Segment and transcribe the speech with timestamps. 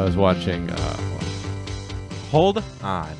[0.00, 0.70] So I was watching.
[0.70, 0.96] Uh,
[2.30, 3.14] Hold on.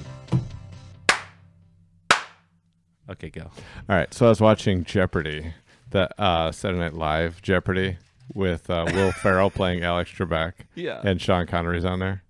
[3.11, 3.43] Okay, go.
[3.43, 3.51] all
[3.87, 5.53] right, so I was watching Jeopardy,
[5.91, 7.98] the uh, Saturday Night Live Jeopardy
[8.33, 11.03] with uh, Will Ferrell playing Alex Trebek, Yeah.
[11.05, 12.23] and Sean Connery's on there,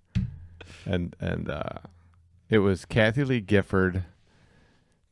[0.85, 1.79] and and uh,
[2.49, 4.03] it was Kathie Lee Gifford,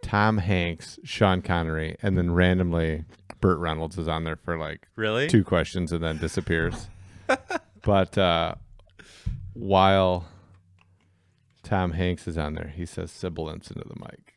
[0.03, 3.05] Tom Hanks, Sean Connery, and then randomly
[3.40, 5.27] Burt Reynolds is on there for like really?
[5.29, 6.90] two questions and then disappears.
[7.84, 8.55] but uh,
[9.59, 10.26] while
[11.63, 14.34] Tom Hanks is on there, he says sibilance into the mic,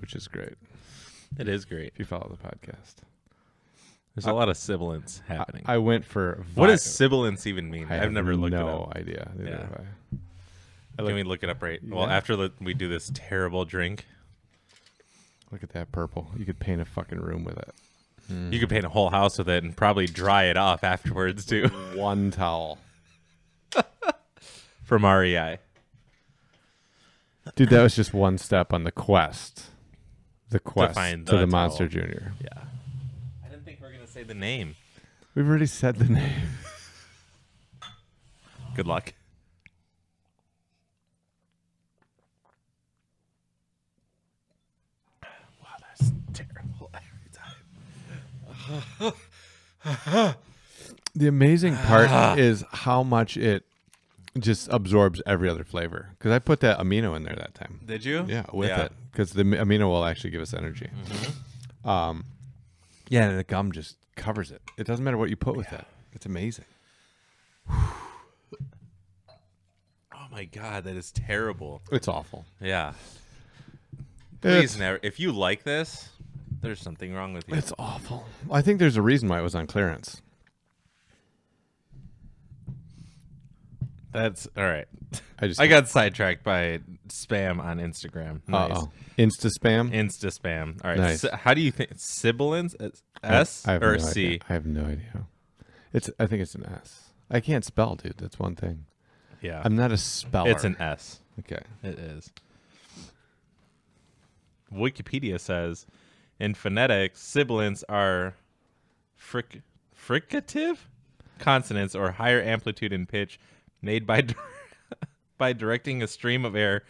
[0.00, 0.54] which is great
[1.38, 1.88] It is great.
[1.94, 2.96] if you follow the podcast.
[4.14, 5.62] There's a lot of sibilance happening.
[5.66, 7.86] I went for what does sibilance even mean?
[7.90, 8.96] I I've never looked no it up.
[8.96, 9.30] idea.
[9.36, 9.56] Neither Yeah.
[9.58, 9.84] have I.
[10.94, 11.80] I Can look, we look it up right?
[11.86, 14.04] Well, after the, we do this terrible drink,
[15.52, 16.30] look at that purple.
[16.36, 17.70] You could paint a fucking room with it.
[18.30, 21.66] You could paint a whole house with it and probably dry it off afterwards too.
[21.94, 22.78] One towel.
[24.84, 25.58] From REI.
[27.54, 29.66] Dude, that was just one step on the quest.
[30.50, 31.88] The quest find to the the Monster.
[31.88, 32.32] Junior.
[32.40, 32.62] Yeah.
[33.44, 34.76] I didn't think we were gonna say the name.
[35.34, 36.48] We've already said the name.
[38.74, 39.14] Good luck.
[45.22, 46.49] Wow, that's terrible every time.
[51.14, 52.34] The amazing part Ah.
[52.36, 53.64] is how much it
[54.38, 56.10] just absorbs every other flavor.
[56.18, 57.80] Because I put that amino in there that time.
[57.84, 58.24] Did you?
[58.28, 58.92] Yeah, with it.
[59.10, 60.88] Because the amino will actually give us energy.
[61.04, 61.88] Mm-hmm.
[61.88, 62.24] Um,
[63.08, 64.62] yeah, and the gum just covers it.
[64.78, 65.84] It doesn't matter what you put with it.
[66.12, 66.64] It's amazing.
[70.12, 71.82] Oh my god, that is terrible.
[71.90, 72.44] It's awful.
[72.60, 72.92] Yeah.
[73.92, 74.04] It's,
[74.42, 75.00] Please never.
[75.02, 76.08] If you like this,
[76.60, 77.54] there's something wrong with you.
[77.54, 78.26] it's awful.
[78.50, 80.20] I think there's a reason why it was on clearance.
[84.12, 84.86] That's all right.
[85.38, 88.40] I just I got sidetracked by spam on Instagram.
[88.48, 88.70] Nice.
[88.74, 89.92] oh Insta spam.
[89.92, 90.84] Insta spam.
[90.84, 90.98] All right.
[90.98, 91.24] Nice.
[91.24, 92.74] S- how do you think sibilance?
[93.22, 94.26] S I have or no C?
[94.26, 94.38] Idea.
[94.48, 95.26] I have no idea.
[95.92, 96.10] It's.
[96.18, 97.10] I think it's an S.
[97.30, 98.18] I can't spell, dude.
[98.18, 98.86] That's one thing.
[99.40, 99.62] Yeah.
[99.64, 100.50] I'm not a speller.
[100.50, 101.20] it's an S.
[101.38, 101.62] okay.
[101.82, 102.32] It is.
[104.72, 105.86] Wikipedia says,
[106.40, 108.34] in phonetics, sibilants are
[109.20, 109.62] fric-
[109.94, 110.78] fricative
[111.38, 113.38] consonants or higher amplitude and pitch
[113.82, 114.34] made by dir-
[115.38, 116.82] by directing a stream of air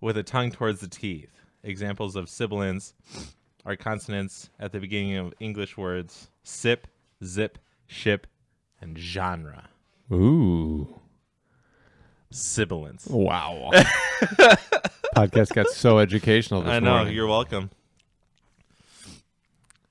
[0.00, 1.30] with a tongue towards the teeth.
[1.62, 2.94] Examples of sibilants
[3.66, 6.86] are consonants at the beginning of English words sip,
[7.24, 8.26] zip, ship,
[8.80, 9.68] and genre.
[10.12, 11.00] Ooh.
[12.30, 13.06] Sibilants.
[13.06, 13.70] Wow.
[15.16, 16.96] Podcast got so educational this I know.
[16.96, 17.14] morning.
[17.14, 17.70] You're welcome.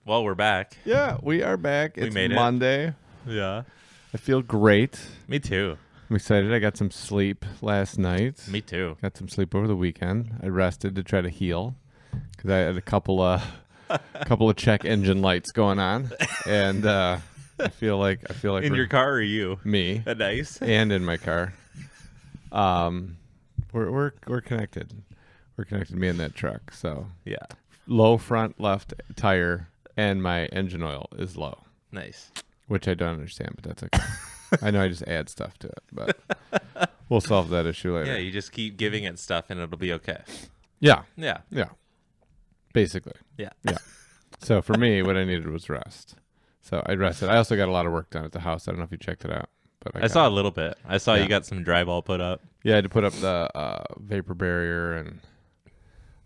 [0.06, 0.78] Well, we're back.
[0.86, 1.96] Yeah, we are back.
[1.96, 2.36] We It's made it.
[2.36, 2.94] Monday.
[3.25, 3.64] Yeah.
[4.14, 5.00] I feel great.
[5.28, 5.78] Me too.
[6.09, 6.53] I'm excited.
[6.53, 8.46] I got some sleep last night.
[8.50, 8.97] Me too.
[9.02, 10.40] Got some sleep over the weekend.
[10.44, 11.75] I rested to try to heal
[12.36, 13.42] because I had a couple of
[14.25, 16.12] couple of check engine lights going on,
[16.46, 17.18] and uh,
[17.59, 19.59] I feel like I feel like In your car or you?
[19.63, 20.62] me A nice.
[20.62, 21.53] and in my car.
[22.52, 23.18] Um,
[23.72, 24.94] we're we're we're connected.
[25.58, 25.96] We're connected.
[25.96, 26.72] Me and that truck.
[26.74, 27.46] So Yeah.
[27.88, 32.31] low front left tire, and my engine oil is low, Nice.
[32.68, 34.04] which I don't understand, but that's okay.
[34.62, 36.18] I know I just add stuff to it, but
[37.09, 38.12] we'll solve that issue later.
[38.14, 40.22] Yeah, you just keep giving it stuff and it'll be okay.
[40.80, 41.40] yeah, Yeah.
[41.50, 41.70] yeah.
[42.74, 43.50] Basically, Yeah.
[43.64, 43.78] yeah.
[44.42, 46.16] So for me, what I needed was rest.
[46.62, 47.30] So I rested.
[47.30, 48.68] I also got a lot of work done at the house.
[48.68, 49.50] I don't know if you checked it out,
[49.80, 50.31] but I, I saw it.
[50.31, 50.78] a little bit.
[50.88, 51.24] I saw Yeah.
[51.24, 52.42] you got some drywall put up.
[52.64, 55.20] Yeah, I had to put up the uh, vapor barrier and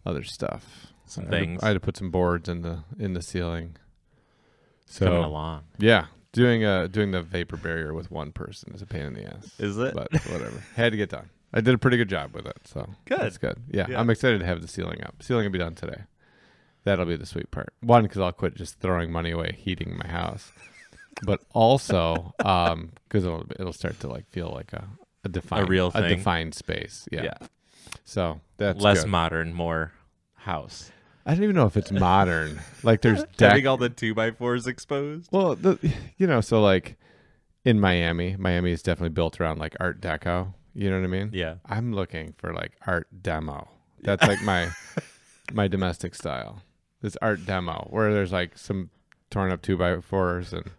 [0.05, 0.87] other stuff.
[1.07, 1.63] Some I had to- things.
[1.63, 3.77] I had to put some boards in the in the ceiling.
[4.97, 5.63] Coming So along.
[5.79, 9.25] yeah, doing uh doing the vapor barrier with one person is a pain in the
[9.25, 9.51] ass.
[9.59, 9.93] Is it?
[9.93, 11.29] But whatever, had to get done.
[11.53, 13.19] I did a pretty good job with it, so Good.
[13.19, 13.57] That's good.
[13.69, 13.99] Yeah, Yeah.
[13.99, 15.15] I'm excited to have the ceiling up.
[15.23, 16.01] Ceiling will be done today.
[16.83, 17.73] That'll be the sweet part.
[17.81, 20.51] One, because I'll quit just throwing money away heating my house,
[21.23, 24.87] but also um because it'll it'll start to like feel like a
[25.25, 27.07] a defined a real a defined space.
[27.11, 27.23] Yeah.
[27.23, 27.37] yeah.
[28.05, 29.09] So that's Less good.
[29.09, 29.91] modern, more
[30.35, 30.91] house.
[31.27, 32.59] I don't even know if it's modern.
[32.83, 33.49] like there's deck.
[33.51, 35.29] Having all the two by fours exposed.
[35.31, 35.77] well, the
[36.17, 36.95] you know, so like
[37.65, 40.53] in Miami, Miami is definitely built around like Art Deco.
[40.73, 41.31] You know what I mean?
[41.33, 41.55] Yeah.
[41.65, 43.67] I'm looking for like art demo.
[44.03, 44.69] That's like my
[45.51, 46.61] my domestic style.
[47.01, 48.89] This art demo where there's like some
[49.29, 50.71] torn up two by fours and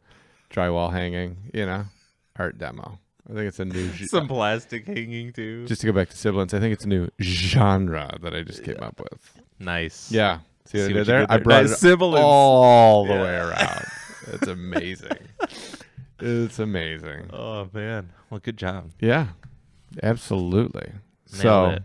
[0.51, 1.51] drywall hanging.
[1.53, 1.85] You know,
[2.37, 3.01] art demo.
[3.29, 3.91] I think it's a new.
[4.07, 5.67] Some plastic hanging too.
[5.67, 8.65] just to go back to sibilance, I think it's a new genre that I just
[8.65, 9.43] came up with.
[9.59, 10.11] Nice.
[10.13, 11.27] Yeah, see what I did what you there?
[11.29, 12.25] I brought Nice it sibilance.
[12.25, 13.23] all the Yeah.
[13.23, 13.85] way around.
[14.29, 15.19] It's amazing.
[16.21, 17.31] It's amazing.
[17.33, 18.11] Oh man.
[18.29, 18.91] Well, good job.
[18.99, 19.29] Yeah,
[20.03, 20.91] absolutely.
[21.33, 21.83] Nailed so it.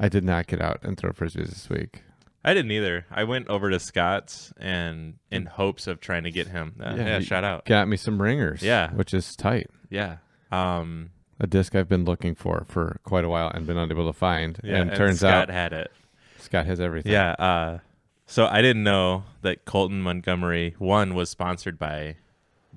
[0.00, 2.02] I did not get out and throw frisbees this week.
[2.44, 3.06] I didn't either.
[3.10, 6.76] I went over to Scott's and in hopes of trying to get him.
[6.80, 7.64] Uh, Yeah, yeah, shout out.
[7.64, 8.62] Got me some ringers.
[8.62, 8.90] Yeah.
[8.92, 9.68] which is tight.
[9.90, 10.16] Yeah.
[10.50, 11.10] Um.
[11.40, 14.58] A disc I've been looking for for quite a while and been unable to find.
[14.64, 14.78] Yeah.
[14.78, 15.92] and turns out Scott out had it.
[16.38, 17.12] Scott has everything.
[17.12, 17.32] Yeah.
[17.32, 17.78] Uh.
[18.26, 22.16] So I didn't know that Colton Montgomery one was sponsored by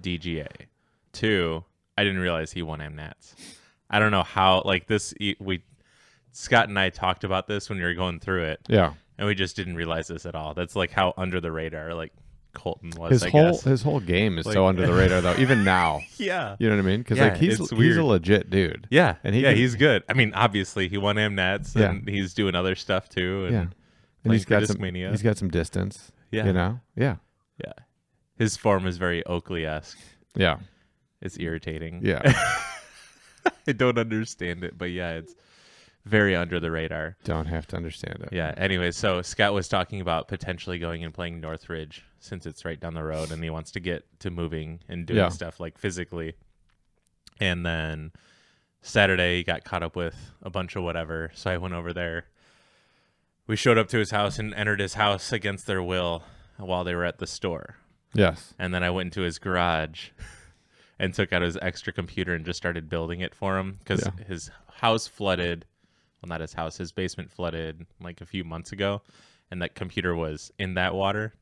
[0.02, 0.48] DGA.
[1.12, 1.66] Two,
[1.98, 3.36] I didn't realize he won MNATs.
[3.90, 4.62] I don't know how.
[4.64, 5.64] Like this, we
[6.32, 8.94] Scott and I talked about this when we were going through it, yeah.
[9.18, 10.54] and we just didn't realize this at all.
[10.54, 12.14] That's like how under the radar like
[12.54, 13.12] Colton was.
[13.12, 13.64] His I whole guess.
[13.64, 15.36] his whole game is so under the radar though.
[15.38, 16.56] Even now, yeah.
[16.60, 17.00] you know what I mean?
[17.00, 17.98] Because Yeah, like he's he's weird.
[17.98, 18.88] a legit dude.
[18.90, 20.04] Yeah, And he yeah, can- he's good.
[20.10, 21.92] I mean, obviously he won MNATs, Yeah.
[21.92, 23.46] and he's doing other stuff too.
[23.46, 23.66] And Yeah.
[24.24, 26.12] And he's got some he's got some distance.
[26.32, 26.46] Yeah.
[26.46, 26.80] You know?
[26.96, 27.16] Yeah.
[27.64, 27.74] yeah,
[28.38, 29.98] his form is very Oakley esque.
[30.36, 30.58] Yeah.
[31.22, 32.02] It's irritating.
[32.04, 32.22] Yeah.
[33.68, 35.36] I don't understand it, but yeah, it's
[36.06, 37.16] very under the radar.
[37.24, 38.30] Don't have to understand it.
[38.32, 38.54] Yeah.
[38.58, 42.94] Anyway, so Scott was talking about potentially going and playing Northridge since it's right down
[42.94, 45.30] the road, and he wants to get to moving and doing Yeah.
[45.30, 46.36] stuff like physically.
[47.40, 48.12] And then
[48.82, 52.26] Saturday, he got caught up with a bunch of whatever, so I went over there.
[53.48, 56.24] We showed up to his house and entered his house against their will
[56.58, 57.76] while they were at the store.
[58.14, 58.54] Yes.
[58.60, 60.10] And then I went into his garage
[61.00, 64.24] and took out his extra computer and just started building it for him because Yeah.
[64.26, 65.66] his house flooded.
[66.22, 69.02] Well, not his house, his basement flooded like a few months ago.
[69.50, 71.34] And that computer was in that water.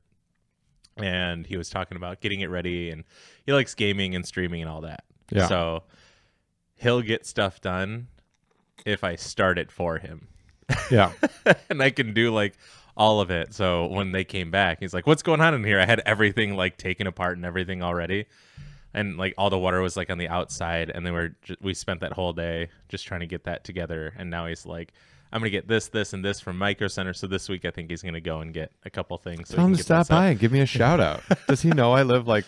[1.04, 2.90] And he was talking about getting it ready.
[2.90, 3.04] And
[3.46, 5.04] he likes gaming and streaming and all that.
[5.32, 5.48] Yeah.
[5.48, 5.84] So
[6.76, 8.08] he'll get stuff done
[8.86, 10.30] if I start it for him
[10.92, 11.12] Yeah.
[11.70, 12.56] and I can do like
[12.96, 13.54] all of it.
[13.54, 16.56] So when they came back, he's like, "What's going on in here?" I had everything
[16.56, 18.26] like taken apart and everything already,
[18.94, 21.74] and like all the water was like on the outside, and then we're ju- we
[21.74, 24.14] spent that whole day just trying to get that together.
[24.18, 24.94] And now he's like,
[25.32, 27.90] "I'm gonna get this, this, and this from Micro Center." So this week, I think
[27.90, 29.50] he's gonna go and get a couple things.
[29.50, 31.22] So Tell him to stop by and give me a shout out.
[31.48, 32.46] Does he know I live like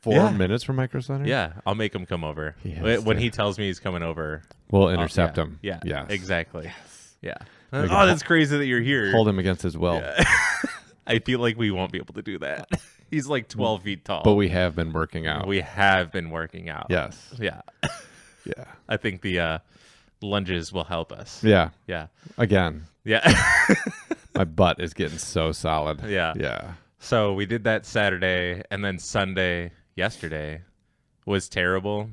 [0.00, 0.30] four Yeah.
[0.30, 1.26] minutes from Micro Center?
[1.26, 2.56] Yeah, I'll make him come over.
[2.62, 5.58] He when he tells me he's coming over, We'll intercept yeah, him.
[5.62, 6.06] Yeah, Yes.
[6.10, 6.70] exactly.
[7.22, 7.34] Yeah.
[7.72, 9.10] We Oh, that's crazy that you're here.
[9.12, 10.02] Hold him against his will.
[11.06, 12.68] I feel like we won't be able to do that.
[13.10, 14.22] He's like 12 feet tall.
[14.24, 15.46] But we have been working out.
[15.48, 16.86] we have been working out.
[16.88, 17.34] yes.
[17.38, 17.60] Yeah.
[18.44, 18.64] Yeah.
[18.88, 19.58] I think the uh,
[20.22, 21.42] lunges will help us.
[21.42, 21.70] Yeah.
[21.86, 22.06] Yeah.
[22.38, 23.20] Again, Yeah.
[24.34, 26.02] my butt is getting so solid.
[26.04, 26.34] Yeah.
[26.36, 26.72] Yeah.
[26.98, 30.60] so we did that Saturday, and then Sunday, yesterday,
[31.26, 32.10] was terrible.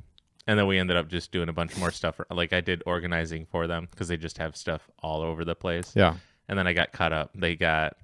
[0.49, 2.21] And then we ended up just doing a bunch more stuff.
[2.31, 5.91] Like I did organizing for them because they just have stuff all over the place.
[5.93, 6.15] Yeah.
[6.47, 7.31] And then I got caught up.
[7.35, 7.97] They got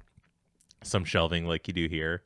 [0.84, 2.22] some shelving like you do here.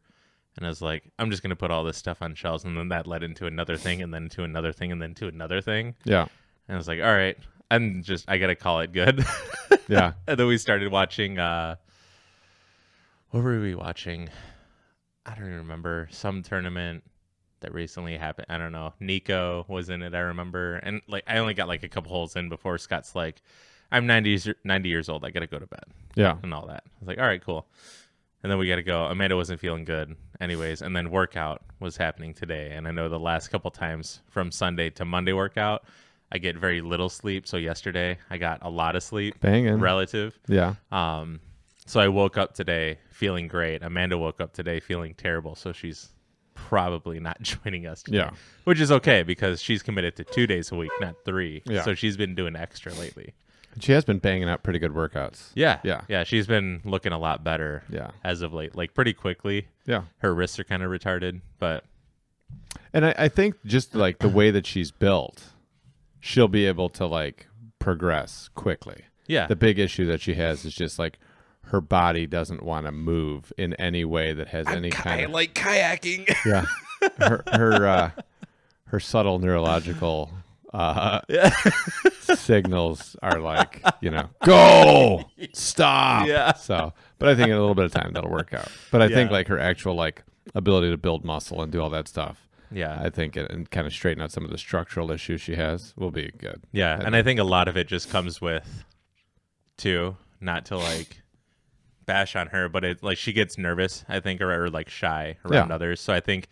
[0.55, 2.63] And I was like, I'm just going to put all this stuff on shelves.
[2.63, 5.27] And then that led into another thing, and then to another thing, and then to
[5.27, 5.93] another thing.
[6.03, 6.23] Yeah.
[6.67, 7.37] And I was like, all right,
[7.69, 9.25] I'm just, I got to call it good.
[9.89, 10.13] Yeah.
[10.27, 11.75] and then we started watching, uh,
[13.29, 14.29] what were we watching?
[15.25, 16.07] I don't even remember.
[16.11, 17.03] Some tournament
[17.61, 18.47] that recently happened.
[18.49, 18.93] I don't know.
[18.99, 20.75] Nico was in it, I remember.
[20.75, 23.41] And like, I only got like a couple holes in before Scott's like,
[23.91, 25.23] I'm 90 90 years old.
[25.23, 26.35] I got to go to bed Yeah.
[26.43, 26.83] and all that.
[26.85, 27.65] I was like, all right, cool.
[28.43, 29.05] And then we got to go.
[29.05, 30.81] Amanda wasn't feeling good, anyways.
[30.81, 32.71] And then workout was happening today.
[32.73, 35.85] And I know the last couple times from Sunday to Monday workout,
[36.31, 37.47] I get very little sleep.
[37.47, 39.75] So yesterday I got a lot of sleep Banging.
[39.79, 40.37] relative.
[40.47, 40.75] Yeah.
[40.91, 41.39] Um,
[41.85, 43.81] so I woke up today feeling great.
[43.81, 45.55] Amanda woke up today feeling terrible.
[45.55, 46.09] So she's
[46.53, 48.31] probably not joining us today, Yeah.
[48.65, 51.61] which is okay because she's committed to two days a week, not three.
[51.65, 51.83] Yeah.
[51.83, 53.33] So she's been doing extra lately.
[53.79, 55.51] She has been banging out pretty good workouts.
[55.53, 55.79] Yeah.
[55.83, 56.01] Yeah.
[56.09, 56.23] Yeah.
[56.23, 58.09] She's been looking a lot better Yeah.
[58.23, 59.67] as of late, like pretty quickly.
[59.85, 60.03] Yeah.
[60.17, 61.85] Her wrists are kind of retarded, but
[62.93, 65.43] And I, I think just like the way that she's built,
[66.27, 67.47] she'll be able to like
[67.79, 69.05] progress quickly.
[69.27, 69.47] yeah.
[69.47, 71.19] The big issue that she has is just like
[71.63, 75.53] her body doesn't want to move in any way that has any kind of like
[75.53, 76.27] kayaking.
[76.45, 76.65] yeah.
[77.17, 78.11] Her her uh,
[78.85, 80.31] her subtle neurological
[80.73, 81.21] uh,
[82.21, 86.53] signals are like you know go stop Yeah.
[86.53, 88.67] So, but I think in a little bit of time that'll work out.
[88.91, 90.23] But I think like her actual like
[90.55, 92.46] ability to build muscle and do all that stuff.
[92.71, 92.99] Yeah.
[93.01, 95.93] I think it, and kind of straighten out some of the structural issues she has
[95.95, 96.61] will be good.
[96.71, 98.83] Yeah, and I think a lot of it just comes with
[99.77, 101.21] too, not to like
[102.05, 105.37] bash on her, but it like she gets nervous, I think, or, or like shy
[105.45, 105.75] around Yeah.
[105.75, 105.99] others.
[106.01, 106.47] So I think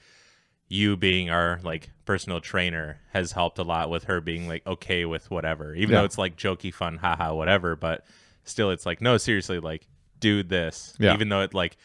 [0.67, 5.05] you being our like personal trainer has helped a lot with her being like okay
[5.05, 5.99] with whatever, even Yeah.
[6.01, 7.75] though it's like jokey, fun, haha, whatever.
[7.75, 8.05] But
[8.43, 9.87] still, it's like no, seriously, like
[10.19, 11.13] do this, Yeah.
[11.13, 11.77] even though it like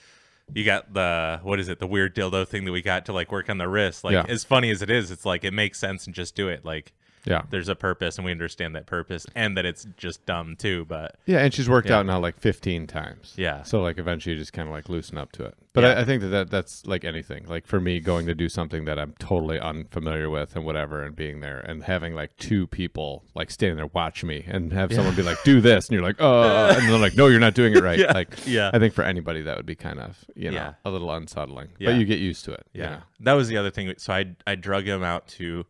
[0.54, 1.78] you got the what is it?
[1.78, 4.04] The weird dildo thing that we got to like work on the wrist.
[4.04, 4.24] Like Yeah.
[4.28, 6.64] as funny as it is, it's like it makes sense and just do it.
[6.64, 6.92] Like
[7.24, 7.42] Yeah.
[7.50, 10.84] there's a purpose and we understand that purpose and that it's just dumb too.
[10.86, 11.98] But Yeah, and she's worked Yeah.
[11.98, 13.34] out now like 15 times.
[13.36, 13.62] Yeah.
[13.62, 15.54] So like eventually you just kind of like loosen up to it.
[15.72, 15.90] But Yeah.
[15.90, 17.46] I, I think that, that that's like anything.
[17.46, 21.14] Like for me, going to do something that I'm totally unfamiliar with and whatever, and
[21.14, 25.14] being there and having like two people like standing there watch me and have someone
[25.14, 27.74] be like, "Do this," and you're like, "Oh," and they're like, "No, you're not doing
[27.74, 28.12] it right." Yeah.
[28.12, 28.70] Like, Yeah.
[28.74, 30.72] I think for anybody that would be kind of you know Yeah.
[30.84, 31.90] a little unsettling, Yeah.
[31.90, 32.66] but you get used to it.
[32.72, 33.02] you yeah, know?
[33.20, 33.92] that was the other thing.
[33.98, 35.66] So I I drug him out to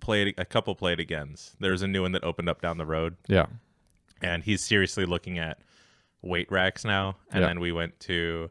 [0.00, 1.56] play it, a couple play it agains.
[1.60, 3.16] There's a new one that opened up down the road.
[3.26, 3.46] yeah,
[4.22, 5.60] and he's seriously looking at
[6.22, 7.16] weight racks now.
[7.30, 7.48] And Yeah.
[7.48, 8.50] then we went to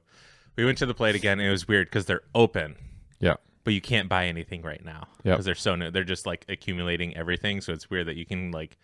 [0.55, 1.39] we went to the Play It Again.
[1.39, 2.75] It was weird because they're open,
[3.19, 5.35] yeah, but you can't buy anything right now Yep.
[5.35, 5.91] because they're so new.
[5.91, 7.61] They're just like accumulating everything.
[7.61, 8.77] So it's weird that you can like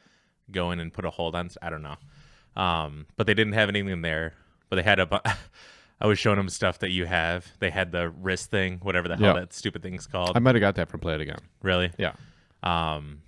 [0.51, 1.50] go in and put a hold on.
[1.62, 1.96] I don't know.
[2.55, 4.34] Um, but they didn't have anything there.
[4.70, 5.05] But they had a.
[5.05, 5.20] Bu-
[6.01, 7.48] I was showing them stuff that you have.
[7.60, 10.36] They had the wrist thing, whatever the hell that stupid thing's called.
[10.36, 11.38] I might have got that from Play It Again.
[11.62, 11.91] really?
[11.98, 12.13] Yeah,
[12.63, 13.22] Um,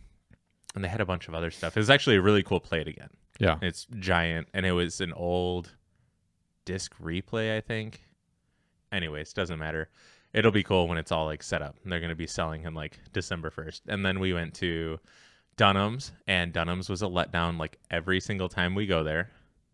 [0.74, 1.75] and they had a bunch of other stuff.
[1.77, 3.10] It was actually a really cool Play It Again.
[3.39, 5.70] yeah, It's giant, and it was an old
[6.65, 8.01] disc replay, I think.
[8.92, 9.89] Anyways, doesn't matter.
[10.34, 11.75] It'll be cool when it's all like set up.
[11.84, 13.84] And they're gonna be selling in like December first.
[13.88, 15.00] And then we went to
[15.58, 19.30] Dunham's, and Dunham's was a letdown like every single time we go there.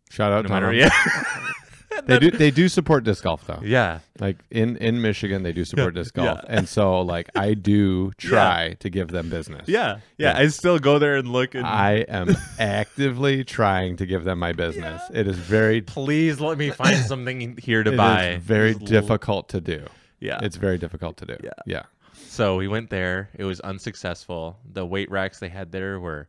[0.10, 0.90] Shout out No to matter, yeah,
[2.06, 3.60] They do they do support disc golf though.
[3.64, 6.58] yeah, Like in in Michigan, they do support disc golf, Yeah.
[6.58, 9.68] and so like I do try to give them business.
[9.68, 10.32] yeah, yeah.
[10.34, 10.38] Yeah.
[10.40, 11.54] I still go there and look.
[11.56, 15.02] And I am actively trying to give them my business.
[15.14, 18.40] It is very please let me find something here to it buy.
[18.42, 19.86] very Just l- difficult to do.
[20.20, 21.36] Yeah, It's very difficult to do.
[21.44, 21.50] Yeah.
[21.66, 21.84] yeah,
[22.14, 23.30] So we went there.
[23.38, 24.60] It was unsuccessful.
[24.72, 26.28] The weight racks they had there were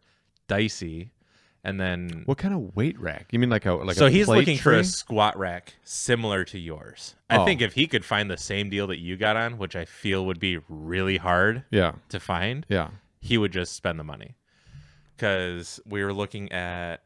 [0.48, 1.11] dicey,
[1.64, 3.26] and then What kind of weight rack?
[3.30, 6.44] You mean like a like so a he's plate looking for a squat rack similar
[6.46, 7.14] to yours.
[7.30, 7.44] I Oh.
[7.44, 10.26] think if he could find the same deal that you got on, which I feel
[10.26, 12.90] would be really hard Yeah, to find, yeah,
[13.20, 14.34] he would just spend the money.
[15.16, 17.02] Because we were looking at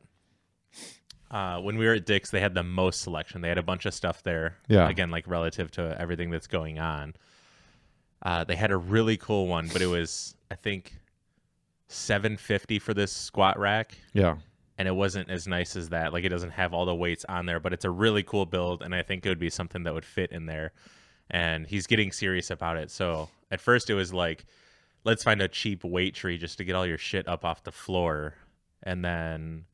[1.31, 3.41] uh, when we were at Dick's, they had the most selection.
[3.43, 4.57] They had a bunch of stuff there.
[4.69, 4.89] Yeah.
[4.89, 7.15] Again, like relative to everything that's going on.
[8.23, 10.95] Uh, they had a really cool one, but it was I think
[11.89, 14.37] seven fifty for this squat rack, yeah.
[14.79, 16.13] And it wasn't as nice as that.
[16.13, 18.83] Like it doesn't have all the weights on there, but it's a really cool build,
[18.83, 20.73] and I think it would be something that would fit in there.
[21.31, 22.91] And he's getting serious about it.
[22.91, 24.45] So at first it was like,
[25.05, 27.73] let's find a cheap weight tree just to get all your shit up off the
[27.73, 28.35] floor,
[28.83, 29.65] and then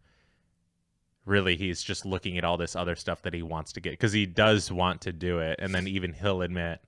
[1.24, 4.12] really he's just looking at all this other stuff that he wants to get because
[4.12, 6.80] he does want to do it and then even he'll admit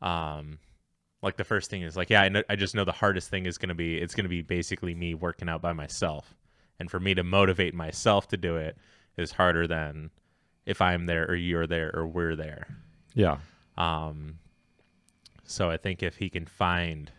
[0.00, 0.58] um
[1.22, 3.46] like the first thing is like yeah I, know, I just know the hardest thing
[3.46, 6.36] is going to be it's going to be basically me working out by myself
[6.80, 8.76] and for me to motivate myself to do it
[9.16, 10.10] is harder than
[10.66, 12.66] if i'm there or you're there or we're there
[13.14, 13.38] Yeah.
[13.78, 14.38] um
[15.44, 17.10] so i think if he can find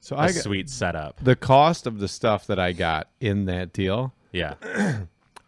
[0.00, 3.46] So a I got, sweet setup the cost of the stuff that I got in
[3.46, 4.54] that deal, yeah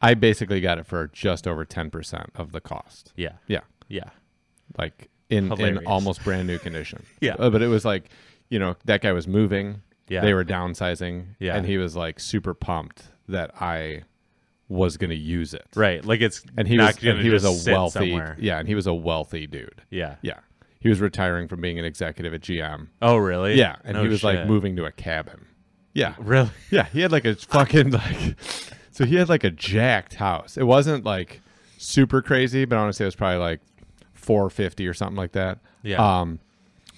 [0.01, 3.13] I basically got it for just over ten percent of the cost.
[3.17, 3.61] yeah Yeah.
[3.89, 4.11] yeah
[4.79, 7.03] like in, in almost brand new condition.
[7.21, 7.35] Yeah.
[7.39, 8.11] Uh, but it was like,
[8.49, 9.83] you know, that guy was moving.
[10.09, 10.21] Yeah.
[10.21, 11.35] They were downsizing.
[11.41, 11.57] Yeah.
[11.57, 14.03] And he was like super pumped that I
[14.69, 15.65] was going to use it.
[15.77, 18.37] right like it's And he not was and he was a wealthy somewhere.
[18.41, 19.83] yeah, and he was a wealthy dude.
[19.91, 20.41] yeah Yeah.
[20.81, 22.89] He was retiring from being an executive at GM.
[23.03, 25.47] oh really Yeah, and No he was like moving to a cabin.
[25.95, 26.15] Yeah.
[26.19, 28.37] really Yeah, he had like a fucking like
[28.91, 30.57] so he had like a jacked house.
[30.57, 31.41] It wasn't like
[31.79, 33.61] super crazy, but I want to say it was probably like
[34.15, 35.59] 450 or something like that.
[35.83, 36.21] Yeah.
[36.21, 36.41] Um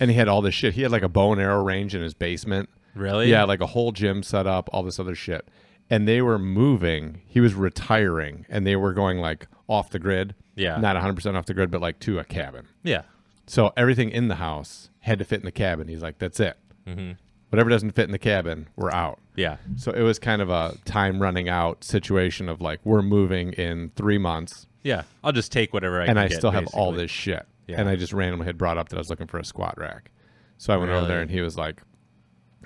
[0.01, 0.75] and he had all this shit.
[0.75, 2.69] He had like a bow and arrow range in his basement.
[2.95, 5.47] really Yeah, like a whole gym set up, all this other shit.
[5.91, 7.23] And they were moving.
[7.27, 10.35] He was retiring and they were going like off the grid.
[10.55, 10.77] Yeah.
[10.79, 12.67] Not 100% off the grid, but like to a cabin.
[12.83, 13.03] yeah
[13.47, 15.89] So everything in the house had to fit in the cabin.
[15.89, 16.57] He's like, that's it.
[16.87, 17.17] Mhm.
[17.51, 19.19] Whatever doesn't fit in the cabin, we're out.
[19.37, 23.53] yeah So it was kind of a time running out situation of like we're moving
[23.55, 26.11] in three months, Yeah, I'll just take whatever I get.
[26.11, 27.47] and I get, still have all this shit.
[27.67, 27.81] Yeah.
[27.81, 30.11] And I just randomly had brought up that I was looking for a squat rack,
[30.59, 31.83] so I went over there and he was like,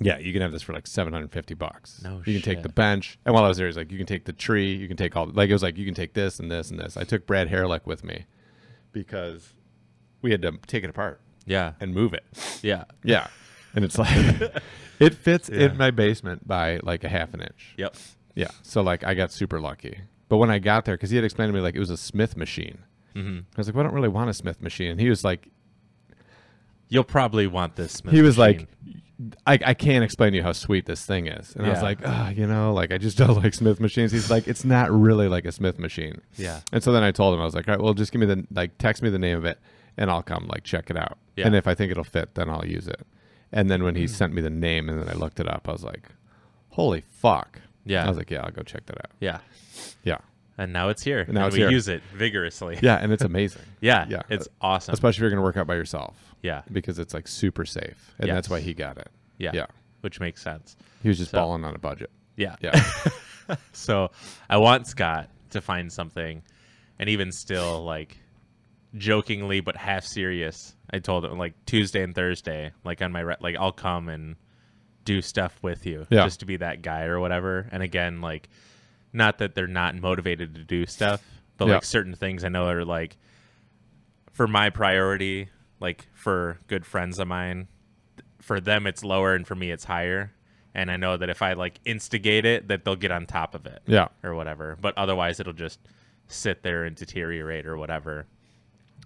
[0.05, 2.01] "Yeah, you can have this for like seven hundred fifty bucks.
[2.03, 2.63] No you can take shit.
[2.63, 4.89] the bench." And while I was there, he's like, "You can take the tree, you
[4.89, 6.97] can take all like it was like you can take this and this and this."
[6.97, 8.27] I took Brad Harelick with me
[8.93, 9.55] because
[10.21, 12.25] we had to take it apart Yeah, and move it.
[12.63, 13.27] yeah, Yeah,
[13.75, 14.53] and it's like
[14.99, 17.75] it fits in my basement by like a half an inch.
[17.77, 17.97] yep.
[18.35, 18.49] Yeah.
[18.63, 20.01] So like I got super lucky.
[20.29, 21.97] But when I got there, because he had explained to me like it was a
[21.99, 22.79] Smith machine.
[23.15, 24.91] hmm I was like, well, I don't really want a Smith machine.
[24.93, 25.49] And he was like,
[26.89, 27.93] You'll probably want this.
[27.93, 28.67] Smith he was machine.
[28.87, 29.02] like,
[29.47, 31.55] I, I can't explain to you how sweet this thing is.
[31.55, 34.11] And I was like, ah, you know, like I just don't like Smith machines.
[34.11, 36.21] He's like, it's not really like a Smith machine.
[36.37, 38.21] yeah, And so then I told him, I was like, all right, well, just give
[38.21, 39.59] me the like, text me the name of it,
[39.97, 41.19] and I'll come like check it out.
[41.37, 41.47] Yeah.
[41.47, 43.07] And if I think it'll fit, then I'll use it.
[43.53, 44.11] And then when he Mm.
[44.11, 46.09] sent me the name and then I looked it up, I was like,
[46.71, 47.61] holy fuck.
[47.85, 48.05] Yeah.
[48.05, 49.11] I was like, yeah, I'll go check that out.
[49.21, 49.39] Yeah.
[50.05, 50.19] Yeah.
[50.63, 51.25] And now it's here.
[51.29, 51.71] now and we here.
[51.71, 52.79] use it vigorously.
[52.83, 52.97] Yeah.
[52.97, 53.63] And it's amazing.
[53.81, 54.07] Yeah.
[54.09, 54.23] Yeah.
[54.29, 54.93] It's awesome.
[54.93, 56.63] Especially if you're going to work out by yourself yeah.
[56.71, 58.15] because it's like super safe.
[58.19, 59.09] And that's why he got it.
[59.39, 59.51] Yeah.
[59.55, 59.67] Yeah.
[60.03, 60.77] Which makes sense.
[61.03, 62.11] He was just So- balling on a budget.
[62.37, 62.57] Yeah.
[62.61, 62.83] Yeah.
[63.73, 64.11] So
[64.49, 66.43] I want Scott to find something,
[66.99, 68.17] and even still, like
[68.97, 73.37] jokingly but half serious, I told him like Tuesday and Thursday, like on my re-
[73.41, 74.37] like I'll come and
[75.05, 76.25] do stuff with you, Yeah.
[76.25, 77.69] just to be that guy or whatever.
[77.73, 78.49] And again, like
[79.13, 81.23] not that they're not motivated to do stuff,
[81.59, 81.75] but Yeah.
[81.75, 83.17] like certain things I know are like
[84.33, 85.49] for my priority,
[85.81, 87.69] like for good friends of mine,
[88.41, 90.33] for them it's lower and for me it's higher.
[90.75, 93.67] And I know that if I like instigate it, that they'll get on top of
[93.67, 94.09] it yeah.
[94.25, 94.79] or whatever.
[94.81, 95.79] But otherwise, it'll just
[96.29, 98.25] sit there and deteriorate or whatever.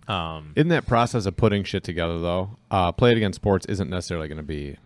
[0.07, 3.91] Um, In that process of putting shit together, though, uh, Play It Again Sports isn't
[3.91, 4.77] necessarily going to be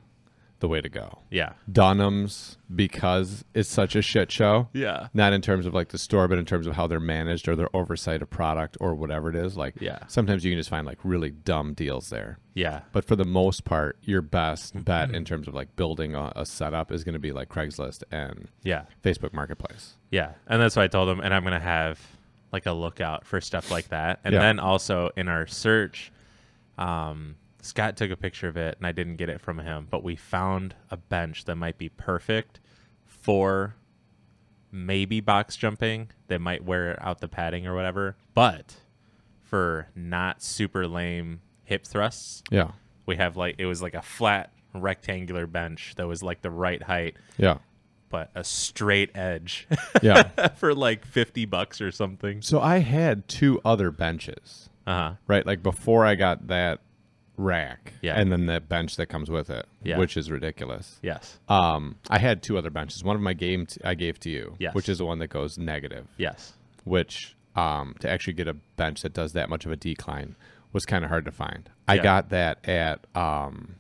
[0.61, 1.19] the way to go.
[1.31, 5.99] yeah, Dunham's, because it's such a shit show, yeah, not in terms of like the
[5.99, 9.29] store, but in terms of how they're managed or their oversight of product or whatever
[9.31, 9.57] it is.
[9.57, 9.99] Like, Yeah.
[10.07, 12.39] sometimes you can just find like really dumb deals there.
[12.55, 16.33] yeah, But for the most part, your best bet in terms of like building a,
[16.37, 19.95] a setup is going to be like Craigslist and yeah, Facebook Marketplace.
[20.11, 20.33] yeah.
[20.47, 21.99] And that's why I told them, and I'm gonna have
[22.53, 24.21] like a lookout for stuff like that.
[24.25, 24.41] And Yeah.
[24.41, 26.13] then also in our search,
[26.79, 30.03] um, Scott took a picture of it, and I didn't get it from him, but
[30.03, 32.61] we found a bench that might be perfect
[33.07, 33.75] for
[34.73, 36.11] maybe box jumping.
[36.29, 38.77] They might wear out the padding or whatever, but
[39.43, 42.73] for not super lame hip thrusts, Yeah.
[43.07, 46.81] we have like it was like a flat rectangular bench that was like the right
[46.83, 47.59] height, Yeah.
[48.09, 49.67] but a straight edge
[50.03, 50.49] Yeah.
[50.57, 52.41] for like 50 bucks or something.
[52.43, 54.69] so I had two other benches.
[54.87, 55.13] Uh huh.
[55.27, 55.45] right?
[55.45, 56.81] Like before I got that
[57.41, 58.15] rack, Yeah.
[58.21, 59.99] and then the bench that comes with it, Yeah.
[59.99, 60.99] which is ridiculous.
[61.03, 61.39] Yes.
[61.49, 63.03] Um, I had two other benches.
[63.03, 64.75] One of my game t- I gave to you, Yes.
[64.75, 66.07] which is the one that goes negative.
[66.19, 66.55] Yes.
[66.85, 70.37] Which um, to actually get a bench that does that much of a decline
[70.73, 71.69] was kind of hard to find.
[71.89, 72.03] I Yeah.
[72.03, 73.75] got that at um,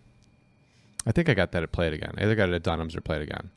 [1.07, 2.14] I think I got that at Play It Again.
[2.18, 3.51] I either got it at Dunham's or Play It Again.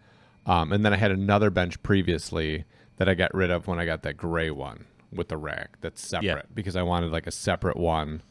[0.45, 2.65] Um, and then I had another bench previously
[2.97, 6.07] that I got rid of when I got that gray one with the rack that's
[6.07, 6.41] separate Yeah.
[6.53, 8.21] because I wanted like a separate one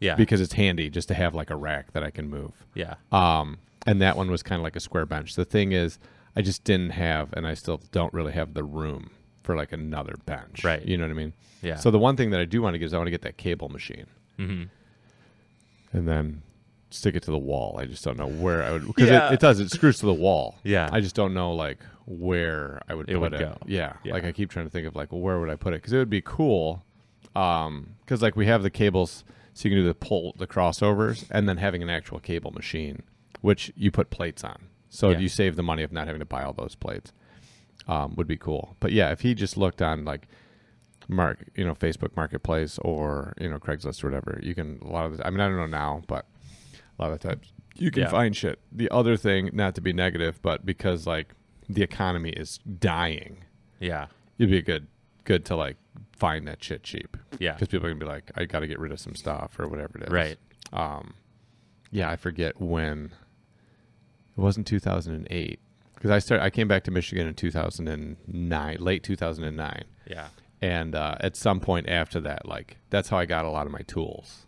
[0.00, 0.14] Yeah.
[0.14, 2.52] because it's handy just to have like a rack that I can move.
[2.74, 2.94] yeah.
[3.12, 5.34] Um, and that one was kind of like a square bench.
[5.34, 5.98] The thing is,
[6.36, 9.10] I just didn't have, and I still don't really have the room
[9.42, 10.62] for like another bench.
[10.62, 10.84] Right.
[10.84, 11.32] You know what I mean?
[11.62, 11.76] Yeah.
[11.76, 13.22] So the one thing that I do want to get is I want to get
[13.22, 14.06] that cable machine
[14.36, 14.64] hmm
[15.92, 16.42] and then
[16.90, 17.76] stick it to the wall.
[17.78, 19.28] I just don't know where I would because Yeah.
[19.30, 20.56] it, it does it screws to the wall.
[20.64, 20.88] Yeah.
[20.92, 23.40] I just don't know like where I would It put would it.
[23.40, 23.56] go.
[23.66, 23.94] Yeah.
[24.04, 24.12] Yeah.
[24.14, 25.92] Like I keep trying to think of like well, where would I put it because
[25.92, 26.82] it would be cool.
[27.36, 29.24] Um, because like we have the cables
[29.58, 33.02] so you can do the pull the crossovers and then having an actual cable machine
[33.40, 34.66] which you put plates on.
[34.88, 35.18] So Yeah.
[35.18, 37.12] you save the money of not having to buy all those plates.
[37.88, 38.76] Um, would be cool.
[38.80, 40.28] But yeah, if he just looked on like
[41.08, 45.06] Mark, you know, Facebook Marketplace or you know Craigslist or whatever, you can a lot
[45.06, 45.26] of the.
[45.26, 46.26] I mean, I don't know now, but
[46.98, 48.10] a lot of times you can Yeah.
[48.10, 48.58] find shit.
[48.72, 51.34] The other thing, not to be negative, but because like
[51.68, 53.44] the economy is dying,
[53.80, 54.06] Yeah.
[54.38, 54.86] it'd be good
[55.24, 55.76] good to like
[56.12, 57.52] find that shit cheap Yeah.
[57.54, 59.68] because people are gonna be like, I got to get rid of some stuff or
[59.68, 60.10] whatever it is.
[60.10, 60.38] Right.
[60.72, 61.14] Um,
[61.90, 63.12] yeah, I forget when.
[64.36, 65.58] It wasn't 2008
[65.94, 66.44] because I started.
[66.44, 70.28] I came back to Michigan in 2009, late 2009, Yeah.
[70.62, 73.72] and uh, at some point after that, like that's how I got a lot of
[73.72, 74.44] my tools.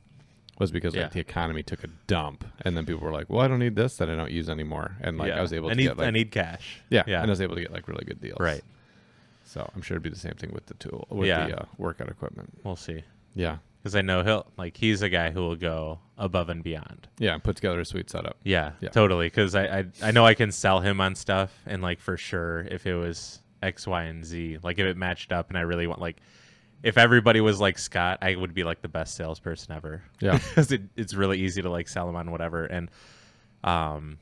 [0.61, 1.05] Was because Yeah.
[1.05, 3.75] like the economy took a dump, and then people were like, "Well, I don't need
[3.77, 5.39] this that I don't use anymore," and like yeah.
[5.39, 6.81] I was able I to need, get like I need cash.
[6.91, 7.23] yeah, Yeah.
[7.23, 8.39] and I was able to get like really good deals.
[8.39, 8.63] right.
[9.51, 11.47] So I'm sure it'd be the same thing with the tool with Yeah.
[11.49, 12.53] the uh, workout equipment.
[12.63, 13.03] We'll see.
[13.35, 17.09] Yeah, Because I know he'll like he's a guy who will go above and beyond.
[17.19, 18.37] yeah, put together a sweet setup.
[18.45, 18.91] Yeah, Yeah.
[18.91, 19.27] totally.
[19.27, 22.61] Because I, I I know I can sell him on stuff, and like for sure,
[22.71, 25.87] if it was X, Y, and Z, like if it matched up, and I really
[25.89, 26.19] want like,
[26.83, 30.03] if everybody was like Scott, I would be like the best salesperson ever.
[30.21, 30.39] Yeah.
[30.49, 32.89] because it, it's really easy to like sell him on whatever, and
[33.65, 34.19] um,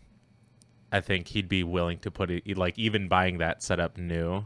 [0.91, 4.45] I think he'd be willing to put it like even buying that setup new,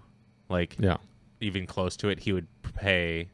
[0.53, 0.99] like Yeah,
[1.41, 3.29] even close to it, he would pay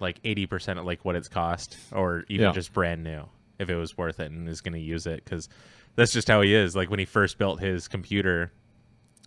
[0.00, 2.52] like eighty percent of like what it's cost, or even Yeah.
[2.52, 3.24] just brand new
[3.58, 5.48] if it was worth it and is going to use it because
[5.96, 6.74] that's just how he is.
[6.74, 8.52] Like when he first built his computer,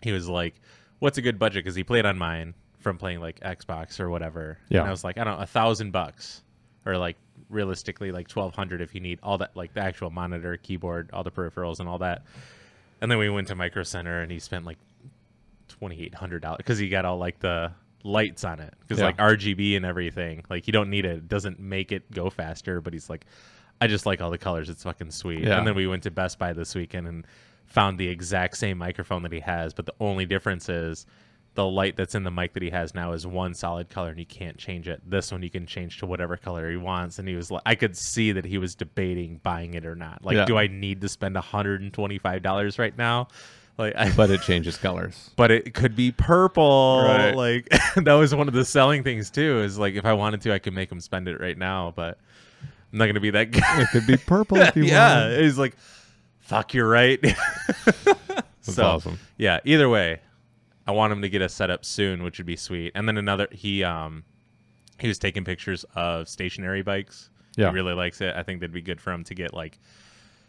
[0.02, 0.56] he was like,
[1.00, 4.58] "What's a good budget?" Because he played on mine from playing like Xbox or whatever.
[4.70, 4.80] Yeah.
[4.82, 6.44] and I was like, I don't know, a thousand bucks,
[6.86, 7.16] or like
[7.50, 11.24] realistically like twelve hundred if you need all that, like the actual monitor, keyboard, all
[11.24, 12.24] the peripherals, and all that.
[13.00, 14.78] And then we went to Micro Center and he spent like
[15.80, 17.72] twenty eight hundred dollars because he got all like the
[18.04, 19.06] lights on it because Yeah.
[19.06, 20.44] like RGB and everything.
[20.50, 21.18] Like you don't need it.
[21.18, 22.80] It doesn't make it go faster.
[22.82, 23.26] But he's like,
[23.82, 24.70] I just like all the colors.
[24.70, 25.44] It's fucking sweet.
[25.44, 25.58] Yeah.
[25.58, 27.26] And then we went to Best Buy this weekend and
[27.66, 31.06] found the exact same microphone that he has, but the only difference is
[31.56, 34.20] the light that's in the mic that he has now is one solid color and
[34.20, 35.02] you can't change it.
[35.10, 37.18] This one you can change to whatever color he wants.
[37.20, 40.24] And he was like, I could see that he was debating buying it or not.
[40.24, 40.46] Like, Yeah.
[40.46, 43.28] do I need to spend $125 right now?
[43.78, 45.30] Like, I, but it changes colors.
[45.36, 47.04] but it could be purple.
[47.06, 47.32] Right.
[47.36, 49.60] Like that was one of the selling things too.
[49.60, 52.18] Is like if I wanted to, I could make him spend it right now, but
[52.92, 53.82] I'm not gonna be that guy.
[53.82, 55.42] It could be purple if you yeah, want.
[55.42, 55.76] he's like,
[56.40, 59.20] "Fuck, you're right." That's so awesome.
[59.38, 60.22] yeah, either way,
[60.88, 62.94] I want him to get a setup soon, which would be sweet.
[62.96, 64.24] And then another, he um,
[65.00, 67.30] he was taking pictures of stationary bikes.
[67.56, 67.70] Yeah.
[67.70, 68.36] he really likes it.
[68.36, 69.80] I think that'd be good for him to get like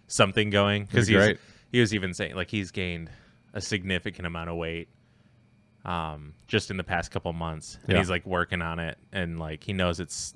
[0.08, 1.38] something going because be he's great.
[1.72, 3.10] He was even saying like he's gained
[3.54, 4.88] a significant amount of weight
[5.84, 7.98] um just in the past couple months and Yeah.
[7.98, 10.34] he's like working on it and like he knows it's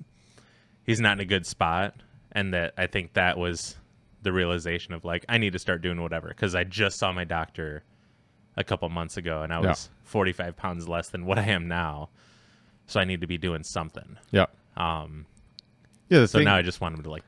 [0.85, 1.95] he's not in a good spot
[2.33, 3.77] and that I think that was
[4.23, 7.25] the realization of like I need to start doing whatever because I just saw my
[7.25, 7.83] doctor
[8.57, 9.71] a couple months ago and I Yeah.
[9.71, 12.11] was 45 pounds less than what I am now
[12.87, 14.47] so I need to be doing something Yeah.
[14.77, 15.27] um
[16.09, 16.25] Yeah.
[16.27, 17.25] So thing, now I just want him to like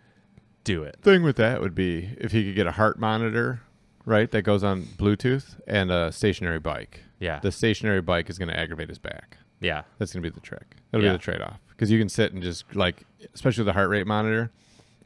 [0.63, 3.61] do it thing with that would be if he could get a heart monitor,
[4.05, 7.03] right, that goes on Bluetooth and a stationary bike.
[7.21, 9.39] yeah The stationary bike is going to aggravate his back.
[9.61, 10.77] yeah That's going to be the trick.
[10.91, 11.13] That'll Yeah.
[11.13, 13.89] be the trade off because you can sit and just like, especially with the heart
[13.89, 14.51] rate monitor,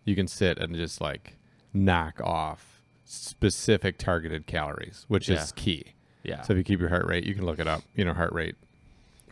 [0.04, 1.36] you can sit and just like
[1.72, 5.42] knock off specific targeted calories, which Yeah.
[5.42, 5.94] is key.
[6.22, 7.82] yeah So if you keep your heart rate, you can look it up.
[7.94, 8.56] You know, heart rate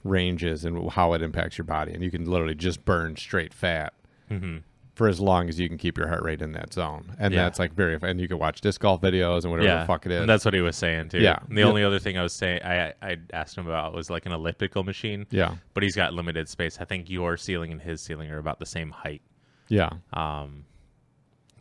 [0.05, 3.93] ranges and how it impacts your body, and you can literally just burn straight fat
[4.29, 4.59] hmm
[4.97, 7.15] for as long as you can keep your heart rate in that zone.
[7.19, 7.45] And Yeah.
[7.45, 7.99] that's like very.
[8.03, 10.21] And you can watch disc golf videos and whatever yeah, the fuck it is.
[10.23, 11.21] And that's what he was saying too.
[11.21, 11.39] Yeah.
[11.49, 11.69] And the Yeah.
[11.69, 14.83] only other thing I was saying, I I asked him about was like an elliptical
[14.85, 16.79] machine, yeah, but he's got limited space.
[16.81, 19.21] I think your ceiling and his ceiling are about the same height.
[19.69, 20.65] yeah, Um,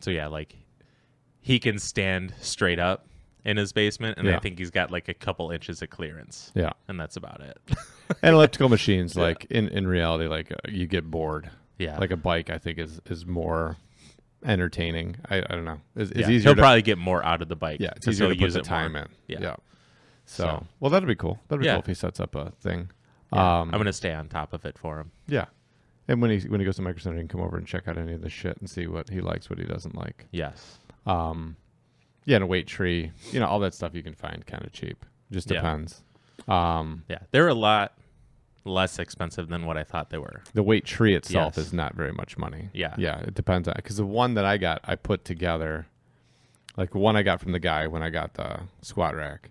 [0.00, 0.56] so yeah, like
[1.40, 3.06] he can stand straight up
[3.44, 4.28] in his basement, and.
[4.28, 6.72] I think he's got like a couple inches of clearance, yeah.
[6.88, 7.58] and that's about it.
[8.22, 11.50] And elliptical machines, like in in reality, like uh, you get bored.
[11.78, 13.76] Yeah, Like a bike, I think is is more
[14.44, 15.16] entertaining.
[15.30, 15.80] I, I don't know.
[15.96, 16.28] It's, it's yeah.
[16.30, 16.48] easier.
[16.50, 17.80] He'll to, probably get more out of the bike.
[17.80, 19.02] yeah, it's easier to put use the it time more.
[19.02, 19.08] in.
[19.28, 19.38] Yeah.
[19.40, 19.56] Yeah.
[20.24, 21.38] So, So- well, that'd be cool.
[21.48, 21.74] That'd be Yeah.
[21.74, 22.90] cool if he sets up a thing.
[23.32, 25.10] Um, I'm gonna stay on top of it for him.
[25.26, 25.46] Yeah.
[26.08, 27.88] And when he when he goes to Micro Center, he can come over and check
[27.88, 30.26] out any of the shit and see what he likes, what he doesn't like.
[30.30, 30.78] Yes.
[31.06, 31.56] Um,
[32.24, 34.72] yeah, and a weight tree, you know, all that stuff you can find kind of
[34.72, 35.04] cheap.
[35.32, 36.02] Just depends.
[36.46, 37.92] Um, Yeah, there are a lot
[38.66, 40.42] less expensive than what I thought they were.
[40.54, 41.66] the weight tree itself Yes.
[41.68, 42.68] is not very much money.
[42.72, 42.94] Yeah.
[42.98, 45.86] Yeah, it depends on because the one that I got, I put together,
[46.76, 49.50] like one I got from the guy when I got the squat rack.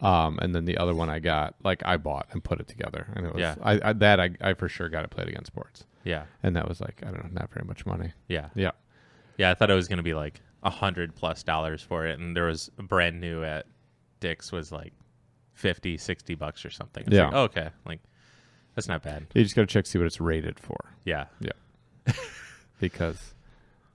[0.00, 3.06] Um, and then the other one I got, like I bought and put it together,
[3.14, 3.56] and it was Yeah.
[3.62, 6.24] I, I that I, I for sure got it Play It Again Sports, Yeah.
[6.42, 8.12] and that was like I don't know, not very much money.
[8.26, 8.48] Yeah.
[8.54, 8.70] Yeah,
[9.36, 12.18] Yeah, I thought it was going to be like a hundred plus dollars for it.
[12.18, 13.66] And there was brand new at
[14.20, 14.94] Dick's was like
[15.52, 17.04] 50, 60 bucks or something.
[17.06, 17.24] It's Yeah.
[17.26, 17.68] like, oh, okay.
[17.84, 18.00] Like,
[18.74, 19.26] that's not bad.
[19.34, 20.76] you just got to check see what it's rated for.
[21.04, 21.26] Yeah.
[21.40, 21.52] Yeah.
[22.80, 23.34] because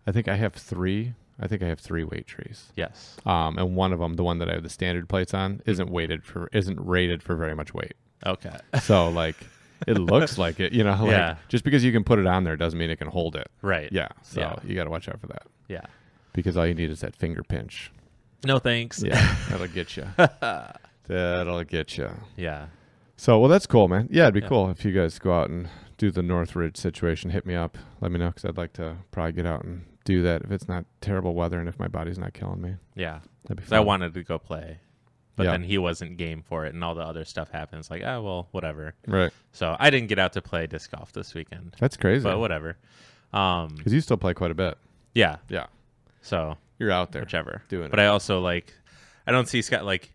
[0.08, 1.14] I think I have three.
[1.40, 2.72] I think I have three weight trees.
[2.76, 3.18] Yes.
[3.26, 5.90] Um, and one of them, the one that I have the standard plates on, isn't
[5.90, 7.94] weighted for isn't rated for very much weight.
[8.26, 8.56] Okay.
[8.82, 9.36] So like,
[9.88, 10.92] it looks like it, you know.
[11.02, 11.36] Like, Yeah.
[11.50, 13.50] Just because you can put it on there doesn't mean it can hold it.
[13.62, 13.90] right.
[13.92, 14.08] Yeah.
[14.24, 14.56] So Yeah.
[14.64, 15.82] you got to watch out for that Yeah.
[16.34, 17.92] because all you need is that finger pinch.
[18.46, 19.02] No thanks.
[19.04, 20.06] Yeah, that'll get you.
[21.08, 22.10] that'll get you.
[22.38, 22.68] Yeah.
[23.18, 24.08] So well, that's cool, man.
[24.12, 24.48] Yeah, it'd be Yeah.
[24.50, 27.30] cool if you guys go out and do the Northridge situation.
[27.32, 27.78] Hit me up.
[28.02, 30.68] Let me know because I'd like to probably get out and do that if it's
[30.68, 32.76] not terrible weather and if my body's not killing me.
[32.96, 33.20] Yeah.
[33.44, 33.78] That'd be 'Cause fun.
[33.78, 34.80] I wanted to go play,
[35.36, 35.52] but Yeah.
[35.52, 37.90] then he wasn't game for it, and all the other stuff happens.
[37.90, 38.94] Like, oh well, whatever.
[39.08, 39.32] Right.
[39.54, 42.24] So I didn't get out to play disc golf this weekend, That's crazy.
[42.24, 42.78] but whatever.
[43.34, 44.78] Um, Because you still play quite a bit.
[45.14, 45.38] yeah.
[45.50, 45.68] Yeah.
[46.22, 47.62] So You're out there whichever.
[47.70, 48.04] doing But it.
[48.04, 48.74] I also like,
[49.26, 50.12] I don't see Scott like,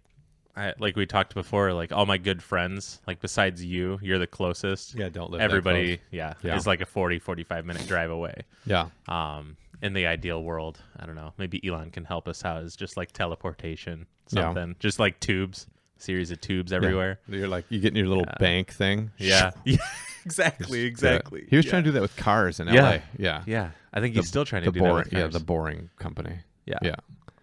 [0.57, 1.73] I like we talked before.
[1.73, 4.95] Like all my good friends, like besides you, you're the closest.
[4.95, 6.57] yeah, don't live that Everybody, yeah, Yeah.
[6.57, 8.43] is like a 40, 45 minute drive away.
[8.67, 8.89] Yeah.
[9.09, 11.33] Um, in the ideal world, I don't know.
[11.39, 12.63] Maybe Elon can help us out.
[12.65, 14.43] Is just like teleportation, Yeah.
[14.43, 17.21] something, just like tubes, series of tubes everywhere.
[17.29, 18.37] You're like you get in your little Yeah.
[18.39, 19.11] bank thing.
[19.19, 19.77] Yeah, yeah,
[20.25, 21.47] exactly, do exactly.
[21.49, 21.71] He was yeah.
[21.71, 22.99] trying to do that with cars in LA.
[23.19, 23.43] Yeah.
[23.47, 24.89] Yeah, I think he's still trying The to do that.
[24.89, 26.41] boring, With yeah, the boring company.
[26.67, 26.97] yeah, Yeah.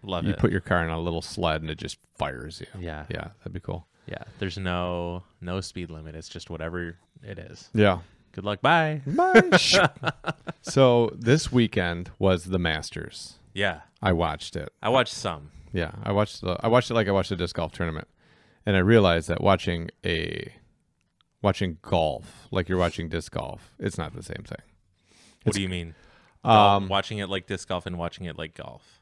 [0.08, 0.38] Love You it.
[0.38, 2.66] put your car in a little sled and it just fires you.
[2.80, 3.86] yeah, Yeah, that'd be cool.
[4.06, 4.24] yeah.
[4.38, 6.14] There's no no speed limit.
[6.14, 7.68] It's just whatever it is.
[7.74, 7.98] Yeah.
[8.32, 8.60] Good luck.
[8.60, 9.02] Bye.
[10.62, 13.34] so this weekend was the Masters.
[13.54, 14.70] Yeah, I watched it.
[14.82, 15.50] I watched some.
[15.72, 18.06] Yeah, I watched the I watched it like I watched a disc golf tournament,
[18.64, 20.52] and I realized that watching a
[21.42, 23.74] watching golf like you're watching disc golf.
[23.78, 24.62] It's not the same thing.
[25.44, 25.94] What do you mean?
[26.44, 28.97] Um, watching it like disc golf and watching it like golf.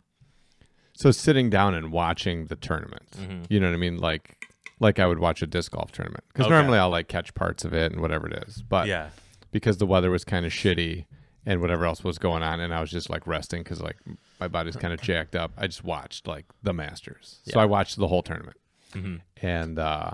[0.96, 3.42] So sitting down and watching the tournament, Mm-hmm.
[3.48, 3.98] you know what I mean?
[3.98, 4.44] Like,
[4.80, 6.54] like I would watch a disc golf tournament because Okay.
[6.54, 8.62] normally I'll like catch parts of it and whatever it is.
[8.62, 9.10] But yeah.
[9.52, 11.06] because the weather was kind of shitty
[11.46, 13.96] and whatever else was going on, and I was just like resting because like
[14.40, 15.52] my body's kind of jacked up.
[15.56, 18.56] I just watched like the Masters, so I watched the whole tournament,
[18.92, 19.20] Mhm.
[19.42, 20.10] and uh,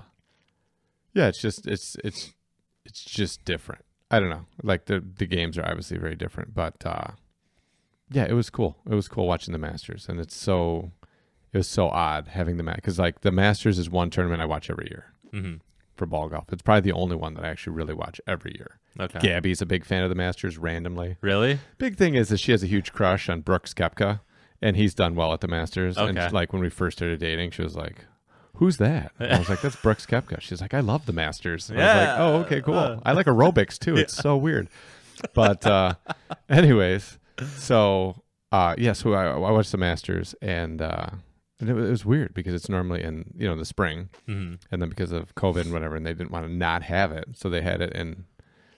[1.13, 2.33] yeah, it's just it's it's
[2.85, 3.83] it's just different.
[4.11, 7.11] I don't know, like the the games are obviously very different, but uh,
[8.13, 8.77] yeah, it was cool.
[8.89, 10.91] It was cool watching the Masters, and it's so
[11.51, 14.45] it was so odd having the match because like the Masters is one tournament I
[14.45, 15.55] watch every year hmm
[15.95, 16.45] for ball golf.
[16.51, 18.79] It's probably the only one that I actually really watch every year.
[18.99, 19.19] Okay.
[19.19, 21.17] Gabby's a big fan of the Masters randomly.
[21.21, 21.59] Really?
[21.77, 24.21] Big thing is that she has a huge crush on Brooks Koepka,
[24.59, 25.95] and he's done well at the Masters.
[25.95, 26.19] Okay.
[26.19, 28.05] And like when we first started dating, she was like,
[28.55, 31.69] "Who's that?" And I was like, "That's Brooks Koepka." She's like, "I love the Masters."
[31.69, 32.23] And I was like, Yeah.
[32.23, 32.73] "Oh, okay, cool.
[32.73, 32.99] Uh.
[33.05, 33.95] I like aerobics too.
[33.95, 34.69] It's so weird."
[35.35, 35.93] But uh,
[36.49, 37.19] anyways,
[37.57, 41.07] so uh, yeah, so I, I watched the Masters, and uh,
[41.59, 44.55] and it was, it was weird because it's normally in you know the spring, hmm
[44.71, 47.25] and then because of COVID and whatever, and they didn't want to not have it,
[47.33, 48.25] so they had it in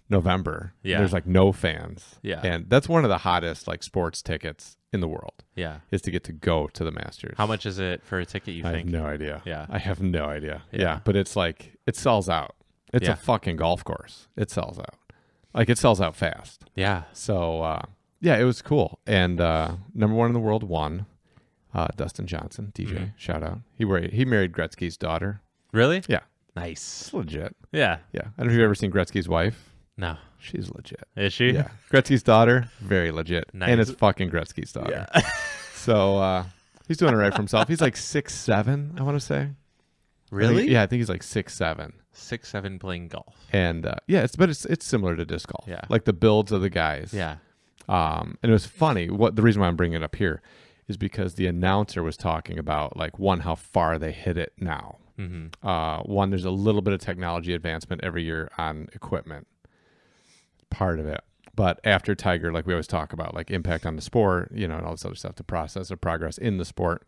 [0.09, 0.73] November.
[0.83, 0.99] Yeah.
[0.99, 2.15] there's like no fans.
[2.21, 2.41] Yeah.
[2.43, 5.79] and that's one of the hottest like sports tickets in the world Yeah.
[5.91, 7.33] is to get to go to the Masters.
[7.37, 8.53] How much is it for a ticket?
[8.53, 8.89] You I think?
[8.89, 9.41] have no idea.
[9.45, 9.65] Yeah.
[9.69, 10.61] I have no idea.
[10.71, 10.79] Yeah.
[10.81, 10.99] Yeah.
[11.03, 12.55] but it's like it sells out.
[12.93, 13.13] It's Yeah.
[13.13, 14.27] a fucking golf course.
[14.37, 14.95] It sells out.
[15.55, 16.65] Like it sells out fast.
[16.75, 17.03] Yeah.
[17.11, 17.81] So uh,
[18.21, 18.99] yeah, it was cool.
[19.05, 21.05] And uh, number one in the world won.
[21.73, 23.11] Uh, Dustin Johnson, DJ, Mhm.
[23.17, 23.59] shout out.
[23.77, 25.41] He married he married Gretzky's daughter.
[25.73, 26.03] Really?
[26.07, 26.21] Yeah.
[26.55, 27.01] Nice.
[27.01, 27.53] It's legit.
[27.73, 27.97] Yeah.
[28.13, 28.21] Yeah.
[28.21, 29.71] I don't know if you've ever seen Gretzky's wife.
[29.97, 30.15] No.
[30.39, 31.03] She's legit.
[31.17, 31.49] Is she?
[31.51, 31.67] Yeah.
[31.91, 33.49] Gretzky's daughter, very legit.
[33.53, 35.05] And it's fucking Gretzky's daughter.
[35.13, 35.21] Yeah.
[35.75, 36.45] So uh,
[36.87, 37.67] he's doing it right for himself.
[37.67, 39.41] He's like six seven, I want to say.
[39.41, 39.49] I
[40.31, 40.55] really?
[40.61, 41.93] think- yeah, I think he's like six seven.
[42.11, 43.35] Six seven playing golf.
[43.53, 45.65] And uh, yeah, it's but it's it's similar to disc golf.
[45.67, 45.81] Yeah.
[45.89, 47.13] Like the builds of the guys.
[47.13, 47.35] Yeah.
[47.87, 49.09] Um, and it was funny.
[49.09, 50.41] What the reason why I'm bringing it up here
[50.87, 54.97] is because the announcer was talking about like one how far they hit it now.
[55.19, 55.67] Mm-hmm.
[55.67, 59.47] Uh, one, there's a little bit of technology advancement every year on equipment,
[60.69, 61.21] part of it.
[61.55, 64.75] But after Tiger, like we always talk about, like impact on the sport, you know,
[64.75, 67.07] and all this other stuff, the process of progress in the sport.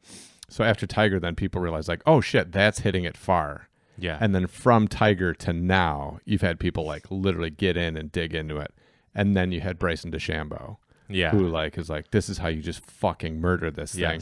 [0.49, 3.67] So after Tiger, then people realize, like, oh shit, that's hitting it far.
[3.97, 4.17] Yeah.
[4.21, 8.33] And then from Tiger to now, you've had people like literally get in and dig
[8.33, 8.73] into it.
[9.17, 10.77] And then you had Bryson DeChambeau,
[11.09, 11.31] yeah.
[11.31, 14.21] who like is like, this is how you just fucking murder this thing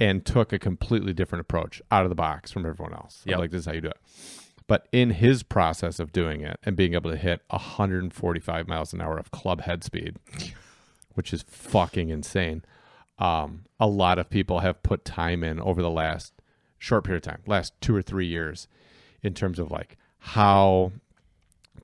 [0.00, 3.22] and took a completely different approach out of the box from everyone else.
[3.26, 3.98] Yeah, Like this is how you do it.
[4.68, 9.00] But in his process of doing it and being able to hit 145 miles an
[9.00, 10.16] hour of club head speed,
[11.14, 12.62] which is fucking insane,
[13.18, 16.32] um, a lot of people have put time in over the last
[16.78, 18.68] short period of time, last two or three years,
[19.22, 20.92] in terms of like how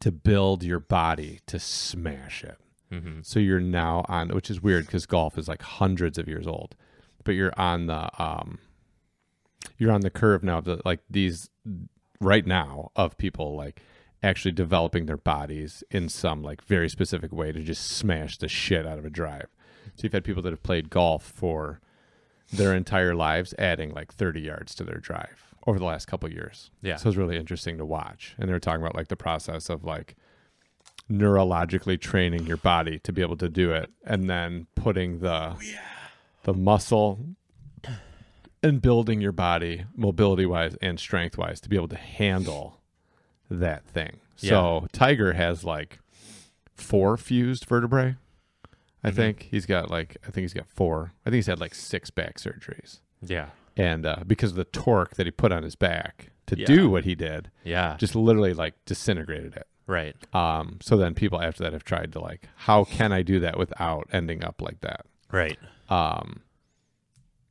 [0.05, 2.59] to build your body to smash it.
[2.93, 3.21] Mm-hmm.
[3.23, 6.77] So you're now on, which is weird because golf is like hundreds of years old,
[7.25, 8.59] but you're on the um,
[9.79, 11.49] you're on the curve now of the like these
[12.21, 13.81] right now of people like
[14.23, 18.87] actually developing their bodies in some like very specific way to just smash the shit
[18.87, 19.49] out of a drive.
[19.97, 21.81] So you've had people that have played golf for
[22.53, 26.71] their entire lives, adding like 30 yards to their drive over the last couple years.
[26.83, 26.97] Yeah.
[26.97, 28.35] So it's really interesting to watch.
[28.39, 30.15] And they were talking about like the process of like
[31.11, 35.55] neurologically training your body to be able to do it and then putting the
[36.45, 37.21] the muscle
[38.63, 42.81] and building your body mobility wise and strength wise to be able to handle
[43.51, 44.19] that thing.
[44.37, 45.99] So Tiger has like
[46.75, 48.17] four fused vertebrae.
[49.03, 49.15] I Mhm.
[49.15, 51.13] think he's got like I think he's got four.
[51.25, 53.01] I think he's had like six back surgeries.
[53.23, 53.51] Yeah.
[53.77, 56.67] And uh, because of the torque that he put on his back to Yeah.
[56.67, 57.97] do what he did, Yeah.
[57.99, 59.67] just literally like disintegrated it.
[59.87, 60.15] right.
[60.35, 63.59] Um, so then people after that have tried to like, how can I do that
[63.59, 65.07] without ending up like that?
[65.33, 65.59] Right.
[65.91, 66.41] Um,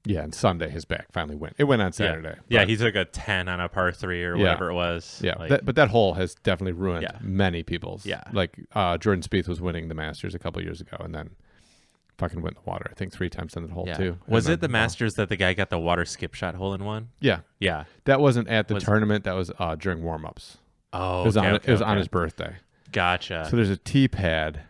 [0.05, 1.55] yeah, and Sunday his back finally went.
[1.57, 2.35] It went on Saturday.
[2.49, 2.61] Yeah.
[2.61, 4.41] but- He took a 10 on a par three or Yeah.
[4.43, 5.21] whatever it was.
[5.23, 5.35] yeah.
[5.37, 7.17] Like, that, but that hole has definitely ruined Yeah.
[7.21, 8.05] many people's.
[8.05, 8.23] Yeah.
[8.33, 11.31] like uh, Jordan Spieth was winning the Masters a couple years ago, and then
[12.17, 12.87] fucking went in the water.
[12.91, 13.93] I think three times in the hole yeah.
[13.95, 14.17] too.
[14.27, 17.09] Was it the Masters that the guy got the water skip shot hole in one?
[17.19, 17.85] Yeah, Yeah.
[18.05, 19.23] that wasn't at the Was- tournament.
[19.23, 20.57] That was uh, during warm ups.
[20.93, 21.53] Oh, it was okay, on.
[21.55, 22.55] okay, it was on his birthday.
[22.91, 23.47] Gotcha.
[23.49, 24.61] So there's a tee pad,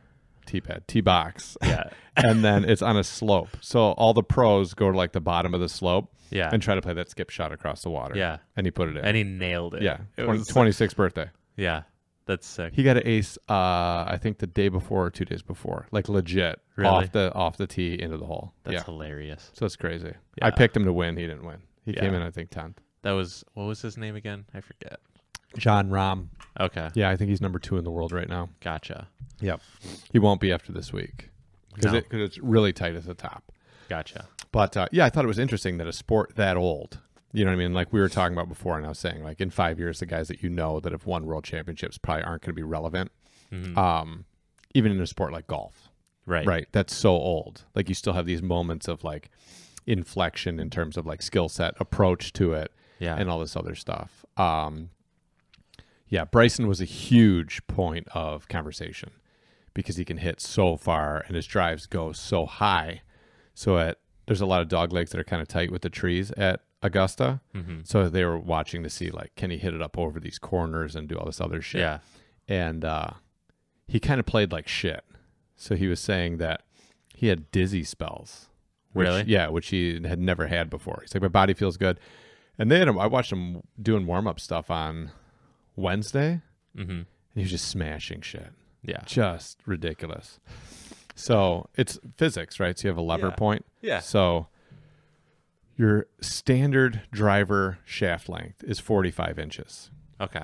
[0.46, 1.90] tee pad, tee box, yeah.
[2.16, 3.50] and then it's on a slope.
[3.60, 6.50] So all the pros go to like the bottom of the slope Yeah.
[6.54, 8.16] and try to play that skip shot across the water.
[8.18, 8.38] Yeah.
[8.56, 9.04] and he put it in.
[9.04, 9.82] And he nailed it.
[9.82, 11.30] yeah, It 20, was- 26th birthday.
[11.58, 11.82] Yeah.
[12.26, 12.74] That's sick.
[12.74, 13.38] He got an ace.
[13.50, 16.90] Uh, I think the day before or two days before, like legit Really?
[16.90, 18.54] off the off the tee into the hole.
[18.64, 19.52] That's yeah, hilarious.
[19.54, 20.14] so it's crazy.
[20.38, 20.46] Yeah.
[20.48, 21.18] I picked him to win.
[21.18, 21.62] He didn't win.
[21.86, 22.80] He came in I think tenth.
[23.02, 24.46] That was what was his name again?
[24.54, 25.00] I forget.
[25.58, 26.30] Jon Rahm.
[26.60, 26.90] Okay.
[26.94, 28.50] Yeah, I think he's number two in the world right now.
[28.62, 29.08] Gotcha.
[29.42, 29.60] Yep.
[30.14, 31.30] He won't be after this week
[31.76, 31.98] because No.
[31.98, 33.52] it, 'cause it's really tight at the top.
[33.90, 34.28] Gotcha.
[34.54, 37.00] But uh, yeah, I thought it was interesting that a sport that old,
[37.34, 37.74] you know what I mean?
[37.74, 40.06] Like we were talking about before, and I was saying, like in five years, the
[40.06, 43.12] guys that you know that have won world championships probably aren't going to be relevant.
[43.52, 43.78] Mhm.
[43.78, 44.26] Um,
[44.74, 45.90] even in a sport like golf,
[46.26, 46.46] right.
[46.46, 46.68] right?
[46.72, 47.66] That's so old.
[47.76, 49.30] Like you still have these moments of like
[49.86, 53.16] inflection in terms of like skill set, approach to it, Yeah.
[53.16, 54.26] and all this other stuff.
[54.38, 54.90] Um,
[56.08, 59.12] yeah, Bryson was a huge point of conversation
[59.74, 63.02] because he can hit so far and his drives go so high.
[63.54, 65.90] So at there's a lot of dog legs that are kind of tight with the
[65.90, 67.42] trees at Augusta.
[67.54, 70.38] hmm So they were watching to see like can he hit it up over these
[70.38, 71.82] corners and do all this other shit.
[71.82, 72.00] Yeah.
[72.48, 73.12] And uh,
[73.88, 75.04] he kind of played like shit.
[75.56, 76.62] So he was saying that
[77.16, 78.50] he had dizzy spells.
[78.92, 79.24] Which, Really?
[79.28, 81.00] Yeah, which he had never had before.
[81.02, 82.00] He's like, my body feels good.
[82.60, 85.12] And then I watched him doing warm up stuff on
[85.76, 86.42] Wednesday,
[86.76, 88.50] hmm and he was just smashing shit.
[88.84, 89.02] Yeah.
[89.08, 90.40] Just ridiculous.
[91.16, 92.78] So it's physics, right?
[92.78, 93.36] So you have a lever Yeah.
[93.36, 93.66] point.
[93.82, 94.00] Yeah.
[94.02, 94.48] So
[95.76, 99.90] your standard driver shaft length is 45 inches.
[100.22, 100.44] Okay.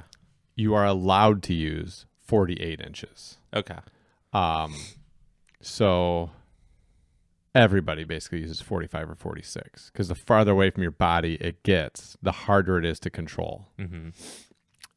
[0.55, 3.37] You are allowed to use 48 inches.
[3.53, 3.77] Okay.
[4.33, 4.75] Um,
[5.61, 6.31] so
[7.55, 12.17] everybody basically uses 45 or 46 because the farther away from your body it gets,
[12.21, 13.67] the harder it is to control.
[13.77, 14.09] hmm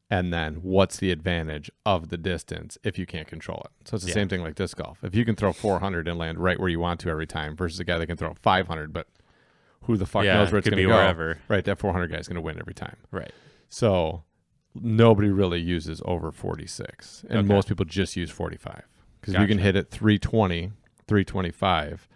[0.09, 3.87] And then what's the advantage of the distance if you can't control it?
[3.87, 4.15] So it's the Yeah.
[4.15, 4.99] same thing like disc golf.
[5.03, 7.79] If you can throw 400 and land right where you want to every time versus
[7.79, 9.07] a guy that can throw 500, but
[9.83, 10.95] who the fuck Yeah, knows where it's going to be go?
[10.95, 11.39] wherever.
[11.47, 12.97] Right, that 400 guy is going to win every time.
[13.11, 13.31] Right.
[13.69, 14.23] So
[14.75, 17.47] nobody really uses over 46, and Okay.
[17.47, 18.83] most people just use 45
[19.21, 20.71] because if you can hit it 320,
[21.07, 22.07] 325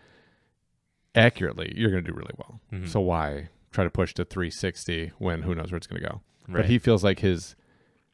[1.15, 2.61] accurately, you're going to do really well.
[2.71, 2.87] Mhm.
[2.87, 6.21] So why try to push to 360 when who knows where it's going to go?
[6.47, 6.61] Right.
[6.61, 7.55] But he feels like his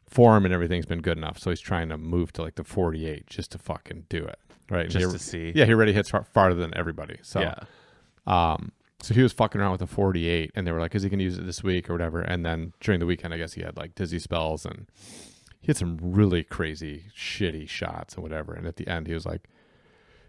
[0.09, 3.27] form and everything's been good enough, so he's trying to move to like the 48
[3.27, 4.39] just to fucking do it.
[4.69, 4.89] Right?
[4.89, 5.51] Just to see.
[5.55, 7.17] yeah, he already hits far, farther than everybody.
[7.21, 7.55] So Yeah.
[8.25, 8.71] um,
[9.03, 11.23] so he was fucking around with a 48, and they were like, "Is he gonna
[11.23, 13.75] use it this week or whatever?" And then during the weekend, I guess he had
[13.75, 14.87] like dizzy spells, and
[15.59, 18.53] he had some really crazy, shitty shots and whatever.
[18.53, 19.49] And at the end, he was like,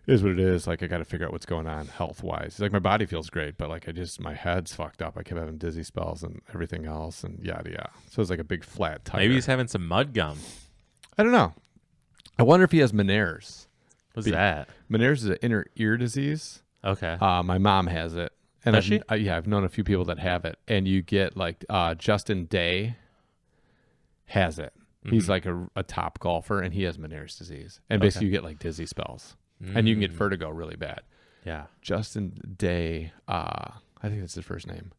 [0.08, 0.66] "It "Is what it is.
[0.66, 3.06] Like I got to figure out what's going on health wise." He's like, "My body
[3.06, 5.16] feels great, but like I just my head's fucked up.
[5.16, 8.44] I kept having dizzy spells and everything else, and yada yada." So it's like a
[8.44, 9.20] big flat tire.
[9.20, 10.38] Maybe he's having some mud gum.
[11.16, 11.54] I don't know.
[12.40, 13.68] I wonder if he has Meniere's.
[14.14, 14.68] What's Be- that?
[14.90, 16.64] Meniere's is an inner ear disease.
[16.84, 17.16] Okay.
[17.20, 18.32] Uh, my mom has it.
[18.64, 19.00] And I've, she?
[19.10, 20.58] uh, yeah, I've known a few people that have it.
[20.68, 22.96] And you get like uh, Justin Day
[24.26, 24.72] has it.
[25.04, 25.28] He's Mhm.
[25.28, 27.80] like a, a top golfer and he has Meniere's disease.
[27.90, 28.06] And Okay.
[28.06, 29.36] basically, you get like dizzy spells
[29.74, 30.16] and you can get Mm.
[30.16, 31.00] vertigo really bad.
[31.44, 31.64] Yeah.
[31.82, 33.72] Justin Day, uh,
[34.02, 34.92] I think that's his first name.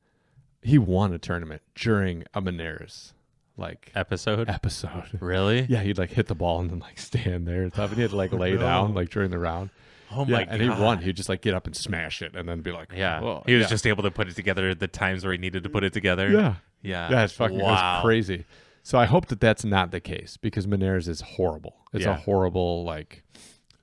[0.62, 3.14] He won a tournament during a Meniere's
[3.58, 4.48] like Episode.
[4.50, 5.18] episode.
[5.22, 5.66] Really?
[5.70, 7.90] Yeah, he'd like hit the ball and then like stand there and stuff.
[7.90, 8.60] And he had to like lay No.
[8.60, 9.72] down like during the round.
[10.12, 10.78] Oh yeah, my and god.
[10.78, 10.98] he won.
[11.02, 13.22] He'd just like get up and smash it and then be like, Yeah.
[13.22, 13.70] "Whoa." he was Yeah.
[13.70, 15.94] just able to put it together at the times where he needed to put it
[15.94, 16.30] together.
[16.30, 16.56] yeah.
[16.82, 17.08] Yeah.
[17.10, 18.02] That's fucking wow.
[18.04, 18.46] crazy.
[18.84, 21.78] So I hope that that's not the case because Meniere's is horrible.
[21.94, 23.24] It's a horrible like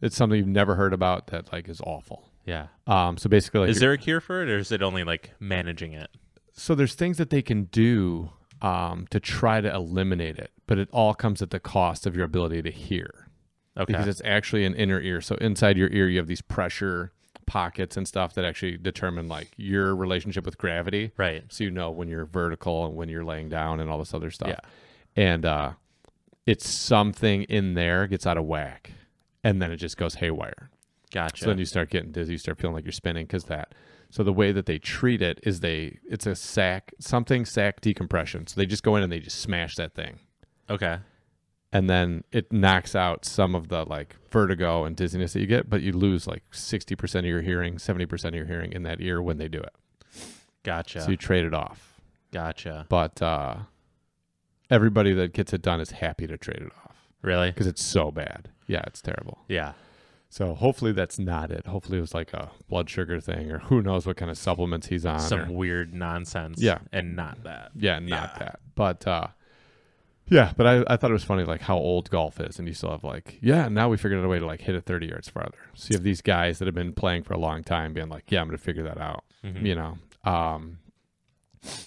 [0.00, 2.30] it's something you've never heard about that like is awful.
[2.46, 2.68] Yeah.
[2.86, 5.32] Um so basically like is there a cure for it or is it only like
[5.40, 6.08] managing it?
[6.54, 8.30] so there's things that they can do
[8.60, 12.24] um to try to eliminate it, but it all comes at the cost of your
[12.24, 13.28] ability to hear.
[13.76, 13.92] Okay.
[13.92, 15.20] Because it's actually an inner ear.
[15.20, 17.12] So inside your ear you have these pressure
[17.46, 21.10] pockets and stuff that actually determine like your relationship with gravity.
[21.16, 21.44] right.
[21.48, 24.30] so you know when you're vertical and when you're laying down and all this other
[24.30, 24.48] stuff.
[24.50, 24.60] Yeah.
[25.16, 25.72] And uh
[26.46, 28.92] it's something in there gets out of whack
[29.44, 30.70] and then it just goes haywire.
[31.12, 31.44] Gotcha.
[31.44, 33.74] So then you start getting dizzy, you start feeling like you're spinning cuz that.
[34.10, 38.46] So the way that they treat it is they it's a sac something sac decompression.
[38.46, 40.20] So they just go in and they just smash that thing.
[40.70, 40.98] okay.
[41.72, 45.70] And then it knocks out some of the like vertigo and dizziness that you get,
[45.70, 49.22] but you lose like 60% of your hearing, 70% of your hearing in that ear
[49.22, 49.74] when they do it.
[50.64, 51.00] Gotcha.
[51.02, 52.00] So you trade it off.
[52.30, 52.86] gotcha.
[52.90, 53.56] but uh,
[54.70, 57.50] everybody that gets it done is happy to trade it off Really?
[57.50, 58.50] because it's so bad.
[58.66, 59.38] Yeah, it's terrible.
[59.48, 59.72] Yeah.
[60.28, 61.66] So hopefully that's not it.
[61.66, 64.86] Hopefully it was like a blood sugar thing, or who knows what kind of supplements
[64.86, 65.20] he's on.
[65.20, 66.60] Some or- weird nonsense.
[66.60, 66.78] Yeah.
[66.90, 67.72] And not that.
[67.76, 68.38] yeah, not Yeah.
[68.38, 68.60] that.
[68.74, 69.26] But uh,
[70.32, 72.74] yeah, but I, I thought it was funny like how old golf is, and you
[72.74, 73.68] still have like yeah.
[73.68, 75.58] Now we figured out a way to like hit it thirty yards farther.
[75.74, 78.24] So you have these guys that have been playing for a long time, being like,
[78.30, 79.24] yeah, I'm gonna figure that out.
[79.44, 79.64] Mhm.
[79.66, 79.98] you know.
[80.24, 80.78] Um,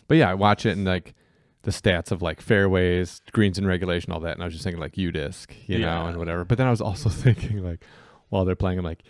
[0.07, 1.13] but yeah, I watch it and like
[1.63, 4.79] the stats of like fairways, greens and regulation, all that, and I was just thinking
[4.81, 6.45] like UDisc, you know, and whatever.
[6.45, 7.83] But then I was also thinking like
[8.29, 9.03] while they're playing, I'm like,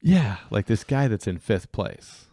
[0.00, 2.26] yeah, like this guy that's in fifth place.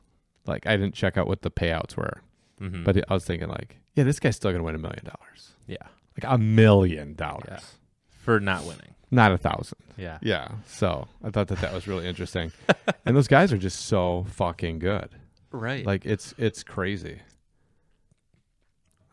[0.46, 2.22] Like I didn't check out what the payouts were,
[2.62, 2.84] Mhm.
[2.84, 5.54] but I was thinking like, yeah, this guy's still gonna win a million dollars.
[5.68, 5.78] yeah.
[6.24, 7.76] Like a million dollars,
[8.10, 8.96] for not winning.
[9.12, 9.78] not a thousand.
[9.98, 10.18] Yeah.
[10.22, 10.50] Yeah.
[10.68, 12.52] So I thought that that was really interesting,
[13.06, 15.10] and those guys are just so fucking good.
[15.52, 15.86] Right.
[15.86, 17.20] Like it's it's crazy.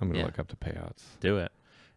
[0.01, 0.25] I'm gonna Yeah.
[0.27, 1.03] look up the payouts.
[1.21, 1.53] do it.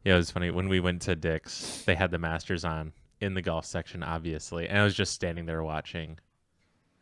[0.06, 1.84] Yeah, it was funny when we went to Dick's.
[1.86, 5.46] They had the Masters on in the golf section, obviously, and I was just standing
[5.46, 6.18] there watching,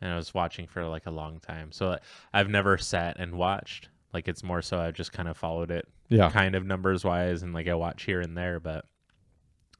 [0.00, 1.70] and I was watching for like a long time.
[1.70, 1.96] So
[2.32, 3.88] I've never sat and watched.
[4.12, 6.30] Like it's more so I've just kind of followed it, Yeah.
[6.30, 8.84] kind of numbers wise, and like I watch here and there, but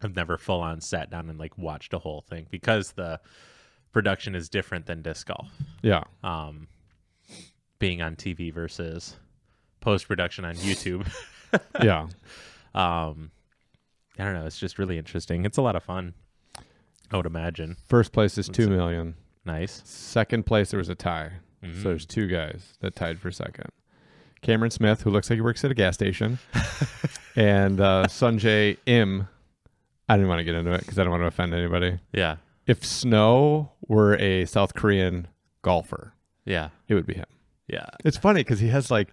[0.02, 3.20] I've never full on sat down and like watched a whole thing because the
[3.92, 5.50] production is different than disc golf.
[5.82, 6.04] Yeah.
[6.22, 6.68] Um,
[7.78, 9.16] being on TV versus
[9.80, 11.06] post production on YouTube.
[11.82, 12.08] Yeah.
[12.74, 13.30] Um,
[14.18, 14.44] I don't know.
[14.44, 15.46] It's just really interesting.
[15.46, 16.12] It's a lot of fun.
[17.10, 17.78] I would imagine.
[17.88, 19.14] First place is two million.
[19.46, 19.80] Nice.
[19.86, 21.30] Second place there was a tie.
[21.64, 21.76] Mhm.
[21.82, 23.70] So there's two guys that tied for second.
[24.42, 26.38] Cameron Smith, who looks like he works at a gas station,
[27.36, 29.28] and uh, Sungjae Im.
[30.08, 31.98] I didn't want to get into it because I don't want to offend anybody.
[32.12, 32.36] yeah,
[32.66, 35.28] If Snow were a South Korean
[35.62, 36.14] golfer,
[36.46, 37.26] yeah, it would be him.
[37.66, 39.08] yeah, It's funny because he has like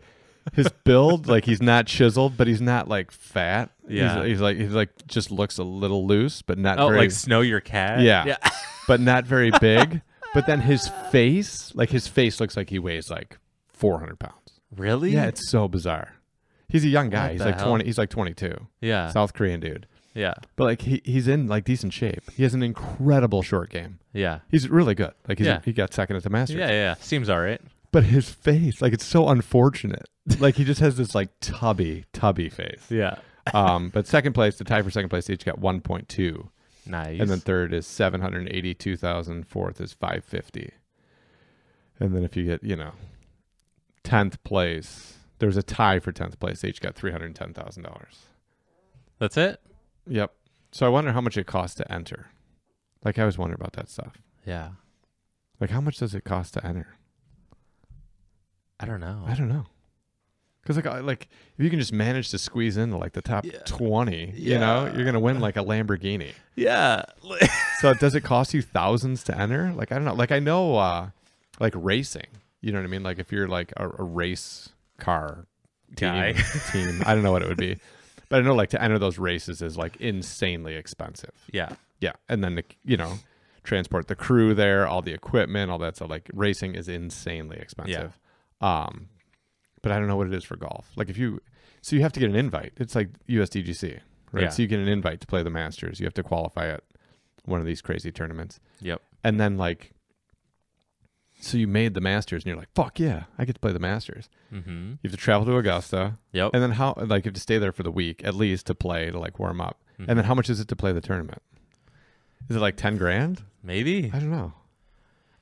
[0.53, 3.71] his build, like he's not chiseled, but he's not like fat.
[3.89, 4.19] Yeah.
[4.21, 7.11] he's, he's like he's like just looks a little loose, but not Oh, very, like
[7.11, 7.99] Snow Your Cat.
[8.01, 8.23] Yeah.
[8.25, 8.37] yeah,
[8.87, 10.01] but not very big.
[10.33, 13.37] but then his face, like his face, looks like he weighs like
[13.73, 14.44] 400 pounds.
[14.75, 15.11] Really?
[15.11, 16.15] Yeah, it's so bizarre.
[16.67, 17.23] He's a young guy.
[17.23, 17.67] What he's like hell?
[17.69, 17.85] 20.
[17.85, 18.55] He's like 22.
[18.81, 19.87] yeah, South Korean dude.
[20.13, 22.23] yeah, But like he, he's in like decent shape.
[22.31, 23.99] He has an incredible short game.
[24.13, 25.13] yeah, He's really good.
[25.27, 25.59] Like he's Yeah.
[25.63, 26.57] he got second at the Masters.
[26.57, 26.93] yeah, yeah.
[26.95, 27.61] Seems all right.
[27.91, 30.05] But his face, like it's so unfortunate.
[30.39, 32.85] like he just has this like tubby, tubby face.
[32.89, 33.17] Yeah,
[33.53, 36.47] Um, but second place, the tie for second place, they each got 1.2,
[36.87, 37.19] nice.
[37.21, 39.47] and then third is 782,000.
[39.47, 40.71] Fourth is 550.
[41.99, 42.91] And then if you get, you know,
[44.05, 46.61] tenth place, there's a tie for tenth place.
[46.61, 48.27] They each got three hundred ten thousand dollars.
[49.19, 49.59] that's it.
[50.07, 50.31] Yep.
[50.71, 52.27] So I wonder how much it costs to enter.
[53.03, 54.17] Like I always wonder about that stuff.
[54.45, 54.69] Yeah,
[55.59, 56.95] Like how much does it cost to enter?
[58.79, 59.23] I don't know.
[59.25, 59.65] I don't know.
[60.61, 63.45] Because like I- like if you can just manage to squeeze into like the top
[63.45, 63.59] Yeah.
[63.65, 66.33] twenty, you know, you're gonna win like a Lamborghini.
[66.55, 67.03] yeah,
[67.79, 69.71] so does it cost you thousands to enter?
[69.73, 70.13] Like I don't know.
[70.15, 71.09] Like I know, uh
[71.59, 72.27] like racing.
[72.65, 73.03] You know what I mean?
[73.03, 75.45] Like if you're like a, a race car
[75.95, 76.33] team, Guy.
[76.71, 77.77] team, I don't know what it would be,
[78.29, 81.33] but I know like to enter those races is like insanely expensive.
[81.51, 83.19] yeah, Yeah, and then to, you know
[83.65, 85.97] transport the crew there, all the equipment, all that.
[85.97, 88.19] So like racing is insanely expensive.
[88.61, 88.83] Yeah.
[88.83, 89.09] Um,
[89.81, 90.89] but I don't know what it is for golf.
[90.95, 91.41] Like if you,
[91.81, 92.73] so you have to get an invite.
[92.77, 93.99] It's like USDGC,
[94.31, 94.43] right?
[94.43, 94.49] Yeah.
[94.49, 95.99] So you get an invite to play the Masters.
[95.99, 96.83] You have to qualify at
[97.45, 99.91] one of these crazy tournaments, yep, and then like,
[101.45, 103.79] so you made the Masters, and you're like, fuck yeah, I get to play the
[103.79, 104.29] Masters.
[104.53, 104.91] mm-hmm.
[104.91, 106.51] You have to travel to Augusta, yep.
[106.53, 108.75] and then how like you have to stay there for the week at least to
[108.75, 110.05] play to like warm up, Mhm.
[110.09, 111.41] and then how much is it to play the tournament?
[112.49, 113.43] Is it like ten grand?
[113.63, 114.11] Maybe.
[114.13, 114.53] I don't know.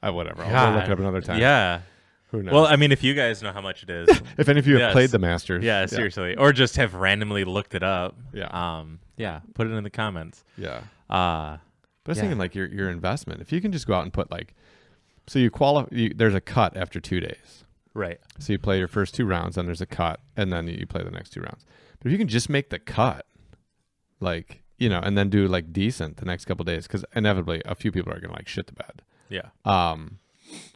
[0.01, 0.43] I whatever.
[0.43, 1.39] I'll look it up another time.
[1.39, 1.81] Yeah.
[2.31, 2.53] Who knows?
[2.53, 4.79] Well, I mean, if you guys know how much it is, if any of you
[4.79, 8.47] have played the Masters, yeah, seriously, or just have randomly looked it up, Yeah.
[8.47, 10.43] um, yeah, put it in the comments.
[10.57, 10.81] yeah.
[11.09, 11.57] Uh
[12.03, 12.21] But I was Yeah.
[12.23, 13.39] thinking like your your investment.
[13.41, 14.55] If you can just go out and put like,
[15.27, 15.87] so you qualify.
[15.95, 17.63] You, there's a cut after two days.
[17.93, 20.85] right, So you play your first two rounds, then there's a cut, and then you
[20.87, 21.65] play the next two rounds.
[21.99, 23.25] But if you can just make the cut,
[24.19, 27.75] like you know, and then do like decent the next couple days, because inevitably a
[27.75, 29.01] few people are gonna like shit the bed.
[29.29, 30.19] yeah, Um,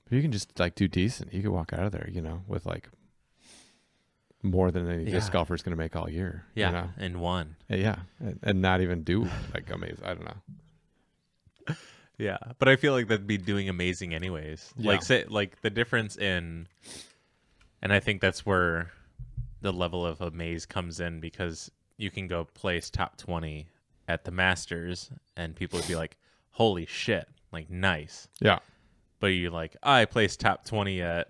[0.06, 2.44] if you can just like do decent, you can walk out of there, you know,
[2.48, 2.90] with like
[4.44, 5.40] more than any disc Yeah.
[5.40, 6.46] golfer's gonna make all year.
[6.56, 6.90] yeah, You know?
[6.98, 10.06] and one, Yeah, and, and not even do like amazing.
[10.06, 11.76] I don't know.
[12.18, 12.38] Yeah.
[12.60, 14.74] But I feel like that'd be doing amazing anyways.
[14.78, 14.92] Yeah.
[14.92, 16.68] Like say, like the difference in,
[17.82, 18.92] and I think that's where
[19.62, 23.68] the level of amaze comes in because you can go place top twenty
[24.08, 26.18] at the Masters, and people would be like,
[26.52, 28.28] "Holy shit!" Like nice.
[28.40, 28.60] Yeah,
[29.20, 31.30] but you like I placed top twenty at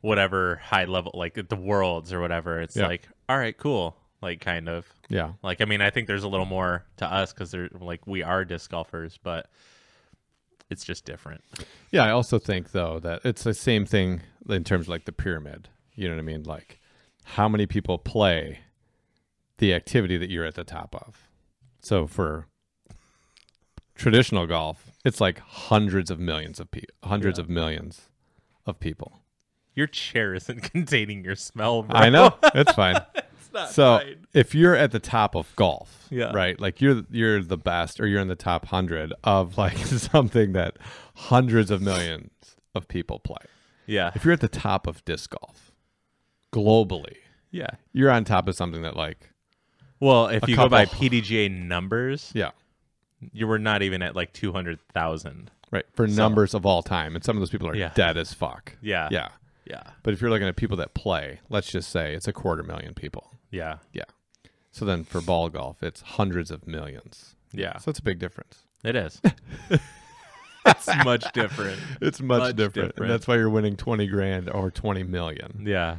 [0.00, 2.60] whatever high level, like at the Worlds or whatever.
[2.60, 2.86] It's Yeah.
[2.88, 5.60] like, all right, cool, like kind of yeah, like.
[5.60, 8.44] I mean, I think there's a little more to us because they're like we are
[8.44, 9.48] disc golfers, but
[10.72, 11.42] it's just different.
[11.90, 12.04] yeah.
[12.04, 15.68] I also think though that it's the same thing in terms of like the pyramid.
[15.94, 16.42] You know what I mean?
[16.42, 16.80] Like
[17.24, 18.60] how many people play
[19.58, 21.28] the activity that you're at the top of.
[21.80, 22.46] So for
[23.94, 27.44] traditional golf, it's like hundreds of millions of people, hundreds Yeah.
[27.44, 28.08] of millions
[28.66, 29.20] of people.
[29.74, 31.98] Your chair isn't containing your smell, bro.
[31.98, 32.96] I know it's fine.
[33.52, 34.00] not So
[34.32, 36.32] if you're at the top of golf, Yeah.
[36.32, 40.52] right, like you're you're the best, or you're in the top hundred of like something
[40.52, 40.76] that
[41.14, 42.30] hundreds of millions
[42.74, 43.36] of people play.
[43.86, 45.72] Yeah, If you're at the top of disc golf
[46.52, 47.16] globally,
[47.50, 49.30] yeah, you're on top of something that like
[50.00, 50.86] Well, if you go by.
[50.86, 52.50] PDGA numbers, Yeah.
[53.32, 55.50] you were not even at like 200,000.
[55.70, 55.84] Right.
[55.94, 57.14] For So- numbers of all time.
[57.14, 57.92] And some of those people are Yeah.
[57.94, 58.76] dead as fuck.
[58.82, 59.08] Yeah.
[59.10, 59.28] Yeah.
[59.64, 59.82] Yeah.
[60.02, 62.94] But if you're looking at people that play, let's just say it's a quarter million
[62.94, 63.31] people.
[63.52, 63.76] Yeah.
[63.92, 64.04] Yeah.
[64.72, 67.36] So then for ball golf, it's hundreds of millions.
[67.52, 67.78] Yeah.
[67.78, 68.64] So it's a big difference.
[68.82, 69.20] It is.
[70.66, 71.78] it's much different.
[72.00, 72.94] It's much, Much different.
[72.94, 73.10] different.
[73.10, 75.64] That's why you're winning 20 grand or 20 million.
[75.66, 75.98] Yeah.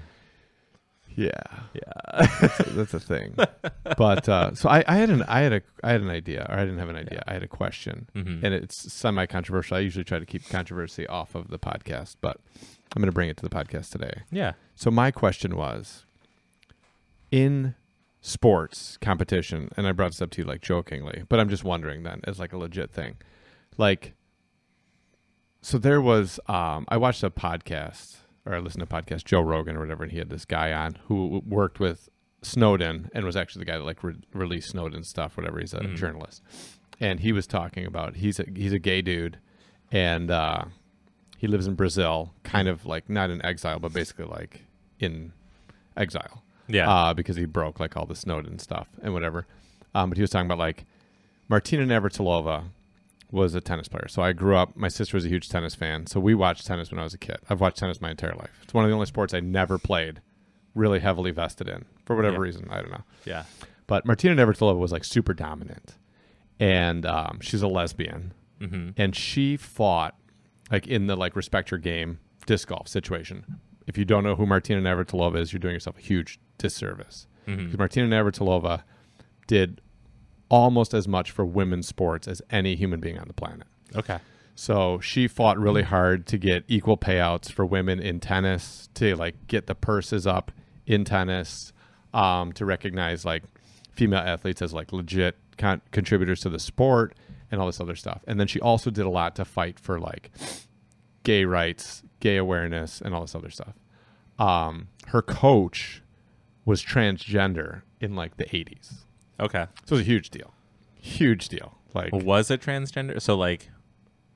[1.16, 1.30] Yeah.
[1.74, 2.28] Yeah.
[2.42, 3.36] That's a, that's a thing.
[3.98, 6.56] but uh, so I, I had an I had a I had an idea, or
[6.56, 7.22] I didn't have an idea.
[7.28, 8.44] I had a question, Mhm.
[8.44, 9.78] and it's semi controversial.
[9.78, 12.38] I usually try to keep controversy off of the podcast, but
[12.96, 14.22] I'm going to bring it to the podcast today.
[14.32, 14.54] Yeah.
[14.76, 16.06] So my question was,
[17.34, 17.74] in
[18.22, 22.04] sports competition, and I brought this up to you like jokingly, but I'm just wondering
[22.04, 23.16] then as like a legit thing,
[23.78, 24.14] like.
[25.66, 29.40] So there was, um, I watched a podcast or I listened to a podcast, Joe
[29.40, 32.10] Rogan or whatever, and he had this guy on who worked with
[32.42, 35.60] Snowden and was actually the guy that like re- released Snowden stuff, whatever.
[35.62, 35.96] He's a Mhm.
[35.96, 36.44] journalist,
[37.00, 39.40] and he was talking about he's a he's a gay dude,
[39.92, 40.66] and uh,
[41.38, 44.66] he lives in Brazil, kind of like not in exile, but basically like
[45.00, 45.32] in
[45.96, 46.90] exile Yeah.
[46.90, 49.46] uh, because he broke like all the Snowden stuff and whatever.
[49.96, 50.86] Um, but he was talking about like
[51.50, 52.66] Martina Navratilova
[53.32, 54.08] was a tennis player.
[54.08, 54.76] So I grew up.
[54.76, 57.18] My sister was a huge tennis fan, so we watched tennis when I was a
[57.18, 57.38] kid.
[57.50, 58.52] I've watched tennis my entire life.
[58.64, 60.22] It's one of the only sports I never played,
[60.76, 62.42] really heavily vested in for whatever Yeah.
[62.42, 62.68] reason.
[62.70, 63.04] I don't know.
[63.26, 63.44] yeah.
[63.88, 65.96] But Martina Navratilova was like super dominant,
[66.60, 68.90] and um, she's a lesbian Mm-hmm.
[68.96, 70.16] and she fought
[70.72, 73.44] like in the like respect your game disc golf situation.
[73.88, 77.28] If you don't know who Martina Navratilova is, you're doing yourself a huge disservice.
[77.48, 77.66] Mm-hmm.
[77.66, 78.84] Because Martina Navratilova
[79.48, 79.82] did
[80.50, 83.68] almost as much for women's sports as any human being on the planet.
[83.96, 84.20] Okay.
[84.56, 89.48] So she fought really hard to get equal payouts for women in tennis, to like
[89.48, 90.52] get the purses up
[90.86, 91.74] in tennis,
[92.14, 93.44] um, to recognize like
[93.92, 97.16] female athletes as like legit con- contributors to the sport
[97.52, 98.22] and all this other stuff.
[98.28, 100.32] And then she also did a lot to fight for like
[101.24, 103.74] gay rights, gay awareness, and all this other stuff.
[104.40, 106.02] Um, her coach
[106.66, 109.04] was transgender in like the 80s.
[109.40, 109.66] Okay.
[109.86, 110.54] So it was a huge deal.
[110.96, 111.78] Huge deal.
[111.94, 113.22] Like Was it transgender?
[113.22, 113.70] So like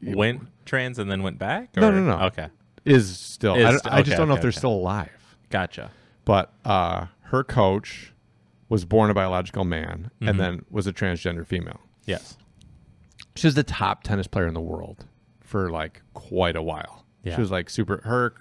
[0.02, 1.76] went trans and then went back?
[1.76, 2.26] No, or- no, no.
[2.28, 2.48] Okay.
[2.86, 4.58] is still Is I, I just okay, don't know okay, if they're okay.
[4.58, 5.10] still alive.
[5.50, 5.92] Gotcha.
[6.26, 8.14] but uh, her coach
[8.70, 10.30] was born a biological man Mhm.
[10.30, 11.80] and then was a transgender female.
[12.06, 12.38] Yes.
[13.36, 15.06] She's the top tennis player in the world
[15.48, 17.06] for like quite a while.
[17.24, 17.36] Yeah.
[17.36, 18.02] She was like super.
[18.04, 18.34] Her,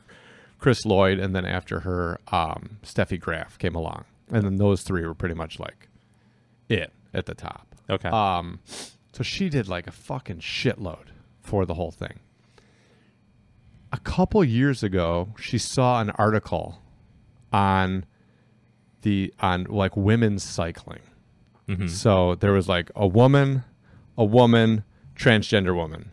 [0.58, 5.06] Chris Lloyd, and then after her, um, Steffi Graf came along, and then those three
[5.06, 5.88] were pretty much like
[6.68, 7.74] it at the top.
[7.88, 8.08] Okay.
[8.08, 8.60] Um,
[9.12, 11.06] so she did like a fucking shitload
[11.40, 12.18] for the whole thing.
[13.92, 16.80] A couple years ago, she saw an article
[17.52, 18.04] on
[19.02, 21.00] the on like women's cycling.
[21.68, 21.88] Mhm.
[21.88, 23.62] So there was like a woman,
[24.18, 24.82] a woman,
[25.14, 26.10] transgender woman,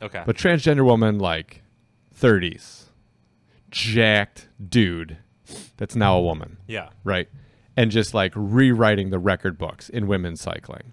[0.00, 0.22] Okay.
[0.24, 1.62] but transgender woman like
[2.18, 2.84] 30s,
[3.70, 5.18] jacked dude
[5.76, 6.90] that's now a woman yeah.
[7.04, 7.28] right?
[7.76, 10.92] And just like rewriting the record books in women's cycling.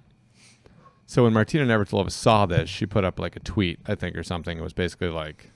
[1.08, 4.24] So when Martina Navratilova saw this, she put up like a tweet, I think, or
[4.24, 4.58] something.
[4.58, 5.52] It was basically like,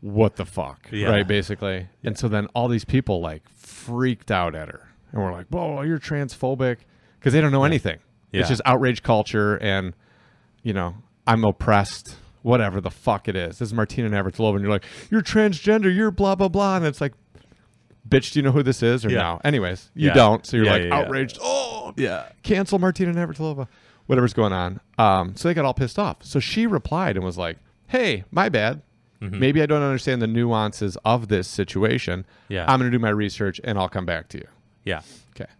[0.00, 1.08] "What the fuck?" Yeah.
[1.08, 1.26] Right?
[1.26, 1.88] Basically.
[2.04, 5.82] And so then all these people like freaked out at her and were like, "Whoa,
[5.82, 6.78] you're transphobic,"
[7.18, 7.98] because they don't know anything.
[8.32, 8.40] Yeah.
[8.40, 9.94] It's just outrage culture, and
[10.62, 10.96] you know,
[11.26, 12.16] I'm oppressed.
[12.42, 13.58] Whatever the fuck it is.
[13.58, 15.92] This is Martina Navratilova, and you're like, "You're transgender.
[15.94, 17.12] You're blah blah blah," and it's like,
[18.08, 19.18] bitch, do you know who this is or Yeah.
[19.22, 19.40] no?
[19.42, 20.14] Anyways, you Yeah.
[20.14, 20.46] don't.
[20.46, 21.38] So you're Yeah, like outraged.
[21.42, 22.26] Oh, Yeah.
[22.44, 23.66] cancel Martina Navratilova.
[24.06, 24.78] Whatever's going on.
[24.98, 26.18] Um, so they got all pissed off.
[26.22, 27.58] So she replied and was like,
[27.88, 28.82] hey, my bad.
[29.20, 29.32] Mhm.
[29.40, 32.24] Maybe I don't understand the nuances of this situation.
[32.48, 32.70] Yeah.
[32.70, 34.46] I'm going to do my research and I'll come back to you.
[34.84, 35.00] Yeah.
[35.34, 35.50] Okay.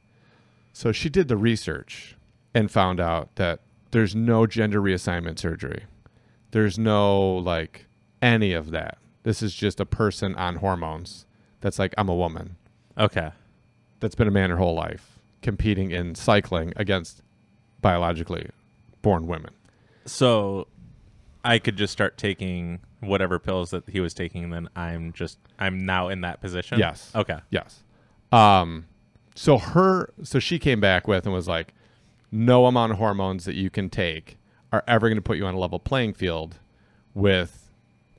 [0.73, 2.15] So she did the research
[2.55, 3.59] and found out that
[3.91, 5.85] there's no gender reassignment surgery.
[6.51, 7.87] There's no like
[8.23, 8.99] any of that.
[9.23, 11.27] This is just a person on hormones
[11.61, 12.57] that's like, I'm a woman
[12.99, 13.31] Okay.
[14.01, 17.23] that's been a man her whole life competing in cycling against
[17.83, 18.51] biologically
[19.03, 19.53] born women.
[20.05, 20.69] So
[21.45, 25.39] I could just start taking whatever pills that he was taking, and then I'm just
[25.59, 26.79] I'm now in that position.
[26.79, 27.11] Yes.
[27.15, 27.39] Okay.
[27.51, 27.83] Yes.
[28.33, 28.87] Um,
[29.35, 31.75] so her, so she came back with and was like,
[32.33, 34.39] no amount of hormones that you can take
[34.73, 36.59] are ever going to put you on a level playing field
[37.15, 37.71] with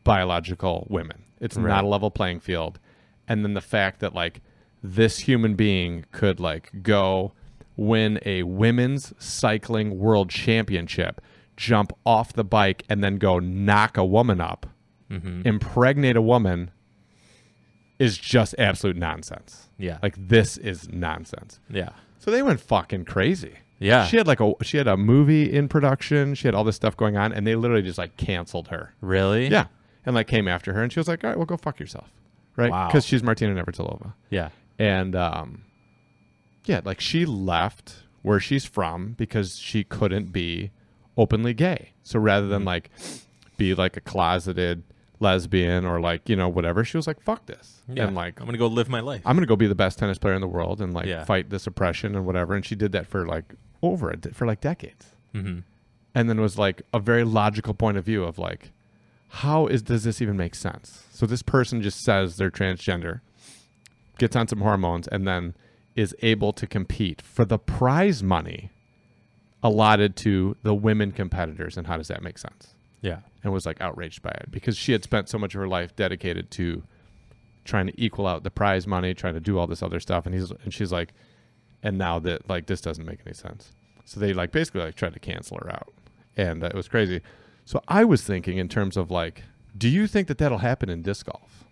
[0.04, 1.24] biological women.
[1.40, 1.68] It's Right.
[1.68, 2.80] not a level playing field.
[3.28, 4.42] And then the fact that like
[4.82, 7.34] this human being could like go
[7.76, 11.22] win a women's cycling world championship,
[11.58, 14.66] jump off the bike and then go knock a woman up,
[15.12, 15.44] Mm-hmm.
[15.48, 16.70] impregnate a woman
[18.00, 19.70] is just absolute nonsense.
[19.78, 20.00] Yeah.
[20.04, 21.60] Like this is nonsense.
[21.70, 21.90] yeah.
[22.20, 23.56] So they went fucking crazy.
[23.80, 24.06] Yeah.
[24.08, 26.34] She had like a she had a movie in production.
[26.36, 28.94] She had all this stuff going on, and they literally just like canceled her.
[29.02, 29.48] really?
[29.50, 29.68] Yeah,
[30.06, 32.10] and like came after her, and she was like, "All right, well, go fuck yourself,"
[32.56, 32.72] right?
[32.72, 32.88] Wow.
[32.88, 34.50] Because she's Martina Navratilova, Yeah.
[34.80, 35.64] and um,
[36.66, 40.72] yeah, like she left where she's from because she couldn't be
[41.16, 41.92] openly gay.
[42.04, 42.90] So rather than like
[43.58, 44.84] be like a closeted
[45.20, 48.06] lesbian or like you know whatever, she was like, "Fuck this," Yeah.
[48.08, 49.22] and like I'm gonna go live my life.
[49.26, 51.24] I'm gonna go be the best tennis player in the world and like Yeah.
[51.26, 52.56] fight this oppression and whatever.
[52.56, 55.60] And she did that for like over it for like decades, mm-hmm.
[56.16, 58.72] and then was like a very logical point of view of like,
[59.30, 61.04] how is does this even make sense?
[61.12, 63.22] So this person just says they're transgender,
[64.18, 65.56] gets on some hormones, and then
[65.96, 68.70] is able to compete for the prize money
[69.64, 71.78] allotted to the women competitors.
[71.78, 72.76] And how does that make sense?
[73.02, 73.20] Yeah.
[73.44, 75.96] and was like outraged by it because she had spent so much of her life
[75.96, 76.84] dedicated to
[77.64, 80.36] trying to equal out the prize money, trying to do all this other stuff, and
[80.36, 81.14] he's and she's like,
[81.84, 83.72] and now that like this doesn't make any sense,
[84.06, 85.94] so they like basically like tried to cancel her out,
[86.36, 87.22] and uh, it was crazy.
[87.66, 89.44] So I was thinking in terms of like,
[89.78, 91.66] do you think that that'll happen in disc golf?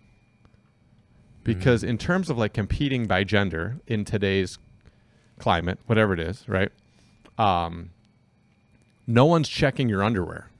[1.42, 4.58] Because in terms of like competing by gender in today's
[5.38, 6.70] climate, whatever it is, right?
[7.38, 7.90] Um,
[9.06, 10.50] no one's checking your underwear.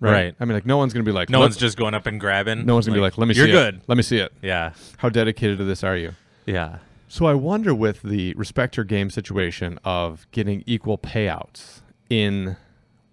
[0.00, 0.34] Right.
[0.38, 2.20] I mean, like, no one's going to be like, No one's just going up and
[2.20, 2.64] grabbing.
[2.64, 3.40] no one's going to be like, let me see.
[3.40, 3.74] You're good.
[3.76, 3.82] it.
[3.88, 4.32] Let me see it.
[4.42, 4.72] Yeah.
[4.98, 6.12] How dedicated to this are you?
[6.46, 6.78] Yeah.
[7.08, 11.80] So I wonder with the respect your game situation of getting equal payouts
[12.10, 12.56] in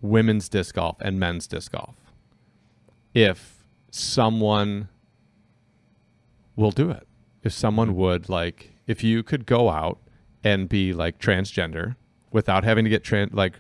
[0.02, 1.96] women's disc golf and men's disc golf,
[3.14, 4.90] if someone
[6.58, 7.08] will do it,
[7.44, 10.00] if someone would like, if you could go out
[10.44, 11.96] and be like transgender
[12.32, 13.54] without having to get tran like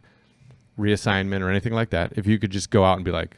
[0.77, 3.37] reassignment or anything like that, if you could just go out and be like,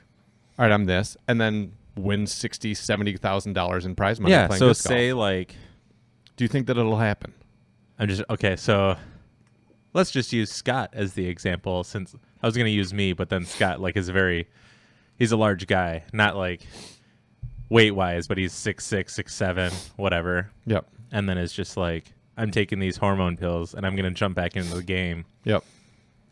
[0.58, 4.32] all right, I'm this, and then win sixty, seventy thousand dollars in prize money.
[4.32, 4.48] Yeah.
[4.48, 4.98] playing So disc golf.
[4.98, 5.56] say like
[6.38, 7.34] Do you think that it'll happen?
[8.00, 8.56] I'm just okay.
[8.56, 8.96] So
[9.94, 13.30] let's just use Scott as the example, since I was going to use me, but
[13.30, 14.48] then Scott like is very
[15.18, 16.62] he's a large guy, not like
[17.70, 20.52] weight wise, but he's six six, six seven, whatever.
[20.66, 20.88] Yep.
[21.12, 24.36] And then it's just like I'm taking these hormone pills, and I'm going to jump
[24.36, 25.26] back into the game.
[25.44, 25.64] Yep.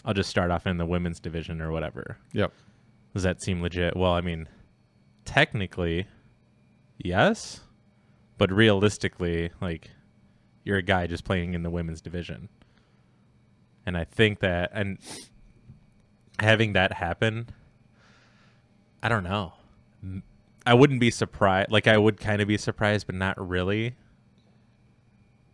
[0.05, 2.17] I'll just start off in the women's division or whatever.
[2.33, 2.53] Yep.
[3.15, 3.97] Does that seem legit?
[3.97, 4.47] Well, I mean,
[5.23, 6.05] technically,
[6.99, 7.61] yes,
[8.37, 9.89] but realistically, like,
[10.65, 12.49] you're a guy just playing in the women's division,
[13.85, 14.97] and I think that and
[16.39, 17.47] having that happen,
[19.01, 19.53] I don't know.
[20.67, 21.71] I wouldn't be surprised.
[21.71, 23.95] Like, I would kind of be surprised, but not really.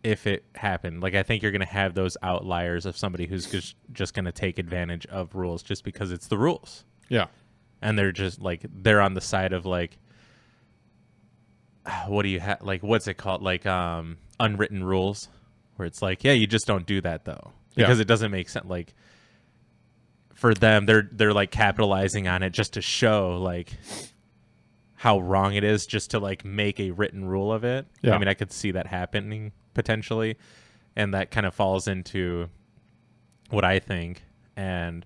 [0.02, 3.76] If it happened, like I think you're gonna have those outliers of somebody who's just
[3.92, 7.26] just gonna take advantage of rules just because it's the rules Yeah.
[7.80, 9.98] and they're just like they're on the side of like
[12.08, 15.28] what do you have like what's it called like um unwritten rules
[15.76, 17.84] where it's like yeah you just don't do that though Yeah.
[17.86, 18.94] because it doesn't make sense like
[20.34, 23.72] for them they're they're like capitalizing on it just to show like
[24.94, 28.14] how wrong it is just to like make a written rule of it Yeah.
[28.14, 30.36] i mean i could see that happening potentially
[30.96, 32.48] and that kind of falls into
[33.48, 34.22] what I think,
[34.56, 35.04] and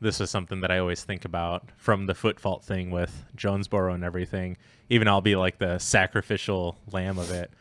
[0.00, 3.94] this is something that I always think about from the foot fault thing with Jonesboro
[3.94, 4.56] and everything.
[4.90, 7.52] Even I'll be like the sacrificial lamb of it,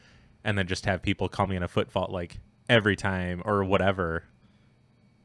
[0.44, 2.40] and then just have people call me in a foot fault like
[2.70, 4.24] every time or whatever,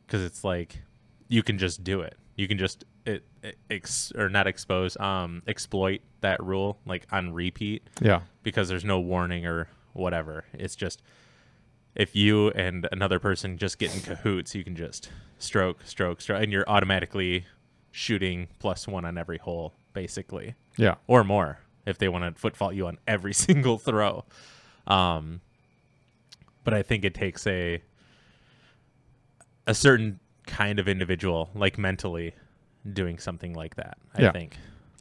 [0.07, 0.83] because it's like
[1.29, 2.17] you can just do it.
[2.37, 7.33] You can just it, it ex, or not expose um exploit that rule like on
[7.33, 8.21] repeat Yeah.
[8.43, 10.45] because there's no warning or whatever.
[10.53, 11.03] It's just
[11.95, 16.43] if you and another person just get in cahoots, you can just stroke, stroke, stroke,
[16.43, 17.45] and you're automatically
[17.91, 20.97] shooting plus one on every hole, basically, Yeah.
[21.09, 24.25] or more if they want to foot fault you on every single throw.
[24.89, 25.41] Um,
[26.65, 27.81] but I think it takes a
[29.67, 32.35] a certain kind of individual, like mentally,
[32.91, 33.99] doing something like that.
[34.15, 34.33] I Yeah.
[34.33, 34.57] think.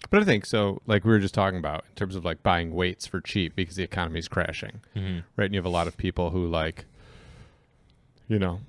[0.10, 2.74] But I think so, like we were just talking about, in terms of like buying
[2.74, 5.24] weights for cheap because the economy is crashing, Mhm.
[5.38, 5.46] right?
[5.46, 6.86] And you have a lot of people who like,
[8.28, 8.60] you know,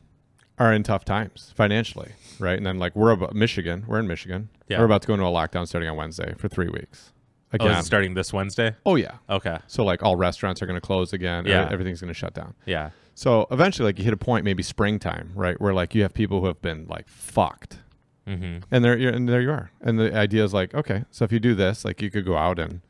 [0.59, 2.57] are in tough times financially, right?
[2.57, 4.79] And then like we're about Michigan, we're in Michigan, Yeah.
[4.79, 7.13] we're about to go into a lockdown starting on Wednesday for three weeks.
[7.51, 8.77] Oh, Again, it starting this Wednesday?
[8.85, 9.17] oh yeah.
[9.31, 9.59] Okay.
[9.69, 11.47] So like all restaurants are going to close again.
[11.47, 11.69] Yeah.
[11.71, 12.55] everything's going to shut down.
[12.67, 12.91] Yeah.
[13.15, 16.41] So eventually, like you hit a point, maybe springtime, right, where like you have people
[16.41, 17.79] who have been like fucked,
[18.27, 18.59] Mm-hmm.
[18.71, 19.71] and there, you're, and there you are.
[19.81, 22.37] And the idea is like, okay, so if you do this, like you could go
[22.37, 22.83] out and,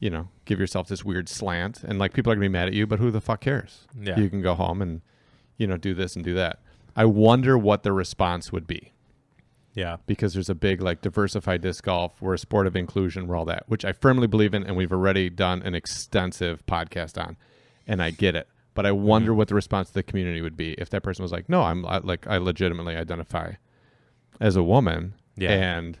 [0.00, 2.74] you know, give yourself this weird slant, and like people are gonna be mad at
[2.74, 3.86] you, but who the fuck cares?
[3.96, 4.18] Yeah.
[4.18, 5.00] You can go home and,
[5.56, 6.58] you know, do this and do that.
[6.96, 8.92] I wonder what the response would be
[9.74, 9.96] Yeah.
[10.06, 13.44] because there's a big like diversified disc golf, we're a sport of inclusion, we're all
[13.46, 17.36] that, which I firmly believe in, and we've already done an extensive podcast on,
[17.86, 18.48] and I get it.
[18.74, 19.02] But I Mm-hmm.
[19.04, 21.62] wonder what the response to the community would be if that person was like, "No,
[21.62, 23.52] I'm I, like I legitimately identify
[24.40, 25.50] as a woman, Yeah.
[25.52, 25.98] and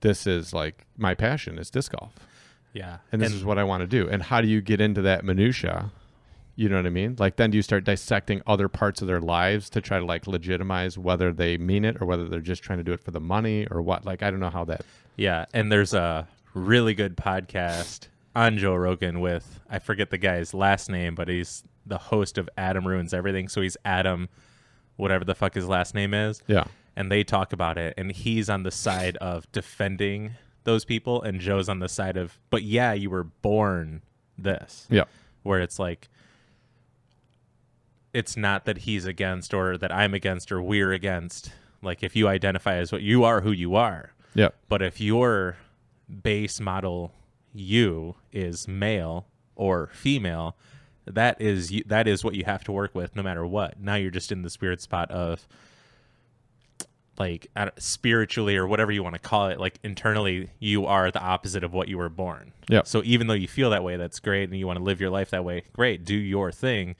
[0.00, 2.12] this is like my passion is disc golf,
[2.74, 2.98] yeah.
[3.12, 5.24] and this is what I want to do." And how do you get into that
[5.24, 5.90] minutia?
[6.54, 7.16] You know what I mean?
[7.18, 10.26] Like then do you start dissecting other parts of their lives to try to like
[10.26, 13.20] legitimize whether they mean it or whether they're just trying to do it for the
[13.20, 14.04] money or what?
[14.04, 14.82] Like I don't know how that.
[15.16, 20.52] Yeah, and there's a really good podcast on Joe Rogan with I forget the guy's
[20.52, 23.48] last name, but he's the host of Adam Ruins Everything.
[23.48, 24.28] So he's Adam,
[24.96, 26.64] whatever the fuck his last name is, Yeah.
[26.96, 30.32] and they talk about it, and he's on the side of defending
[30.64, 34.02] those people, and Joe's on the side of, but yeah, you were born
[34.38, 35.04] this, Yeah.
[35.42, 36.08] where it's like.
[38.12, 41.52] It's not that he's against or that I'm against or we're against.
[41.82, 44.12] Like if you identify as what you are, who you are.
[44.34, 44.50] Yeah.
[44.68, 45.56] But if your
[46.22, 47.12] base model
[47.54, 50.56] you is male or female,
[51.06, 53.80] that is that is what you have to work with no matter what.
[53.80, 55.46] Now you're just in this weird spot of
[57.18, 57.48] like
[57.78, 61.72] spiritually or whatever you want to call it, like internally you are the opposite of
[61.72, 62.52] what you were born.
[62.68, 62.82] Yeah.
[62.84, 65.10] So even though you feel that way, that's great and you want to live your
[65.10, 66.96] life that way, great, do your thing.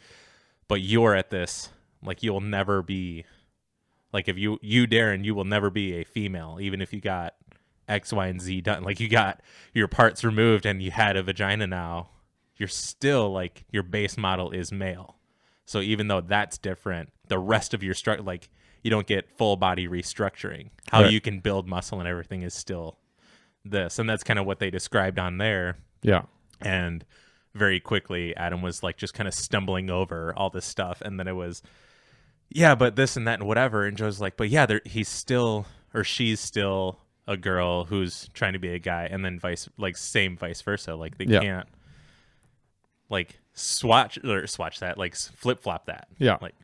[0.69, 1.71] But you're at this
[2.03, 3.25] like you'll never be
[4.13, 7.35] like if you you Darren, you will never be a female, even if you got
[7.89, 8.83] X, Y, and Z done.
[8.85, 9.41] Like you got
[9.75, 12.11] your parts removed and you had a vagina now,
[12.57, 15.17] you're still like your base model is male.
[15.65, 18.49] So even though that's different, the rest of your structure, like
[18.83, 20.71] you don't get full body restructuring.
[20.91, 21.13] How Right.
[21.13, 22.99] you can build muscle and everything is still
[23.65, 26.23] this, and that's kind of what they described on there Yeah.
[26.61, 27.05] and
[27.55, 31.29] very quickly adam was like just kind of stumbling over all this stuff and then
[31.29, 31.63] it was
[32.51, 35.67] yeah but this and that and whatever and joe's like but yeah there, he's still
[35.95, 36.99] or she's still
[37.29, 40.95] a girl who's trying to be a guy and then vice like same vice versa
[40.95, 41.41] like they Yeah.
[41.41, 41.69] can't
[43.09, 46.39] like swatch or swatch that like flip flop that Yeah.
[46.41, 46.55] like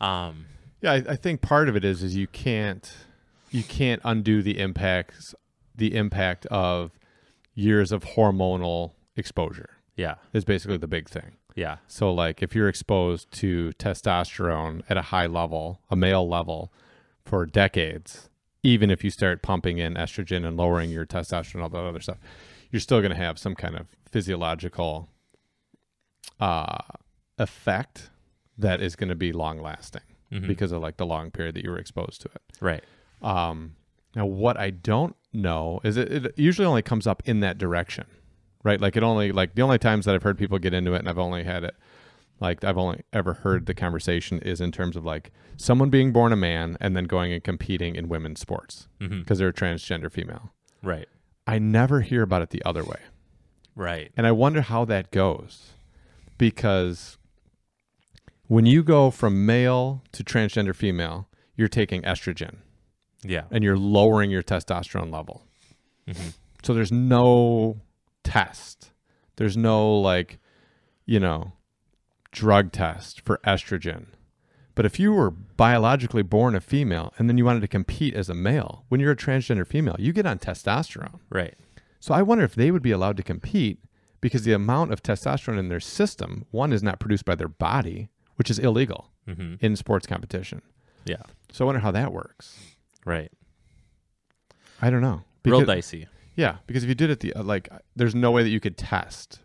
[0.00, 0.46] um
[0.80, 2.90] Yeah, I, I think part of it is is you can't
[3.50, 5.34] you can't undo the impacts
[5.74, 6.92] the impact of
[7.54, 9.70] years of hormonal exposure
[10.04, 11.30] yeah is basically the big thing.
[11.64, 13.50] yeah So like if you're exposed to
[13.84, 16.72] testosterone at a high level, a male level
[17.28, 18.10] for decades,
[18.62, 22.00] even if you start pumping in estrogen and lowering your testosterone and all that other
[22.08, 22.18] stuff,
[22.70, 23.84] you're still going to have some kind of
[24.14, 25.08] physiological
[26.40, 26.78] uh
[27.38, 28.10] effect
[28.58, 30.46] that is going to be long lasting Mhm.
[30.46, 32.42] because of like the long period that you were exposed to it.
[32.60, 32.84] right
[33.22, 33.74] Um,
[34.16, 38.06] now, what I don't know is it, it usually only comes up in that direction,
[38.62, 38.80] right?
[38.80, 41.08] Like it only like the only times that I've heard people get into it, and
[41.08, 41.74] I've only had it
[42.40, 46.32] like I've only ever heard the conversation is in terms of like someone being born
[46.32, 50.52] a man and then going and competing in women's sports because they're a transgender female.
[50.82, 51.06] right
[51.46, 53.00] I never hear about it the other way,
[53.76, 55.72] right and I wonder how that goes
[56.38, 57.18] because
[58.46, 62.56] when you go from male to transgender female, you're taking estrogen
[63.22, 65.42] yeah and you're lowering your testosterone level.
[66.08, 66.32] Mhm.
[66.62, 67.80] So there's no
[68.24, 68.90] test.
[69.36, 70.38] There's no like,
[71.06, 71.52] you know,
[72.32, 74.06] drug test for estrogen.
[74.74, 78.28] But if you were biologically born a female and then you wanted to compete as
[78.28, 81.20] a male, when you're a transgender female, you get on testosterone.
[81.28, 81.54] right
[81.98, 83.78] So I wonder if they would be allowed to compete
[84.20, 88.08] because the amount of testosterone in their system, one is not produced by their body,
[88.36, 90.62] which is illegal hmm in sports competition.
[91.04, 92.56] yeah So I wonder how that works.
[93.04, 93.30] right
[94.80, 95.24] I don't know.
[95.44, 96.06] real dicey
[96.40, 98.76] Yeah, because if you did it the uh, like, there's no way that you could
[98.78, 99.40] test.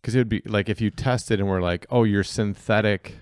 [0.00, 3.16] Because it would be like if you tested and we're like, oh, your synthetic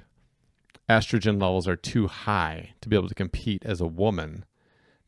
[0.88, 4.44] estrogen levels are too high to be able to compete as a woman,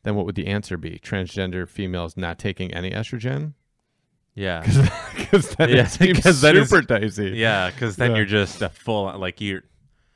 [0.03, 0.99] then what would the answer be?
[0.99, 3.53] Transgender females not taking any estrogen?
[4.35, 4.61] yeah
[5.17, 7.31] Because then Yeah, seems because that is- super dicey.
[7.35, 8.17] Yeah, because then Yeah.
[8.17, 9.63] you're just a full like you're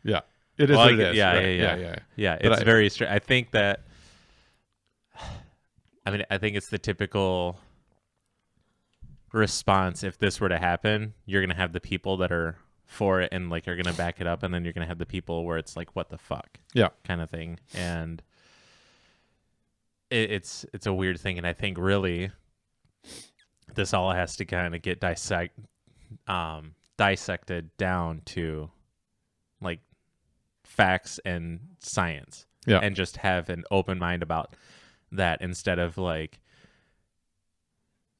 [0.03, 0.21] yeah,
[0.57, 1.15] it is Well, it is.
[1.17, 1.43] yeah, right?
[1.57, 1.75] yeah, yeah.
[1.75, 2.37] yeah, yeah.
[2.39, 3.09] It's I- very straight.
[3.09, 3.81] I think that.
[6.05, 7.57] I mean, I think it's the typical
[9.31, 10.03] response.
[10.03, 13.49] If this were to happen, you're gonna have the people that are for it and
[13.49, 15.75] like are gonna back it up, and then you're gonna have the people where it's
[15.75, 16.89] like, "What the fuck?" Yeah.
[17.03, 18.21] kind of thing, and
[20.09, 22.31] it, it's it's a weird thing, and I think really
[23.73, 25.57] this all has to kind of get dissect
[26.27, 28.69] um dissected down to
[29.61, 29.79] like
[30.63, 32.79] facts and science Yeah.
[32.79, 34.55] and just have an open mind about
[35.13, 36.39] that instead of like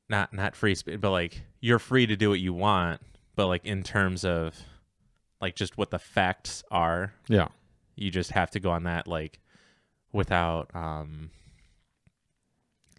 [0.10, 3.02] not not free speech but like you're free to do what you want
[3.36, 4.56] but like in terms of
[5.42, 7.48] like just what the facts are yeah,
[7.96, 9.40] you just have to go on that like
[10.12, 11.30] without um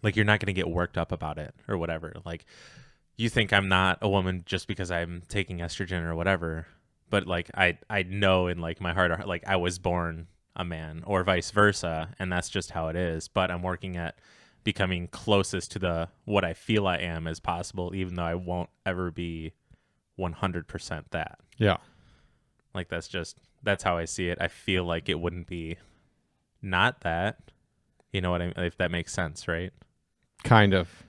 [0.03, 2.13] like you're not going to get worked up about it or whatever.
[2.25, 2.45] Like
[3.17, 6.67] you think i'm not a woman just because i'm taking estrogen or whatever
[7.09, 11.03] but like I I know in like my heart like I was born a man
[11.05, 14.15] or vice versa and that's just how it is but I'm working at
[14.63, 18.69] becoming closest to the what I feel I am as possible even though I won't
[18.85, 19.53] ever be
[20.19, 21.77] 100% that Yeah.
[22.73, 25.77] like that's just that's how I see it I feel like it wouldn't be
[26.61, 27.39] not that
[28.13, 29.73] you know what I mean if that makes sense right
[30.43, 31.03] Kind of.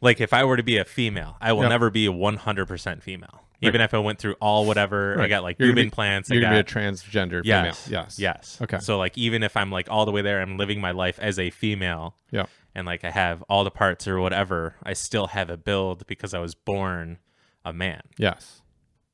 [0.00, 1.68] like if I were to be a female, I will Yep.
[1.70, 3.42] never be 100% female.
[3.60, 6.42] Even if I went through all whatever, I got like You're boob implants, I You're
[6.42, 8.02] got gonna be a transgender yes, female.
[8.04, 8.18] Yes.
[8.18, 8.78] yes, Okay.
[8.78, 11.38] So like even if I'm like all the way there, I'm living my life as
[11.38, 12.46] a female, Yeah.
[12.74, 16.34] and like I have all the parts or whatever, I still have a build because
[16.34, 17.18] I was born
[17.64, 18.02] a man.
[18.16, 18.62] Yes.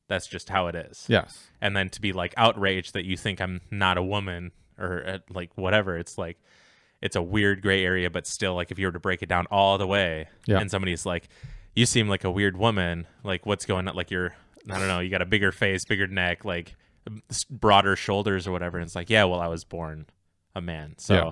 [0.08, 1.06] That's just how it is.
[1.08, 1.46] Yes.
[1.62, 5.18] And then to be like outraged that you think I'm not a woman or uh,
[5.30, 6.36] like whatever, it's like
[7.00, 9.46] it's a weird gray area, but still like if you were to break it down
[9.50, 10.58] all the way, Yeah.
[10.58, 11.28] and somebody's like,
[11.74, 13.94] you seem like a weird woman, like what's going on?
[13.94, 14.34] Like you're,
[14.70, 16.76] I don't know, you got a bigger face, bigger neck, like
[17.50, 18.78] broader shoulders or whatever.
[18.78, 20.06] And it's like, yeah, well, I was born
[20.54, 21.30] a man, so Yeah.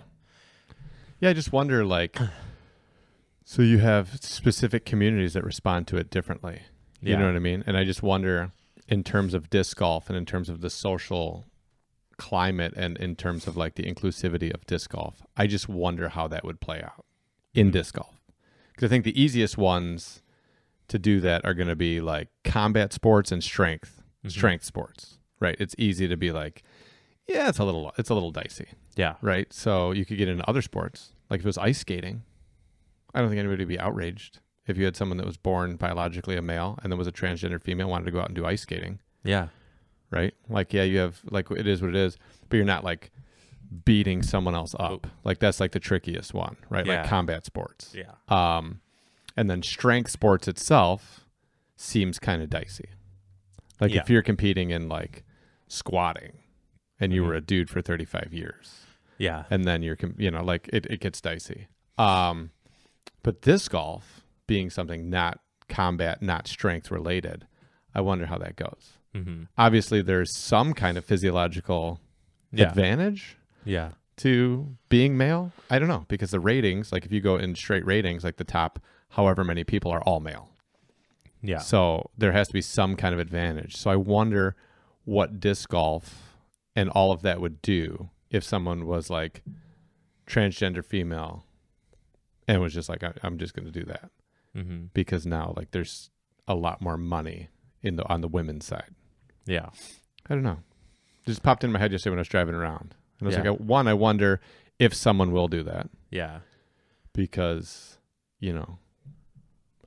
[1.20, 2.18] Yeah, I just wonder like
[3.44, 6.62] so you have specific communities that respond to it differently.
[7.00, 7.18] You Yeah.
[7.18, 7.62] know what I mean?
[7.66, 8.52] And I just wonder
[8.88, 11.46] in terms of disc golf and in terms of the social
[12.18, 16.28] climate and in terms of like the inclusivity of disc golf, I just wonder how
[16.28, 17.04] that would play out
[17.54, 17.72] in hmm.
[17.72, 18.20] disc golf.
[18.76, 20.21] Cuz I think the easiest ones
[20.88, 25.18] to do that are going to be like combat sports and strength, strength sports.
[25.40, 25.56] Right?
[25.58, 26.62] It's easy to be like
[27.28, 29.52] yeah, it's a little it's a little dicey yeah, right?
[29.52, 31.12] So you could get into other sports.
[31.30, 32.22] Like if it was ice skating,
[33.14, 36.36] I don't think anybody would be outraged if you had someone that was born biologically
[36.36, 38.62] a male and then was a transgender female wanted to go out and do ice
[38.62, 39.48] skating, yeah,
[40.10, 40.34] right?
[40.48, 42.18] Like yeah, you have like it is what it is,
[42.48, 43.10] but you're not like
[43.84, 45.06] beating someone else up.
[45.24, 46.84] Like that's like the trickiest one, right?
[46.84, 47.00] Yeah.
[47.00, 47.94] Like combat sports.
[47.94, 48.81] yeah, Um
[49.36, 51.26] and then strength sports itself
[51.76, 52.90] seems kind of dicey.
[53.80, 54.00] Like Yeah.
[54.02, 55.24] if you're competing in like
[55.68, 56.32] squatting
[57.00, 57.26] and you Mhm.
[57.26, 58.86] were a dude for 35 years
[59.18, 61.68] yeah, and then you're you know like it, it gets dicey.
[61.98, 62.50] Um
[63.22, 67.46] but disc golf being something not combat not strength related
[67.94, 68.92] i wonder how that goes.
[69.14, 72.00] Hmm obviously there's some kind of physiological
[72.52, 75.52] yeah, advantage yeah, to being male.
[75.70, 78.44] I don't know because the ratings like if you go in straight ratings like the
[78.44, 78.78] top
[79.12, 80.48] however many people are all male
[81.44, 83.74] yeah, so there has to be some kind of advantage.
[83.76, 84.54] So I wonder
[85.04, 86.36] what disc golf
[86.76, 89.42] and all of that would do if someone was like
[90.24, 91.44] transgender female
[92.46, 94.10] and was just like, I, I'm just going to do that
[94.54, 96.10] hmm because now like there's
[96.46, 97.48] a lot more money
[97.82, 98.94] in the on the women's side.
[99.44, 99.70] yeah,
[100.30, 100.58] I don't know.
[101.22, 103.36] It just popped in my head yesterday when I was driving around, and I was
[103.36, 103.50] Yeah.
[103.50, 104.40] like, one, I wonder
[104.78, 106.38] if someone will do that yeah,
[107.14, 107.98] because
[108.38, 108.78] you know,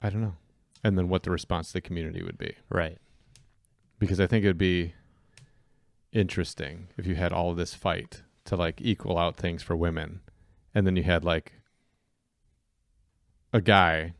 [0.06, 0.36] I don't know,
[0.84, 2.56] and then what the response to the community would be.
[2.70, 3.00] right,
[3.98, 4.94] because I think it would be
[6.12, 10.22] interesting if you had all of this fight to like equal out things for women,
[10.76, 11.54] and then you had like
[13.52, 14.14] a guy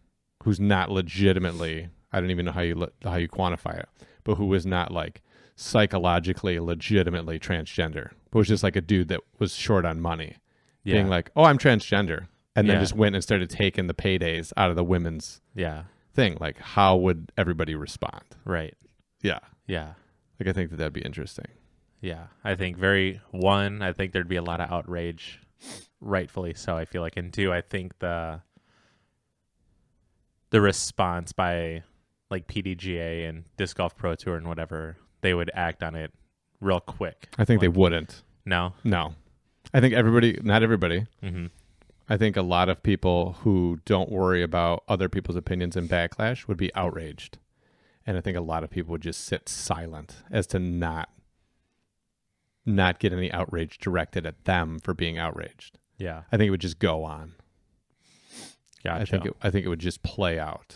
[0.44, 3.90] who's not legitimately I don't even know how you le- how you quantify it,
[4.24, 5.22] but who was not like
[5.56, 10.38] psychologically legitimately transgender, but was just like a dude that was short on money,
[10.84, 12.82] yeah, being like, "Oh, I'm transgender," and then Yeah.
[12.82, 15.84] just went and started taking the paydays out of the women's yeah,
[16.14, 16.38] thing.
[16.40, 18.24] Like, how would everybody respond?
[18.46, 18.76] right,
[19.22, 19.94] Yeah, yeah.
[20.40, 21.48] like I think that that'd be interesting.
[22.02, 23.82] Yeah, I think very one.
[23.82, 25.40] I think there'd be a lot of outrage,
[26.00, 26.76] rightfully so.
[26.78, 28.42] I feel like, and two, I think the
[30.52, 31.84] the response by
[32.30, 36.14] like PDGA and Disc Golf Pro Tour and whatever, they would act on it
[36.62, 37.28] real quick.
[37.38, 38.24] I think they wouldn't.
[38.46, 39.16] No, No.
[39.74, 41.48] I think everybody, not everybody, hmm
[42.08, 46.48] I think a lot of people who don't worry about other people's opinions and backlash
[46.48, 47.40] would be outraged.
[48.06, 51.10] And I think a lot of people would just sit silent as to not
[52.68, 55.78] not get any outrage directed at them for being outraged.
[56.00, 57.34] yeah, I think it would just go on.
[58.84, 59.02] gotcha.
[59.02, 60.76] I think it, I think it would just play out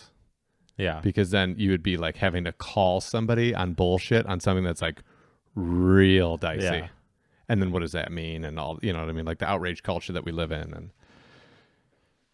[0.79, 4.63] yeah, because then you would be like having to call somebody on bullshit on something
[4.63, 5.03] that's like
[5.53, 6.63] real dicey.
[6.63, 6.87] Yeah.
[7.49, 8.45] And then what does that mean?
[8.45, 9.25] And all, you know what I mean?
[9.25, 10.73] Like the outrage culture that we live in.
[10.73, 10.91] And,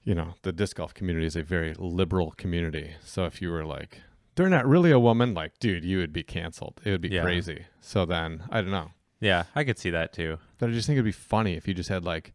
[0.05, 2.91] you know, the disc golf community is a very liberal community.
[3.03, 4.01] So if you were like,
[4.35, 6.79] they're not really a woman, like, dude, you would be canceled.
[6.85, 7.23] It would be Yeah.
[7.23, 7.65] crazy.
[7.81, 8.91] So then, I don't know.
[9.19, 9.43] yeah.
[9.55, 10.37] I could see that too.
[10.59, 12.33] But I just think it'd be funny if you just had like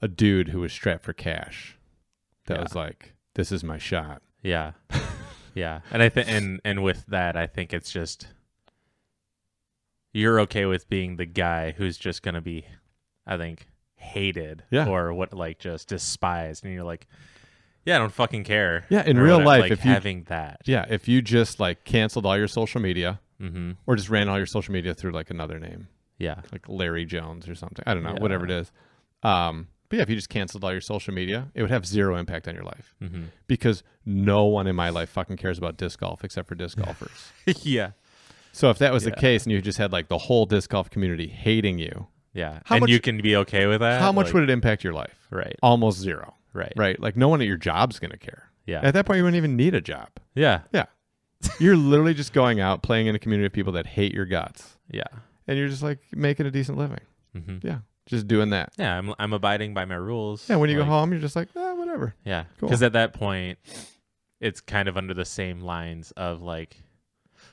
[0.00, 1.78] a dude who was strapped for cash
[2.46, 2.62] that Yeah.
[2.62, 4.22] was like, this is my shot.
[4.42, 4.72] Yeah,
[5.54, 5.80] yeah.
[5.92, 8.26] And I think, and and with that, I think it's just
[10.12, 12.66] you're okay with being the guy who's just gonna be,
[13.26, 13.68] I think,
[14.02, 14.88] hated Yeah.
[14.88, 17.06] or what like just despised, and you're like,
[17.84, 18.84] yeah, I don't fucking care.
[18.90, 22.26] Yeah, in real life, like if you having that, Yeah, if you just like canceled
[22.26, 23.72] all your social media Mm-hmm.
[23.86, 25.88] or just ran all your social media through like another name,
[26.18, 26.42] Yeah.
[26.52, 27.82] like Larry Jones or something.
[27.86, 28.20] I don't know, Yeah.
[28.22, 28.70] whatever it is.
[29.24, 32.16] Um, but yeah, if you just canceled all your social media, it would have zero
[32.16, 33.24] impact on your life Mm-hmm.
[33.48, 37.32] because no one in my life fucking cares about disc golf except for disc golfers.
[37.64, 37.90] yeah.
[38.52, 40.88] So if that was the case and you just had like the whole disc golf
[40.90, 42.60] community hating you, Yeah.
[42.64, 44.00] How and much- you can be okay with that.
[44.00, 45.26] how much Like- would it impact your life?
[45.30, 45.56] Right.
[45.62, 46.34] Almost zero.
[46.54, 46.72] Right.
[46.76, 46.98] Right?
[47.00, 48.50] Like no one at your job's going to care.
[48.66, 48.80] Yeah.
[48.82, 50.08] At that point you wouldn't even need a job.
[50.34, 50.60] Yeah.
[50.72, 50.86] Yeah.
[51.58, 54.76] you're literally just going out playing in a community of people that hate your guts
[54.90, 55.02] Yeah.
[55.48, 57.00] and you're just like making a decent living.
[57.34, 57.78] hmm Yeah.
[58.06, 58.72] Just doing that.
[58.78, 58.98] Yeah.
[58.98, 60.48] I'm I'm abiding by my rules.
[60.50, 62.44] Yeah, when you Like, go home you're just like, "Ah, whatever." Yeah.
[62.58, 62.68] Cool.
[62.68, 63.58] Because at that point,
[64.40, 66.76] it's kind of under the same lines of like,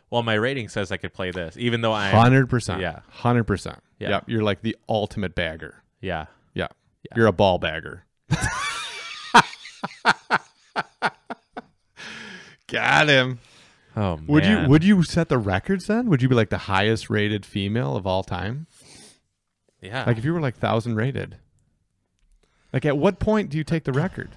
[0.09, 2.11] well, my rating says I could play this, even though I.
[2.11, 2.81] 100%.
[2.81, 2.99] Yeah.
[3.19, 3.79] 100%.
[3.99, 4.09] Yeah.
[4.09, 5.83] Yep, you're like the ultimate bagger.
[6.01, 6.25] Yeah.
[6.53, 6.67] Yeah.
[7.03, 7.17] Yeah.
[7.17, 8.05] You're a ball bagger.
[12.67, 13.39] Got him.
[13.95, 14.27] Oh man.
[14.27, 16.07] Would you would you set the records then?
[16.09, 18.67] Would you be like the highest rated female of all time?
[19.81, 20.03] Yeah.
[20.05, 21.37] Like if you were like thousand rated.
[22.71, 24.29] Like at what point do you take the record?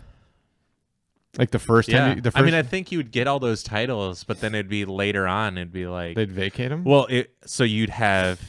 [1.39, 1.99] Like the first yeah.
[1.99, 4.41] time you, the first I mean, I think you would get all those titles, but
[4.41, 5.57] then it'd be later on.
[5.57, 6.85] It'd be like, they'd vacate them?
[6.85, 7.35] well, it.
[7.47, 8.41] So you'd have,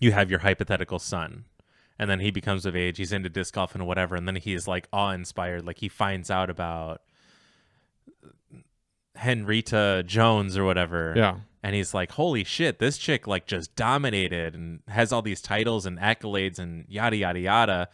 [0.00, 1.44] you have your hypothetical son,
[1.98, 2.96] and then he becomes of age.
[2.96, 5.66] He's into disc golf and whatever, and then he's like awe inspired.
[5.66, 7.02] Like he finds out about
[9.16, 11.12] Henrietta Jones or whatever.
[11.14, 11.36] yeah.
[11.62, 15.84] and he's like, "Holy shit, this chick like just dominated and has all these titles
[15.84, 17.88] and accolades and yada yada yada."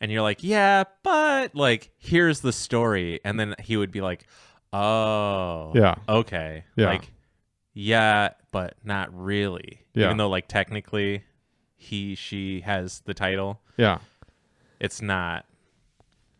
[0.00, 4.26] And you're like, "Yeah, but like here's the story." And then he would be like,
[4.72, 5.72] "Oh.
[5.74, 5.96] Yeah.
[6.08, 6.64] Okay.
[6.76, 6.86] Yeah.
[6.86, 7.10] Like
[7.72, 9.84] yeah, but not really.
[9.94, 10.06] Yeah.
[10.06, 11.22] Even though like technically
[11.76, 13.98] he she has the title, Yeah.
[14.80, 15.46] it's not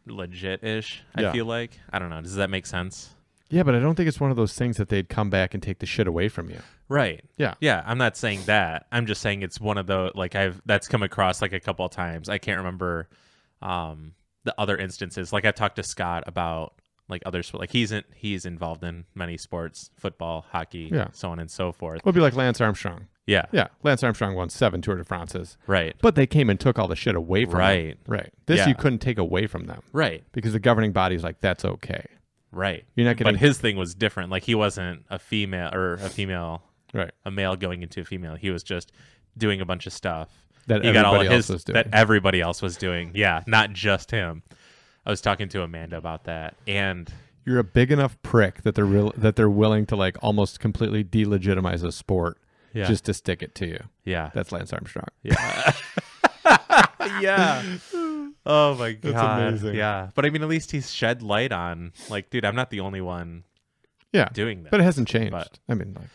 [0.07, 1.33] legit-ish, I Yeah.
[1.33, 1.79] feel like.
[1.93, 2.21] I don't know.
[2.21, 3.11] Does that make sense?
[3.49, 5.63] Yeah, but I don't think it's one of those things that they'd come back and
[5.63, 6.61] take the shit away from you.
[6.89, 7.25] Right.
[7.37, 7.55] Yeah.
[7.61, 8.87] Yeah, I'm not saying that.
[8.93, 11.85] I'm just saying it's one of the like I've that's come across like a couple
[11.85, 12.29] of times.
[12.29, 13.09] I can't remember
[13.63, 15.33] um the other instances.
[15.33, 16.75] Like I talked to Scott about
[17.09, 21.09] like other sport like he's in he's involved in many sports, football, hockey, Yeah.
[21.13, 21.99] so on and so forth.
[21.99, 23.09] It would be like Lance Armstrong.
[23.27, 23.47] Yeah.
[23.53, 23.69] Yeah.
[23.83, 25.95] Lance Armstrong won seven Tour de France's, Right.
[26.01, 27.59] but they came and took all the shit away from him.
[27.61, 27.99] Right.
[28.07, 28.33] Right.
[28.47, 28.69] This Yeah.
[28.69, 30.25] you couldn't take away from them Right.
[30.33, 32.07] because the governing body's like, that's okay.
[32.53, 32.85] Right.
[32.97, 34.31] You're not getting But his thing was different.
[34.31, 36.63] Like he wasn't a female or a female
[36.95, 37.13] right.
[37.25, 38.35] a male going into a female.
[38.37, 38.91] He was just
[39.37, 40.31] doing a bunch of stuff
[40.71, 41.75] That he got all his else was doing.
[41.75, 43.13] that everybody else was doing.
[43.15, 44.43] Yeah, not just him.
[45.05, 47.13] I was talking to Amanda about that, and
[47.45, 51.03] You're a big enough prick that they're real that they're willing to like almost completely
[51.05, 52.39] delegitimize a sport
[52.73, 53.81] yeah, just to stick it to you.
[54.05, 55.09] yeah, That's Lance Armstrong.
[55.23, 55.73] yeah,
[57.21, 57.63] yeah.
[58.47, 59.75] Oh my god, That's amazing.
[59.77, 60.11] yeah.
[60.15, 63.01] But I mean, at least he's shed light on like, dude, I'm not the only
[63.01, 63.45] one
[64.13, 64.29] Yeah.
[64.33, 64.71] doing that.
[64.71, 65.33] But it hasn't changed.
[65.33, 66.09] But- I mean, like,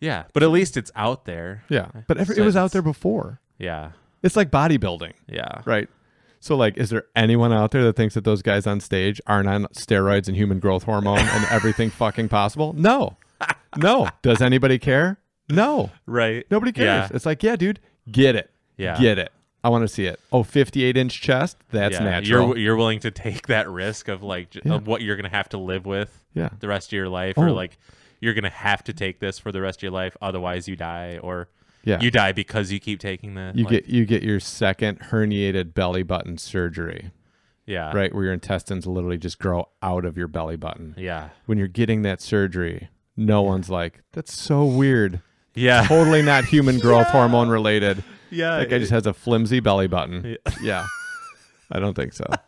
[0.00, 1.64] yeah, but at least it's out there.
[1.68, 1.88] yeah.
[2.06, 3.40] But every, it was out there before.
[3.58, 3.90] Yeah,
[4.22, 5.88] It's like bodybuilding, yeah, right?
[6.40, 9.48] So, like, is there anyone out there that thinks that those guys on stage aren't
[9.48, 12.72] on steroids and human growth hormone and everything fucking possible?
[12.74, 13.16] No.
[13.76, 14.08] No.
[14.22, 15.18] Does anybody care?
[15.50, 15.90] No.
[16.06, 16.46] right.
[16.50, 17.10] Nobody cares.
[17.10, 17.16] Yeah.
[17.16, 17.80] It's like, yeah, dude,
[18.10, 18.50] get it.
[18.76, 18.96] Yeah.
[19.00, 19.32] Get it.
[19.64, 20.20] I want to see it.
[20.32, 21.56] Oh, 58 inch chest?
[21.70, 22.04] That's yeah.
[22.04, 22.48] natural.
[22.50, 24.74] You're you're willing to take that risk of like Yeah.
[24.74, 26.50] of what you're gonna have to live with yeah.
[26.60, 27.42] the rest of your life, Oh.
[27.42, 27.76] or like
[28.20, 31.18] you're gonna have to take this for the rest of your life, otherwise you die,
[31.20, 31.48] or
[31.88, 32.00] Yeah.
[32.00, 33.56] you die because you keep taking this.
[33.56, 37.10] you Like, get you get your second herniated belly button surgery,
[37.66, 38.14] yeah, right?
[38.14, 40.94] Where your intestines literally just grow out of your belly button.
[40.98, 45.20] yeah, When you're getting that surgery, no one's like, "That's so weird."
[45.54, 48.04] yeah, Totally not human growth hormone related.
[48.30, 48.58] yeah.
[48.58, 50.36] That guy just has a flimsy belly button.
[50.46, 50.54] Yeah.
[50.62, 50.86] Yeah.
[51.72, 52.24] I don't think so.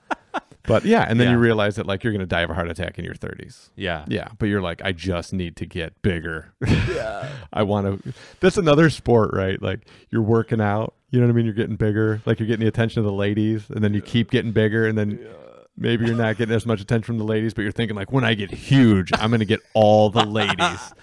[0.65, 1.33] But yeah, and then Yeah.
[1.35, 3.71] you realize that like you're going to die of a heart attack in your 30s.
[3.77, 6.53] yeah, Yeah, but you're like, I just need to get bigger.
[6.67, 8.13] yeah, I want to.
[8.41, 9.61] That's another sport, right?
[9.61, 9.81] Like
[10.11, 10.95] you're working out.
[11.11, 11.45] You know what I mean?
[11.47, 12.21] You're getting bigger.
[12.27, 14.97] Like you're getting the attention of the ladies, and then you keep getting bigger, and
[14.99, 15.19] then
[15.77, 18.23] maybe you're not getting as much attention from the ladies, but you're thinking like, when
[18.25, 20.93] I get huge, I'm going to get all the ladies.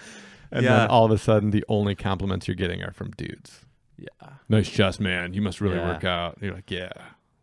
[0.50, 0.78] And Yeah.
[0.78, 3.66] then all of a sudden, the only compliments you're getting are from dudes.
[3.98, 4.28] yeah.
[4.48, 5.34] Nice chest, man.
[5.34, 5.92] You must really Yeah.
[5.92, 6.36] work out.
[6.36, 6.88] And you're like, yeah.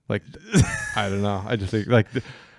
[0.08, 0.24] Like,
[0.96, 1.44] I don't know.
[1.46, 2.08] I just think like,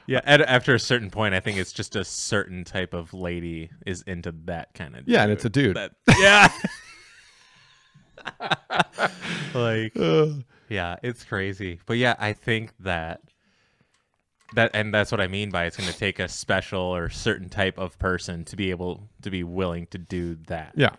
[0.07, 3.71] Yeah, at, after a certain point, I think it's just a certain type of lady
[3.85, 5.09] is into that kind of.
[5.09, 5.77] yeah, and it's a dude.
[5.77, 6.49] That, yeah.
[9.55, 9.97] like,
[10.69, 11.81] yeah, it's crazy.
[11.87, 13.21] But yeah, I think that
[14.55, 17.49] that and that's what I mean by it's going to take a special or certain
[17.49, 20.95] type of person to be able to be willing to do that yeah,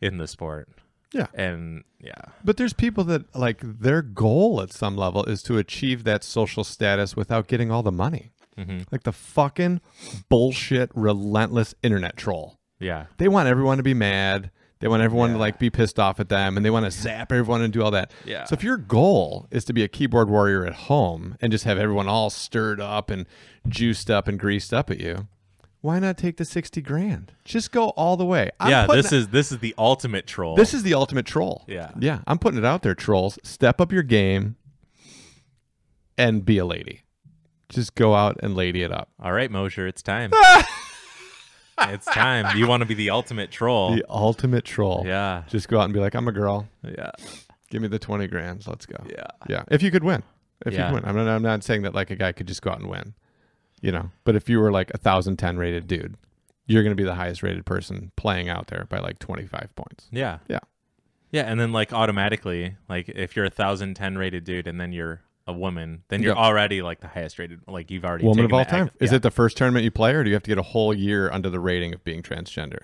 [0.00, 0.68] in the sport.
[1.12, 1.26] Yeah.
[1.34, 2.20] And yeah.
[2.44, 6.64] But there's people that like their goal at some level is to achieve that social
[6.64, 8.32] status without getting all the money.
[8.56, 9.80] hmm Like the fucking
[10.28, 12.58] bullshit, relentless internet troll.
[12.78, 13.06] Yeah.
[13.18, 14.50] They want everyone to be mad.
[14.80, 17.32] They want everyone to like be pissed off at them and they want to zap
[17.32, 18.12] everyone and do all that.
[18.24, 18.44] Yeah.
[18.44, 21.76] So if your goal is to be a keyboard warrior at home and just have
[21.76, 23.26] everyone all stirred up and
[23.68, 25.28] juiced up and greased up at you,
[25.82, 27.32] why not take the 60 grand?
[27.44, 28.50] Just go all the way.
[28.60, 30.54] I'm yeah, this is this is the ultimate troll.
[30.56, 31.64] this is the ultimate troll.
[31.66, 31.90] Yeah.
[31.98, 32.20] Yeah.
[32.26, 33.38] I'm putting it out there, trolls.
[33.42, 34.56] Step up your game
[36.18, 37.02] and be a lady.
[37.68, 39.10] Just go out and lady it up.
[39.22, 40.32] All right, Mosher, it's time.
[41.80, 42.56] it's time.
[42.58, 43.94] You want to be the ultimate troll.
[43.94, 45.04] The ultimate troll.
[45.06, 45.44] Yeah.
[45.48, 46.68] Just go out and be like, I'm a girl.
[46.82, 47.12] Yeah.
[47.70, 48.66] Give me the 20 grand.
[48.66, 48.96] Let's go.
[49.08, 49.26] Yeah.
[49.48, 49.62] Yeah.
[49.70, 50.22] If you could win.
[50.66, 50.88] If Yeah.
[50.90, 51.08] you could win.
[51.08, 53.14] I'm not, I'm not saying that like a guy could just go out and win,
[53.80, 56.16] you know, but if you were like a 1,010 rated dude,
[56.66, 60.08] you're going to be the highest rated person playing out there by like 25 points.
[60.12, 60.38] Yeah.
[60.48, 60.60] Yeah.
[61.32, 64.92] Yeah, and then like automatically, like if you're a thousand ten rated dude and then
[64.92, 66.42] you're a woman, then you're Yeah.
[66.42, 67.60] already like the highest rated.
[67.68, 68.86] Like you've already Woman of all time.
[68.86, 70.62] ac- Is it the first tournament you play or do you have to get a
[70.62, 72.80] whole year under the rating of being transgender?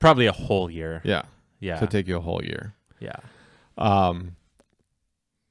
[0.00, 1.00] probably a whole year?
[1.04, 1.22] Yeah.
[1.60, 1.78] Yeah.
[1.78, 2.74] So take you a whole year.
[2.98, 3.16] yeah.
[3.78, 4.34] Um,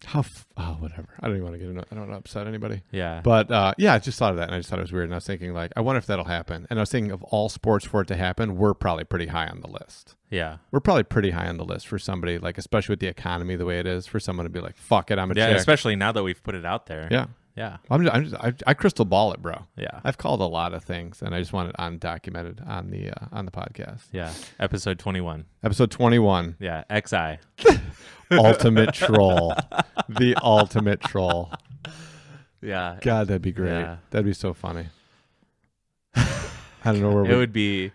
[0.06, 1.08] how, f- oh, whatever.
[1.20, 2.82] I don't even want to get into I don't want to upset anybody.
[2.91, 3.22] Yeah.
[3.24, 5.06] But uh, yeah, I just thought of that and I just thought it was weird.
[5.06, 6.68] And I was thinking, like, I wonder if that'll happen.
[6.70, 9.47] And I was thinking of all sports for it to happen, we're probably pretty high
[9.47, 10.16] on the list.
[10.30, 10.58] yeah.
[10.72, 13.66] We're probably pretty high on the list for somebody, like, especially with the economy the
[13.66, 15.58] way it is, for someone to be like, fuck it, I'm a Yeah, chick.
[15.58, 17.08] especially now that we've put it out there.
[17.12, 17.26] yeah.
[17.56, 17.78] Yeah.
[17.89, 19.66] I'm just, I'm just I, I crystal ball it, bro.
[19.76, 20.00] Yeah.
[20.04, 23.26] I've called a lot of things and I just want it undocumented on the uh,
[23.32, 24.02] on the podcast.
[24.12, 24.32] Yeah.
[24.60, 25.45] Episode 21.
[25.64, 26.84] Episode 21, Yeah.
[27.06, 27.39] XI.
[28.32, 29.54] ultimate troll.
[30.08, 31.52] The ultimate troll.
[32.62, 32.97] Yeah.
[33.02, 33.72] God, that'd be great.
[33.72, 33.97] Yeah.
[34.12, 34.86] That'd be so funny.
[36.16, 36.24] I
[36.86, 37.91] don't know where it we would be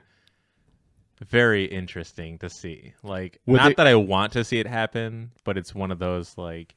[1.27, 2.93] very interesting to see.
[3.03, 5.99] Like, Would not they- that I want to see it happen, but it's one of
[5.99, 6.75] those like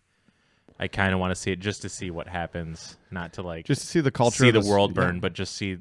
[0.80, 3.66] I kind of want to see it just to see what happens, not to like
[3.66, 4.96] just to see the culture see of the world yeah.
[5.04, 5.78] burn, but just see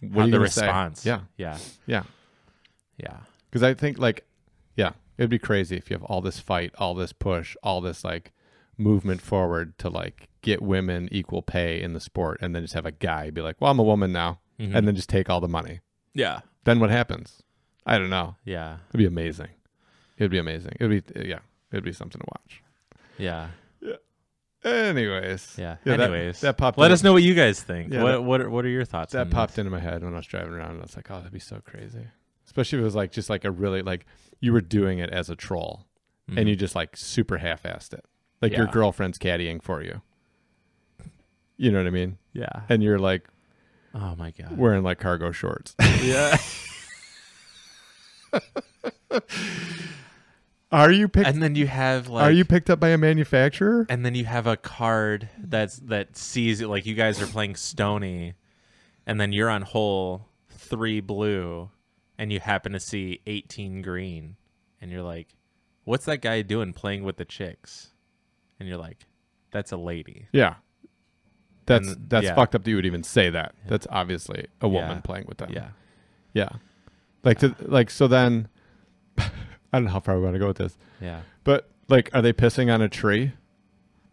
[0.00, 0.62] What how are you the gonna say?
[0.66, 1.06] response.
[1.06, 2.02] Yeah, yeah, yeah.
[2.96, 3.16] yeah,
[3.48, 4.24] Because I think like,
[4.76, 8.02] yeah, it'd be crazy if you have all this fight, all this push, all this
[8.04, 8.32] like
[8.76, 12.86] movement forward to like get women equal pay in the sport, and then just have
[12.86, 14.74] a guy be like, "Well, I'm a woman now," Mhm.
[14.74, 15.80] and then just take all the money.
[16.14, 17.42] yeah, Then what happens?
[17.86, 18.36] I don't know.
[18.44, 19.48] yeah, It'd be amazing.
[20.18, 20.72] It'd be amazing.
[20.80, 21.38] It'd be yeah.
[21.72, 22.62] It'd be something to watch.
[23.18, 23.48] yeah,
[24.64, 25.76] Anyways, yeah.
[25.84, 26.76] that- Anyways, that, popped.
[26.78, 27.92] let in- us know what you guys think.
[27.92, 29.12] Yeah, what that- what are, what are your thoughts?
[29.12, 29.58] That popped this?
[29.58, 30.72] into my head when I was driving around.
[30.72, 32.06] And I was like, "Oh, that'd be so crazy."
[32.46, 34.04] Especially if it was like just like a really like
[34.40, 35.86] you were doing it as a troll.
[36.30, 36.38] Mhm.
[36.38, 38.04] and you just like super half-assed it
[38.40, 40.00] like your girlfriend's caddying for you
[41.56, 42.60] you know what i mean yeah.
[42.68, 43.26] and you're like
[43.94, 44.56] Oh my god.
[44.56, 46.36] wearing like cargo shorts yeah.
[50.72, 53.86] are you picked and then you have like are you picked up by a manufacturer?
[53.88, 57.56] and then you have a card that's that sees it like you guys are playing
[57.56, 58.34] stony
[59.06, 61.70] and then you're on hole three blue
[62.18, 64.36] and you happen to see 18 green
[64.80, 65.28] and you're like
[65.84, 67.88] what's that guy doing playing with the chicks?
[68.60, 69.06] And you're like
[69.50, 70.28] that's a lady.
[70.32, 70.56] Yeah.
[71.66, 72.34] That's And- that's yeah.
[72.34, 73.54] fucked up that you would even say that.
[73.66, 75.00] That's obviously a woman Yeah.
[75.00, 75.50] playing with them.
[75.52, 75.68] Yeah.
[76.34, 76.50] Yeah.
[77.24, 78.48] Like to like so then
[79.72, 82.22] i don't know how far we want to go with this yeah but like are
[82.22, 83.32] they pissing on a tree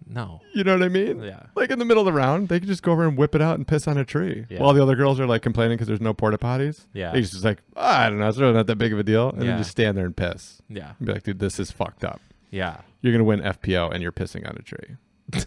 [0.10, 2.60] no you know what i mean yeah Like in the middle of the round, they
[2.60, 4.46] could just go over and whip it out and piss on a tree.
[4.50, 4.60] Yeah.
[4.62, 6.86] While the other girls are like complaining because there's no porta potties.
[6.94, 9.04] yeah They just like, "Ah, I don't know, it's really not that big of a
[9.04, 9.32] deal.
[9.32, 9.48] And Yeah.
[9.52, 10.62] then just stand there and piss.
[10.70, 12.22] yeah And be like, dude, this is fucked up.
[12.52, 14.96] yeah You're going to win FPO and you're pissing on a tree.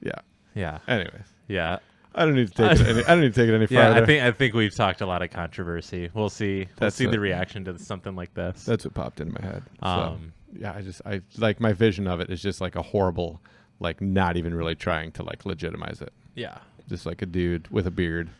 [0.00, 0.12] yeah.
[0.54, 1.78] yeah Anyways, yeah
[2.14, 3.86] I don't need to take it any, I don't need to take it any yeah
[3.88, 4.02] farther.
[4.02, 7.06] i think i think we've talked a lot of controversy we'll see we'll That's see
[7.06, 9.62] the reaction to something like this That's what popped in my head.
[9.82, 12.80] So, um yeah, I just, I like my vision of it is just like a
[12.82, 13.38] horrible,
[13.80, 16.12] like not even really trying to like legitimize it.
[16.34, 16.58] yeah
[16.88, 18.30] Just like a dude with a beard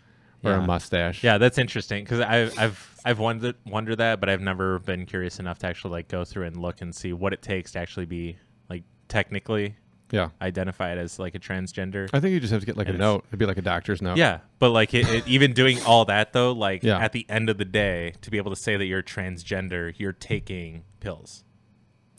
[0.43, 0.63] or Yeah.
[0.63, 1.23] a mustache.
[1.23, 5.39] Yeah, that's interesting because I've I've I've wondered wondered that, but I've never been curious
[5.39, 8.07] enough to actually like go through and look and see what it takes to actually
[8.07, 8.39] be
[8.71, 9.77] like technically
[10.11, 10.31] Yeah.
[10.41, 12.09] identified as like a transgender.
[12.13, 13.25] I think you just have to get like a it's- note.
[13.29, 14.17] It'd be like a doctor's note.
[14.17, 16.99] Yeah, but like it, it, even doing all that though, like Yeah.
[16.99, 20.13] at the end of the day, to be able to say that you're transgender, you're
[20.13, 21.45] taking pills.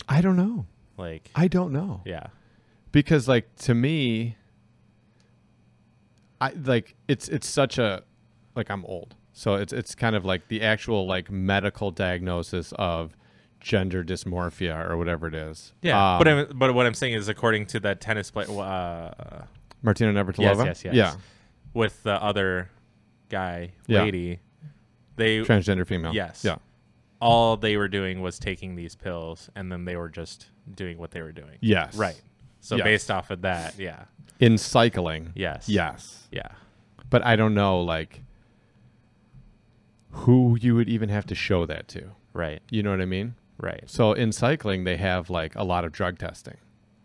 [0.07, 0.65] I don't know.
[0.97, 2.01] Like, I don't know.
[2.05, 2.27] yeah,
[2.91, 4.35] Because like to me
[6.41, 8.03] I like it's it's such a
[8.55, 9.15] like I'm old.
[9.33, 13.15] So it's it's kind of like the actual like medical diagnosis of
[13.59, 15.73] gender dysmorphia or whatever it is.
[15.81, 16.13] yeah.
[16.13, 19.43] Um, but I'm, but what I'm saying is, according to that tennis player uh,
[19.81, 20.65] Martina Navratilova.
[20.65, 20.95] Yes, yes, yes.
[20.95, 21.15] Yeah.
[21.73, 22.69] with the other
[23.29, 24.03] guy, Yeah.
[24.03, 24.39] lady,
[25.15, 26.13] they Transgender female.
[26.13, 26.43] Yes.
[26.43, 26.57] Yeah.
[27.21, 31.11] all they were doing was taking these pills and then they were just doing what
[31.11, 31.57] they were doing.
[31.61, 31.95] Yes.
[31.95, 32.19] Right.
[32.61, 32.83] So Yes.
[32.85, 34.05] based off of that, yeah.
[34.39, 35.31] In cycling.
[35.35, 35.67] Yes.
[35.67, 36.27] Yes.
[36.31, 36.47] Yeah.
[37.09, 38.21] But I don't know like
[40.11, 42.11] who you would even have to show that to.
[42.33, 42.61] Right.
[42.69, 43.35] You know what I mean?
[43.59, 43.83] Right.
[43.87, 46.57] So in cycling, they have like a lot of drug testing.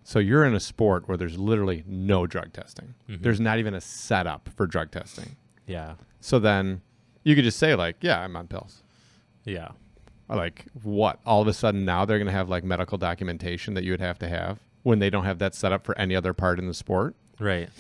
[0.05, 2.95] So you're in a sport where there's literally no drug testing.
[3.09, 3.23] Mhm.
[3.23, 5.37] There's not even a setup for drug testing.
[5.67, 5.95] Yeah.
[6.21, 6.83] So then
[7.23, 8.83] you could just say like, yeah, I'm on pills.
[9.45, 9.71] Yeah.
[10.29, 11.21] Or, Like what?
[11.27, 14.01] All of a sudden now they're going to have like medical documentation that you would
[14.01, 16.67] have to have when they don't have that set up for any other part in
[16.69, 17.15] the sport.
[17.41, 17.71] Right.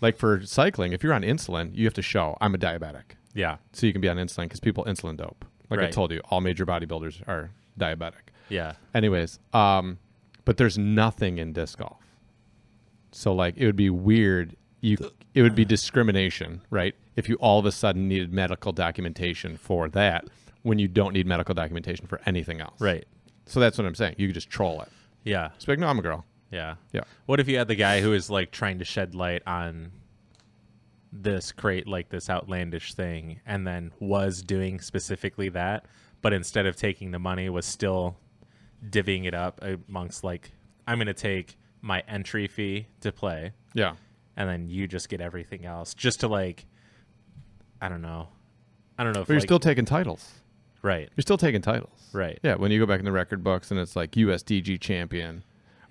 [0.00, 3.14] Like for cycling, if you're on insulin, you have to show I'm a diabetic.
[3.34, 3.56] Yeah.
[3.72, 5.44] So you can be on insulin because people insulin dope.
[5.70, 8.30] Like I told you, all major bodybuilders are diabetic.
[8.48, 8.74] Yeah.
[8.94, 9.98] Anyways, um,
[10.44, 12.02] but there's nothing in disc golf.
[13.12, 14.56] So like it would be weird.
[14.80, 14.96] You
[15.34, 16.94] it would be discrimination, right?
[17.16, 20.24] If you all of a sudden needed medical documentation for that
[20.62, 22.80] when you don't need medical documentation for anything else.
[22.80, 23.04] Right.
[23.46, 24.16] So that's what I'm saying.
[24.18, 24.88] You could just troll it.
[25.24, 25.50] Yeah.
[25.56, 26.24] It's like, no, I'm a girl.
[26.50, 26.76] Yeah.
[26.92, 27.02] Yeah.
[27.26, 29.92] What if you had the guy who is like trying to shed light on
[31.12, 35.86] this create like this outlandish thing and then was doing specifically that,
[36.22, 38.16] but instead of taking the money was still
[38.88, 40.50] divvying it up amongst like
[40.86, 43.94] I'm going to take my entry fee to play Yeah.
[44.36, 46.66] and then you just get everything else just to like
[47.80, 48.28] I don't know.
[48.98, 50.30] I don't know if But you're like- still taking titles.
[50.82, 51.08] right.
[51.16, 52.08] You're still taking titles.
[52.12, 52.38] Right.
[52.42, 52.54] Yeah.
[52.56, 55.44] When you go back in the record books and it's like USDG champion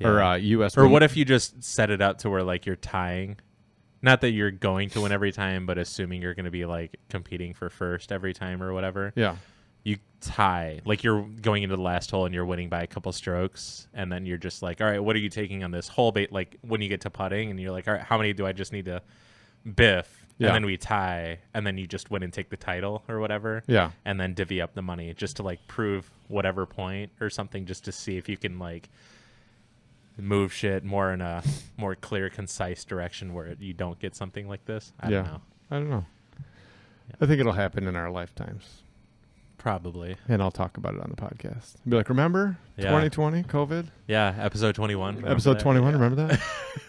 [0.04, 0.78] or uh, US.
[0.78, 3.38] Or what if you just set it up to where like you're tying?
[4.02, 6.98] Not that you're going to win every time, but assuming you're going to be like
[7.10, 9.14] competing for first every time or whatever.
[9.16, 9.36] Yeah.
[9.84, 13.12] You tie like you're going into the last hole and you're winning by a couple
[13.12, 16.12] strokes, and then you're just like, all right, what are you taking on this hole
[16.12, 16.32] bait?
[16.32, 18.52] Like when you get to putting, and you're like, all right, how many do I
[18.52, 19.02] just need to
[19.76, 20.18] biff?
[20.38, 20.48] Yeah.
[20.48, 23.64] And then we tie, and then you just win and take the title or whatever.
[23.68, 23.92] Yeah.
[24.06, 27.86] And then divvy up the money just to like prove whatever point or something, just
[27.86, 28.90] to see if you can like
[30.18, 31.44] move shit more in a
[31.78, 34.94] more clear, concise direction where you don't get something like this.
[35.00, 35.22] I Yeah.
[35.22, 35.42] don't know.
[35.72, 36.06] I don't know.
[37.20, 38.84] I think it'll happen in our lifetimes.
[39.62, 40.16] Probably.
[40.28, 41.76] and I'll talk about it on the podcast.
[41.88, 42.86] Be like, remember Yeah.
[42.86, 44.34] 2020 COVID Yeah.
[44.40, 45.16] Episode 21.
[45.18, 45.64] Remember episode that?
[45.64, 45.94] 21?
[45.94, 46.00] Yeah.
[46.00, 46.40] Remember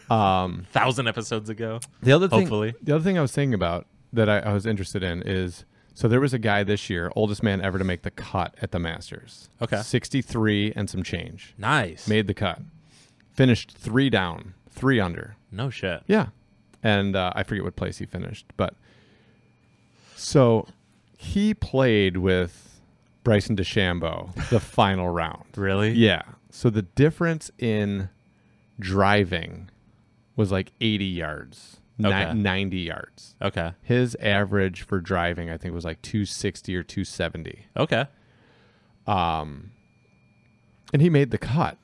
[0.08, 0.10] that?
[0.14, 1.80] um, Thousand episodes ago.
[2.02, 2.74] the other thing, Hopefully.
[2.82, 6.08] the other thing I was thinking about that I, I was interested in is so
[6.08, 8.78] there was a guy this year, oldest man ever to make the cut at the
[8.78, 9.50] Masters.
[9.60, 9.82] Okay.
[9.82, 11.52] 63 and some change.
[11.58, 12.08] Nice.
[12.08, 12.60] Made the cut.
[13.34, 15.36] Finished three down, three under.
[15.50, 16.02] No shit.
[16.06, 16.28] Yeah.
[16.82, 18.74] And uh, I forget what place he finished, but
[20.16, 20.66] so
[21.22, 22.80] he played with
[23.24, 25.44] Bryson DeChambeau the final round.
[25.56, 25.92] Really?
[25.92, 26.22] Yeah.
[26.50, 28.08] So the difference in
[28.80, 29.70] driving
[30.36, 32.32] was like 80 yards, ni- Okay.
[32.34, 33.34] 90 yards.
[33.40, 33.72] Okay.
[33.82, 37.66] His average for driving, I think, was like 260 or 270.
[37.76, 38.06] Okay.
[39.06, 39.70] Um,
[40.92, 41.78] and he made the cut.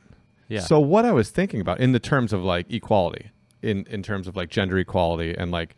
[0.48, 0.60] Yeah.
[0.60, 3.30] So what I was thinking about in the terms of like equality,
[3.62, 5.76] in in terms of like gender equality, and like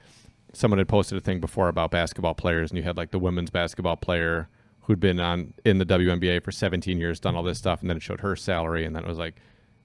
[0.52, 3.50] someone had posted a thing before about basketball players, and you had like the women's
[3.50, 4.48] basketball player
[4.82, 7.96] who'd been on in the WNBA for 17 years, done all this stuff, and then
[7.96, 9.36] it showed her salary, and then it was like,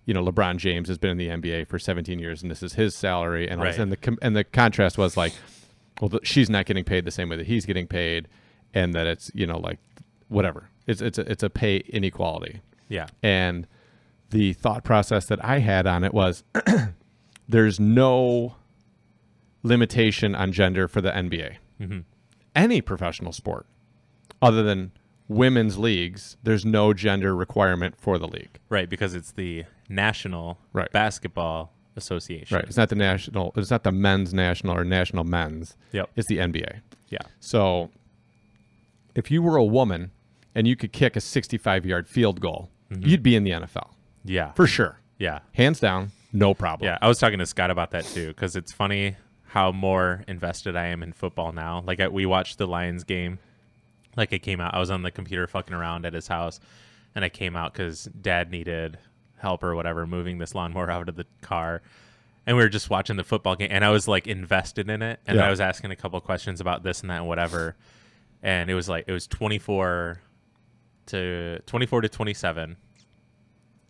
[0.05, 2.73] you know, LeBron James has been in the NBA for 17 years, and this is
[2.73, 3.77] his salary, and Right.
[3.77, 5.33] and the and the contrast was like,
[6.01, 8.27] well, the, she's not getting paid the same way that he's getting paid,
[8.73, 9.79] and that it's you know like
[10.29, 12.61] whatever, it's it's a, it's a pay inequality.
[12.89, 13.07] yeah.
[13.21, 13.67] And
[14.31, 16.43] the thought process that I had on it was
[17.47, 18.55] there's no
[19.65, 21.55] limitation on gender for the NBA.
[21.79, 21.99] hmm
[22.55, 23.65] Any professional sport,
[24.41, 24.91] other than
[25.27, 28.59] women's leagues, there's no gender requirement for the league.
[28.69, 30.91] Right, because it's the National Right.
[30.91, 32.55] Basketball Association.
[32.55, 32.65] Right.
[32.65, 35.75] It's not the national, it's not the men's national or national men's.
[35.93, 36.09] Yep.
[36.15, 36.81] It's the NBA.
[37.09, 37.19] Yeah.
[37.39, 37.89] So
[39.15, 40.11] if you were a woman
[40.53, 43.07] and you could kick a 65 yard field goal, Mhm.
[43.07, 44.51] you'd be in the NFL Yeah.
[44.53, 44.99] for sure.
[45.17, 45.39] yeah.
[45.53, 46.87] Hands down, no problem.
[46.87, 49.15] Yeah, I was talking to Scott about that too because it's funny
[49.55, 51.81] how more invested I am in football now.
[51.87, 53.39] Like I, we watched the Lions game,
[54.17, 54.73] like it came out.
[54.73, 56.59] I was on the computer fucking around at his house,
[57.15, 58.97] and I came out because Dad needed
[59.37, 61.81] help or whatever moving this lawnmower out of the car,
[62.45, 65.21] and we were just watching the football game, and I was like invested in it,
[65.25, 65.47] and Yeah.
[65.47, 67.77] I was asking a couple questions about this and that and whatever,
[68.43, 70.19] and it was like it was twenty four
[71.05, 72.75] to twenty four to twenty seven,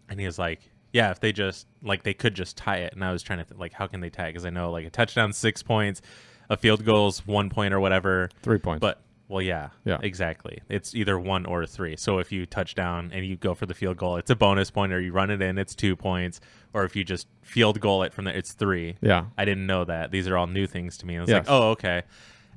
[0.10, 0.62] and he was like,
[0.96, 3.46] "Yeah, if they just like they could just tie it." And I was trying to
[3.46, 4.28] th- like, how can they tie?
[4.30, 6.02] Because I know like a touchdown six points,
[6.50, 8.30] a field goal's one point or whatever.
[8.42, 8.82] Three points.
[8.82, 9.98] But well, yeah, Yeah.
[10.04, 10.62] exactly.
[10.70, 11.96] It's either one or three.
[11.96, 14.70] So if you touch down and you go for the field goal, it's a bonus
[14.70, 16.40] point, or you run it in, it's two points.
[16.74, 18.98] Or if you just field goal it from there, it's three.
[19.02, 19.26] yeah.
[19.38, 20.12] I didn't know that.
[20.12, 21.18] These are all new things to me.
[21.18, 21.48] I was Yes.
[21.48, 22.04] like, oh, okay.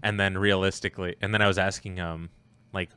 [0.03, 2.29] And then realistically, and then I was asking um,
[2.75, 2.91] like,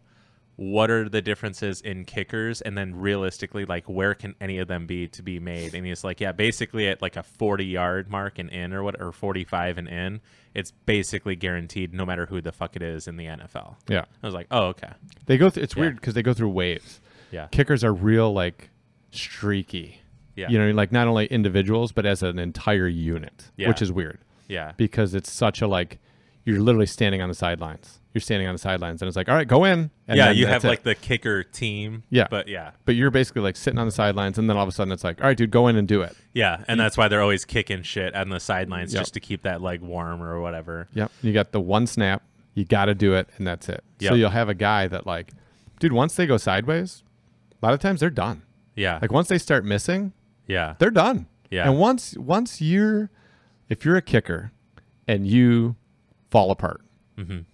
[0.64, 4.86] what are the differences in kickers and then realistically like where can any of them
[4.86, 8.38] be to be made and he's like yeah basically at like a 40 yard mark
[8.38, 10.22] and in or what or 45 and in
[10.54, 14.06] it's basically guaranteed no matter who the fuck it is in the NFL Yeah.
[14.22, 14.92] I was like oh okay
[15.26, 15.64] They go through.
[15.64, 15.82] It's Yeah.
[15.82, 17.02] weird because they go through waves.
[17.32, 18.70] yeah Kickers are real like
[19.10, 20.02] streaky.
[20.36, 23.68] yeah You know, like not only individuals but as an entire unit, Yeah.
[23.68, 25.98] which is weird yeah because it's such a like
[26.46, 28.00] you're literally standing on the sidelines.
[28.14, 29.90] You're standing on the sidelines, and it's like, all right, go in.
[30.08, 30.68] And yeah then you have it.
[30.68, 32.28] like the kicker team Yeah.
[32.30, 34.72] but yeah but you're basically like sitting on the sidelines, and then all of a
[34.74, 36.16] sudden it's like, all right, dude, go in and do it.
[36.34, 39.02] yeah and that's why they're always kicking shit on the sidelines Yep.
[39.02, 41.12] just to keep that leg warm or whatever Yep.
[41.22, 42.22] You got the one snap,
[42.54, 43.84] you got to do it, and that's it.
[44.02, 45.32] So you'll have a guy that like,
[45.80, 47.04] dude, once they go sideways,
[47.62, 48.42] a lot of times they're done.
[48.76, 50.12] yeah Like once they start missing,
[50.48, 51.28] yeah they're done.
[51.50, 51.70] Yeah.
[51.70, 53.10] And once once you're,
[53.70, 54.52] if you're a kicker,
[55.08, 55.76] and you
[56.30, 56.82] fall apart,
[57.18, 57.46] Mhm.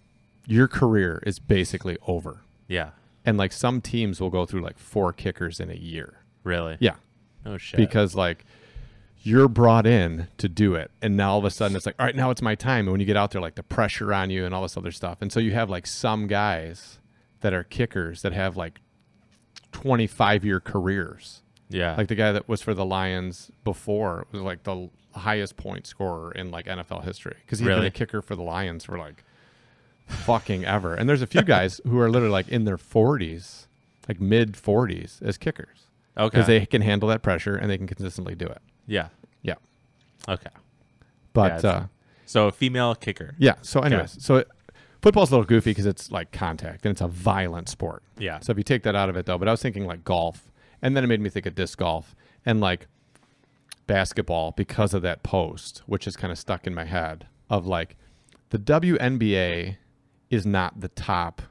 [0.47, 2.41] Your career is basically over.
[2.67, 2.91] yeah
[3.25, 6.23] And like some teams will go through like four kickers in a year.
[6.43, 6.95] really Yeah.
[7.45, 8.45] oh shit Because like
[9.21, 10.89] you're brought in to do it.
[11.01, 12.85] And now all of a sudden it's like, all right, now it's my time.
[12.85, 14.91] And when you get out there, like the pressure on you and all this other
[14.91, 15.17] stuff.
[15.21, 16.99] And so you have like some guys
[17.41, 18.79] that are kickers that have like
[19.71, 21.41] 25 year careers.
[21.69, 25.85] yeah Like the guy that was for the Lions before was like the highest point
[25.87, 29.23] scorer in like NFL history because he's been a kicker for the Lions for like
[30.07, 30.93] fucking ever.
[30.95, 33.67] And there's a few guys who are literally like in their 40s,
[34.07, 37.85] like mid 40s as kickers okay because they can handle that pressure and they can
[37.87, 38.59] consistently do it.
[38.87, 39.09] yeah
[39.43, 39.55] Yeah.
[40.27, 40.49] okay
[41.33, 41.87] But it's- uh,
[42.25, 43.35] So a female kicker.
[43.37, 43.55] yeah.
[43.61, 44.47] So, anyways, so it,
[45.01, 48.01] football's a little goofy because it's like contact and it's a violent sport.
[48.17, 48.39] Yeah.
[48.39, 50.51] So if you take that out of it though, but I was thinking like golf,
[50.81, 52.15] and then it made me think of disc golf
[52.45, 52.87] and like
[53.85, 57.95] basketball because of that post, which is kind of stuck in my head of like
[58.49, 59.77] the WNBA
[60.29, 61.41] is not the top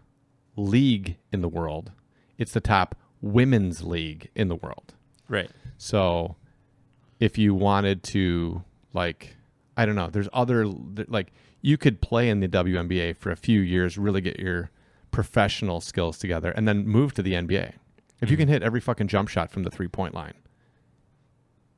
[0.57, 1.93] league in the world;
[2.39, 4.95] it's the top women's league in the world.
[5.29, 5.51] Right.
[5.79, 6.37] So
[7.21, 8.63] if you wanted to
[8.93, 9.37] like
[9.77, 11.33] I don't know, there's other like
[11.63, 14.71] you could play in the WNBA for a few years, really get your
[15.11, 17.73] professional skills together and then move to the NBA.
[18.21, 20.35] If you can hit every fucking jump shot from the three-point line.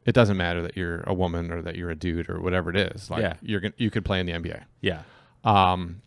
[0.04, 2.76] It doesn't matter that you're a woman or that you're a dude or whatever it
[2.76, 3.10] is.
[3.10, 3.34] Like Yeah.
[3.42, 4.64] you're gonna, you could play in the NBA.
[4.80, 5.02] Yeah.
[5.44, 6.02] Um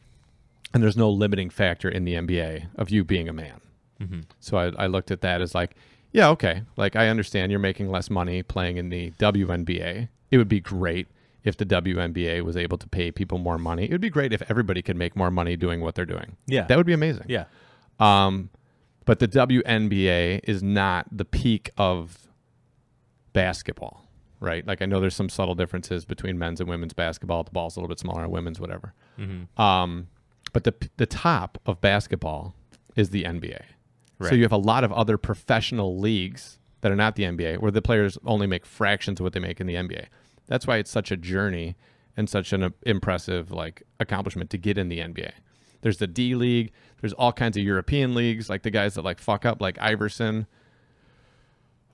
[0.74, 3.62] and there's no limiting factor in the NBA of you being a man.
[4.02, 4.24] Mhm.
[4.40, 5.76] So I, I looked at that as like,
[6.12, 6.64] yeah, okay.
[6.78, 10.10] Like I understand you're making less money playing in the WNBA.
[10.32, 11.08] It would be great
[11.44, 13.86] if the WNBA was able to pay people more money.
[13.86, 16.38] It would be great if everybody could make more money doing what they're doing.
[16.48, 16.64] Yeah.
[16.66, 17.26] That would be amazing.
[17.30, 17.46] Yeah.
[18.00, 18.50] Um,
[19.06, 22.28] but the WNBA is not the peak of
[23.34, 24.06] basketball,
[24.40, 24.66] right?
[24.66, 27.44] Like I know there's some subtle differences between men's and women's basketball.
[27.44, 28.94] The ball's a little bit smaller, women's, whatever.
[29.20, 29.58] Mhm.
[29.60, 30.08] Um,
[30.54, 32.56] but the the top of basketball
[32.96, 33.62] is the NBA.
[34.30, 37.72] So you have a lot of other professional leagues that are not the NBA, where
[37.72, 40.06] the players only make fractions of what they make in the NBA.
[40.48, 41.76] That's why it's such a journey
[42.18, 45.32] and such an impressive like accomplishment to get in the NBA.
[45.82, 46.72] There's the D League.
[47.00, 50.46] There's all kinds of European leagues, like the guys that like fuck up, like Iverson.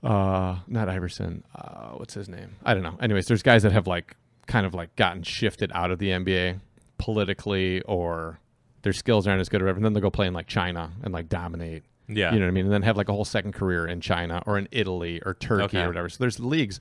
[0.02, 1.44] Uh, not Iverson.
[1.54, 2.56] Uh, what's his name?
[2.64, 2.96] I don't know.
[3.00, 4.16] Anyways, there's guys that have like
[4.46, 6.60] kind of like gotten shifted out of the NBA
[6.98, 8.40] politically, or
[8.82, 9.78] their skills aren't as good, or whatever.
[9.78, 11.84] And then they'll go play in like China and like dominate.
[12.08, 12.32] Yeah.
[12.32, 12.64] You know what I mean?
[12.66, 15.64] And then have like a whole second career in China or in Italy or Turkey
[15.64, 15.82] Okay.
[15.82, 16.08] or whatever.
[16.08, 16.80] So there's leagues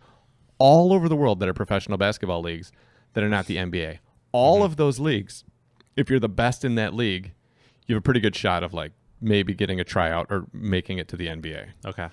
[0.57, 2.71] all over the world that are professional basketball leagues
[3.13, 3.99] that are not the NBA.
[4.31, 4.65] All mm-hmm.
[4.65, 5.43] of those leagues,
[5.95, 7.33] if you're the best in that league,
[7.87, 11.07] you have a pretty good shot of like maybe getting a tryout or making it
[11.09, 11.69] to the NBA.
[11.85, 12.09] Okay.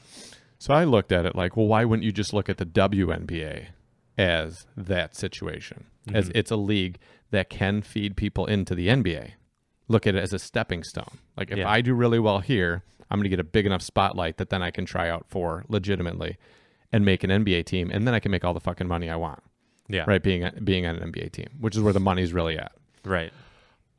[0.59, 3.67] So I looked at it like, well, why wouldn't you just look at the WNBA
[4.17, 5.85] as that situation?
[6.13, 6.39] As mm-hmm.
[6.39, 6.99] it's a league
[7.31, 9.33] that can feed people into the NBA.
[9.89, 11.19] Look at it as a stepping stone.
[11.37, 11.69] Like if Yeah.
[11.69, 14.63] I do really well here, I'm going to get a big enough spotlight that then
[14.63, 16.37] I can try out for legitimately
[16.93, 19.17] and make an NBA team and then I can make all the fucking money I
[19.17, 19.43] want.
[19.89, 20.05] Yeah.
[20.07, 22.73] Right, being being on an NBA team, which is where the money's really at.
[23.05, 23.31] Right.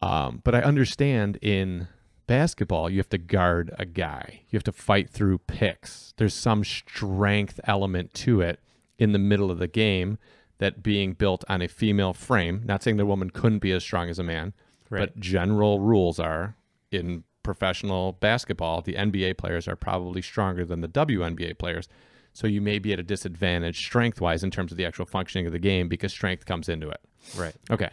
[0.01, 1.87] Um, but I understand in
[2.25, 4.41] basketball, you have to guard a guy.
[4.49, 6.13] You have to fight through picks.
[6.17, 8.59] There's some strength element to it
[8.97, 10.17] in the middle of the game
[10.57, 12.63] that being built on a female frame.
[12.65, 14.53] Not saying the woman couldn't be as strong as a man,
[14.95, 15.13] Right.
[15.13, 16.55] but general rules are
[16.91, 21.87] in professional basketball, the NBA players are probably stronger than the WNBA players.
[22.33, 25.45] So you may be at a disadvantage strength wise in terms of the actual functioning
[25.45, 26.99] of the game because strength comes into it.
[27.37, 27.55] Right.
[27.71, 27.89] Okay.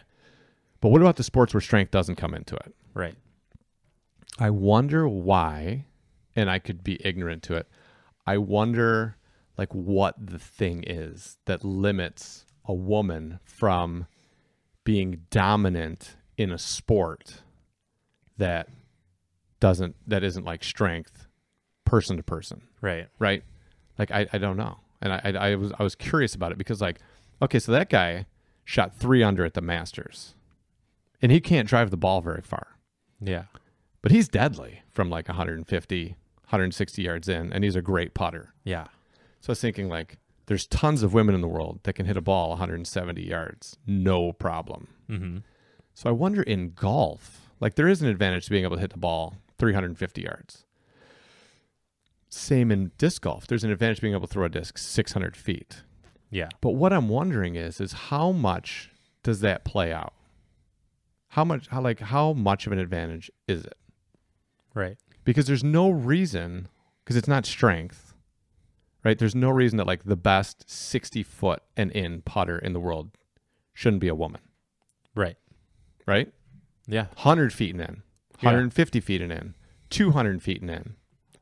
[0.81, 2.75] But what about the sports where strength doesn't come into it?
[2.93, 3.15] Right.
[4.37, 5.85] I wonder why,
[6.35, 7.67] and I could be ignorant to it.
[8.25, 9.17] I wonder
[9.57, 14.07] like what the thing is that limits a woman from
[14.83, 17.41] being dominant in a sport
[18.37, 18.67] that
[19.59, 21.27] doesn't that isn't like strength
[21.85, 23.07] person to person Right.
[23.19, 23.43] right?
[23.97, 26.57] Like I, I don't know, and I, I I was I was curious about it
[26.57, 26.99] because like
[27.41, 28.25] okay, so that guy
[28.65, 30.33] shot three under at the Masters,
[31.21, 32.67] and he can't drive the ball very far,
[33.21, 33.43] Yeah.
[34.01, 38.53] but he's deadly from like 150, 160 yards in, and he's a great putter.
[38.63, 38.85] Yeah.
[39.41, 42.17] So I was thinking like there's tons of women in the world that can hit
[42.17, 44.87] a ball 170 yards, no problem.
[45.09, 45.37] Mm-hmm.
[45.93, 48.91] So I wonder in golf, like there is an advantage to being able to hit
[48.91, 50.65] the ball 350 yards.
[52.29, 53.45] Same in disc golf.
[53.45, 55.83] There's an advantage to being able to throw a disc 600 feet.
[56.31, 56.49] Yeah.
[56.61, 58.89] But what I'm wondering is, is how much
[59.21, 60.13] does that play out?
[61.29, 63.77] How much, how like, how much of an advantage is it?
[64.73, 64.97] Right.
[65.23, 66.67] Because there's no reason,
[67.03, 68.13] because it's not strength,
[69.03, 69.17] right?
[69.17, 73.11] There's no reason that like the best 60 foot and in putter in the world
[73.73, 74.41] shouldn't be a woman,
[75.15, 75.37] Right.
[76.05, 76.31] Right?
[76.87, 77.05] Yeah.
[77.15, 78.03] 100 feet and in,
[78.41, 78.49] Yeah.
[78.49, 79.53] 150 feet and in,
[79.89, 80.95] 200 feet and in,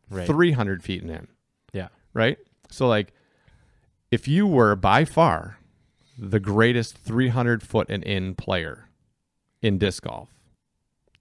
[0.09, 0.27] Right.
[0.27, 1.27] 300 feet and in,
[1.73, 1.87] Yeah.
[2.13, 2.37] right?
[2.69, 3.13] So, like,
[4.11, 5.57] if you were by far
[6.17, 8.89] the greatest 300 foot and in player
[9.61, 10.29] in disc golf,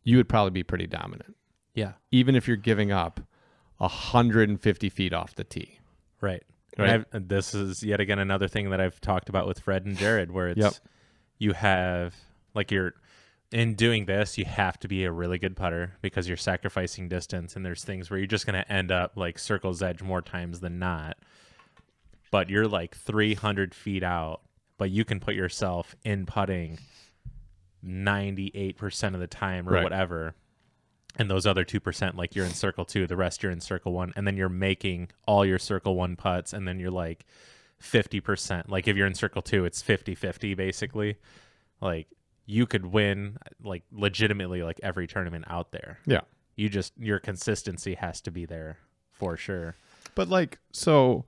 [0.02, 1.36] you would probably be pretty dominant,
[1.74, 1.92] Yeah.
[2.10, 3.20] even if you're giving up
[3.78, 5.78] 150 feet off the tee.
[6.20, 6.42] Right.
[6.78, 7.04] Right.
[7.12, 10.48] This is yet again another thing that I've talked about with Fred and Jared, where
[10.48, 10.72] it's Yep.
[11.38, 12.14] you have
[12.54, 12.94] like you're
[13.52, 17.56] in doing this, you have to be a really good putter because you're sacrificing distance,
[17.56, 20.60] and there's things where you're just going to end up like circle's edge more times
[20.60, 21.16] than not.
[22.30, 24.42] But you're like 300 feet out,
[24.78, 26.78] but you can put yourself in putting
[27.84, 29.82] 98% of the time or Right.
[29.82, 30.34] whatever
[31.16, 34.12] and those other 2% like you're in circle 2 the rest you're in circle 1
[34.16, 37.24] and then you're making all your circle 1 putts and then you're like
[37.82, 41.16] 50% like if you're in circle 2 it's 50-50 basically
[41.80, 42.06] like
[42.46, 46.20] you could win like legitimately like every tournament out there Yeah.
[46.56, 48.78] you just your consistency has to be there
[49.12, 49.74] for sure
[50.14, 51.24] But, like, so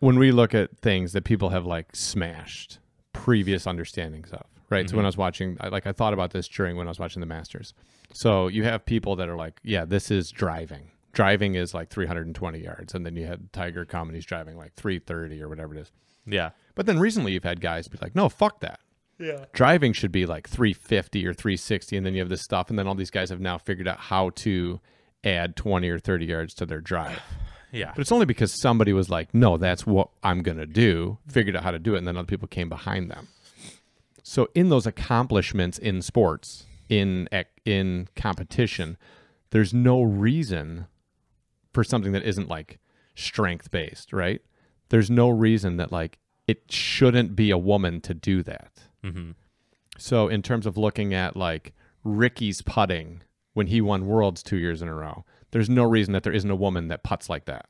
[0.00, 2.78] when we look at things that people have like smashed
[3.12, 4.88] previous understandings of, right?
[4.88, 5.06] So when mm-hmm.
[5.06, 7.26] I was watching, I, like, I thought about this during when I was watching the
[7.26, 7.72] Masters.
[8.12, 10.90] So you have people that are like, yeah, this is driving.
[11.12, 12.94] Driving is like 320 yards.
[12.94, 15.92] And then you had Tiger come and he's driving like 330 or whatever it is.
[16.26, 18.80] yeah But then recently you've had guys be like, no, fuck that.
[19.18, 21.96] Yeah Driving should be like 350 or 360.
[21.96, 22.70] And then you have this stuff.
[22.70, 24.80] And then all these guys have now figured out how to
[25.22, 27.20] add 20 or 30 yards to their drive.
[27.72, 31.18] yeah But it's only because somebody was like, no, that's what I'm going to do,
[31.28, 33.28] figured out how to do it, and then other people came behind them.
[34.22, 37.28] So in those accomplishments in sports, in
[37.64, 38.96] in competition,
[39.50, 40.86] there's no reason
[41.72, 42.78] for something that isn't like
[43.14, 44.40] strength based, right?
[44.88, 48.72] There's no reason that like it shouldn't be a woman to do that.
[49.04, 49.30] Mm-hmm.
[49.98, 51.72] So in terms of looking at like
[52.02, 53.22] Ricky's putting
[53.52, 56.50] when he won worlds 2 years in a row, there's no reason that there isn't
[56.50, 57.66] a woman that puts like that.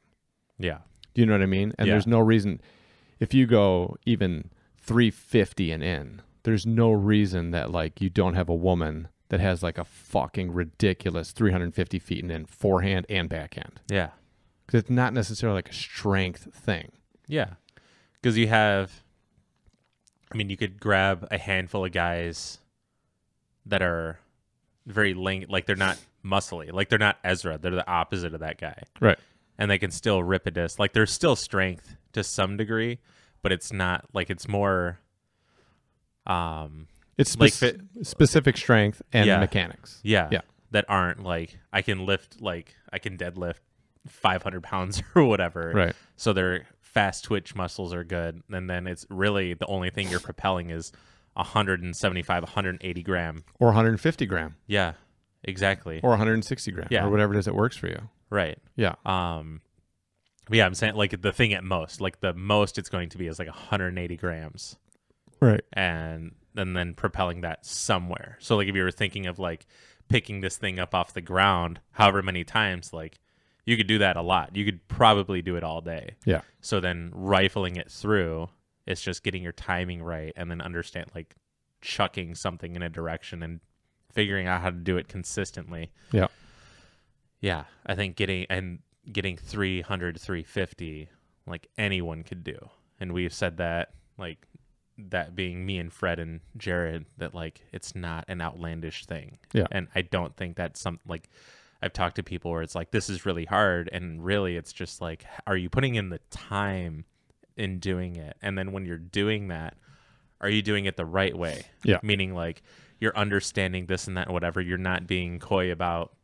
[0.58, 0.78] yeah
[1.14, 1.74] Do you know what I mean?
[1.78, 1.94] And Yeah.
[1.94, 2.60] there's no reason
[3.20, 8.48] if you go even 350 and in, there's no reason that like you don't have
[8.48, 13.80] a woman that has like a fucking ridiculous 350 feet and in forehand and backhand.
[13.90, 14.10] yeah
[14.66, 16.92] Because it's not necessarily like a strength thing.
[17.28, 17.54] Yeah.
[18.14, 19.03] Because you have,
[20.34, 22.58] I mean, you could grab a handful of guys
[23.66, 24.18] that are
[24.86, 27.56] very link, like they're not muscly, like they're not Ezra.
[27.56, 28.82] They're the opposite of that guy.
[29.00, 29.18] Right.
[29.58, 30.78] And they can still rip a disc.
[30.80, 32.98] Like there's still strength to some degree,
[33.42, 34.98] but it's not like it's more,
[36.26, 39.38] um, It's Like spec- specific strength and Yeah.
[39.38, 40.00] mechanics.
[40.02, 40.40] yeah, Yeah.
[40.72, 43.60] that aren't like I can lift, like I can deadlift
[44.08, 45.70] 500 pounds or whatever.
[45.72, 45.94] Right.
[46.16, 50.20] So their fast twitch muscles are good, and then it's really the only thing you're
[50.20, 50.92] propelling is
[51.34, 53.44] 175, 180 gram.
[53.58, 54.92] Or 150 gram Yeah,
[55.42, 56.00] exactly.
[56.02, 57.04] or 160 gram Yeah.
[57.04, 58.08] or whatever it is that works for you.
[58.30, 58.58] right.
[58.76, 58.94] Yeah.
[59.04, 59.60] Um,
[60.48, 63.18] but yeah, I'm saying like the thing at most, like the most it's going to
[63.18, 64.76] be is like 180 grams,
[65.40, 65.62] Right.
[65.72, 68.36] and and then propelling that somewhere.
[68.40, 69.66] So like if you were thinking of like
[70.08, 73.18] picking this thing up off the ground, however many times, like
[73.66, 74.56] you could do that a lot.
[74.56, 76.14] You could probably do it all day.
[76.24, 76.42] Yeah.
[76.60, 78.48] So then rifling it through,
[78.86, 81.34] it's just getting your timing right and then understand like
[81.80, 83.60] chucking something in a direction and
[84.12, 85.90] figuring out how to do it consistently.
[86.12, 86.28] Yeah.
[87.40, 87.64] Yeah.
[87.86, 88.80] I think getting and
[89.10, 91.08] getting 300 350
[91.46, 92.56] like anyone could do.
[93.00, 94.46] And we've said that like
[94.96, 99.38] that being me and Fred and Jared that like it's not an outlandish thing.
[99.52, 99.66] Yeah.
[99.70, 101.28] And I don't think that's some like
[101.84, 105.00] I've talked to people where it's like this is really hard and really it's just
[105.00, 107.04] like are you putting in the time
[107.56, 108.36] in doing it?
[108.42, 109.76] And then when you're doing that,
[110.40, 111.66] are you doing it the right way?
[111.84, 111.98] Yeah.
[112.02, 112.62] Meaning like
[113.00, 114.60] you're understanding this and that and whatever.
[114.60, 116.14] You're not being coy about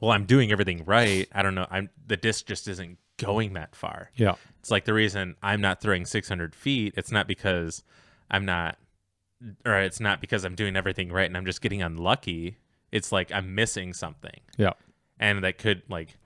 [0.00, 1.28] well, I'm doing everything right.
[1.32, 1.66] I don't know.
[1.70, 4.10] I'm the disc just isn't going that far.
[4.16, 4.34] Yeah.
[4.58, 6.94] It's like the reason I'm not throwing 600 feet.
[6.96, 7.84] It's not because
[8.28, 8.78] I'm not,
[9.64, 12.56] or it's not because I'm doing everything right and I'm just getting unlucky.
[12.92, 14.74] It's like I'm missing something, Yeah.
[15.18, 16.16] and that could like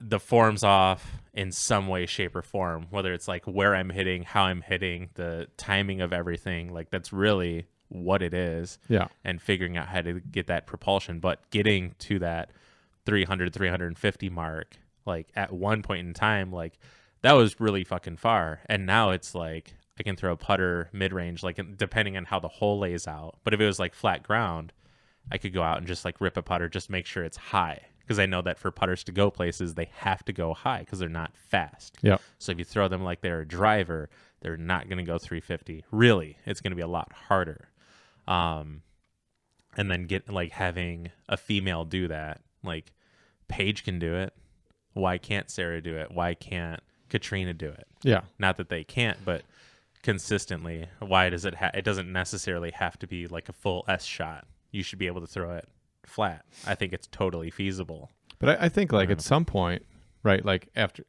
[0.00, 2.86] the form's off in some way, shape, or form.
[2.90, 6.72] Whether it's like where I'm hitting, how I'm hitting, the timing of everything.
[6.72, 9.08] Like that's really what it is Yeah.
[9.24, 12.52] and figuring out how to get that propulsion but getting to that
[13.04, 14.76] 300 350 mark
[15.06, 16.78] like at one point in time like
[17.22, 21.42] that was really fucking far and now it's like i can throw a putter mid-range
[21.42, 24.72] like depending on how the hole lays out but if it was like flat ground
[25.30, 27.80] i could go out and just like rip a putter just make sure it's high
[28.00, 30.98] because i know that for putters to go places they have to go high because
[30.98, 32.18] they're not fast Yeah.
[32.38, 34.08] so if you throw them like they're a driver,
[34.42, 35.84] they're not going to go 350.
[35.90, 37.68] Really, it's going to be a lot harder.
[38.26, 38.80] Um,
[39.76, 42.40] and then get like having a female do that.
[42.64, 42.92] Like
[43.48, 44.32] Paige can do it.
[44.94, 46.10] Why can't Sarah do it?
[46.10, 46.80] Why can't
[47.10, 47.86] Catrina do it?
[48.02, 48.22] Yeah.
[48.38, 49.42] Not that they can't, but
[50.02, 50.86] consistently.
[51.00, 51.56] Why does it?
[51.56, 54.46] Ha- it doesn't necessarily have to be like a full S shot.
[54.70, 55.68] You should be able to throw it
[56.06, 56.44] flat.
[56.66, 58.10] I think it's totally feasible.
[58.38, 59.84] But I, I think like at some point,
[60.22, 60.44] right?
[60.44, 61.04] Like after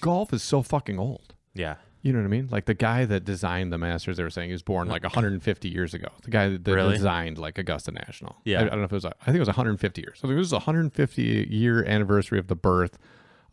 [0.00, 1.34] golf is so fucking old.
[1.54, 1.76] Yeah.
[2.02, 2.48] You know what I mean?
[2.50, 5.68] Like the guy that designed the Masters, they were saying he was born like 150
[5.68, 6.08] years ago.
[6.22, 6.94] The guy that, that Really?
[6.94, 8.36] designed like Augusta National.
[8.44, 8.60] Yeah.
[8.60, 9.04] I, I don't know if it was.
[9.04, 10.18] I think it was 150 years.
[10.20, 12.98] So it was a 150 year anniversary of the birth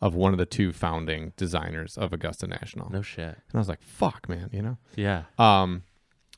[0.00, 2.88] of one of the two founding designers of Augusta National.
[2.90, 3.24] No shit.
[3.26, 4.78] And I was like, "Fuck, man," you know.
[4.94, 5.24] Yeah.
[5.38, 5.82] Um,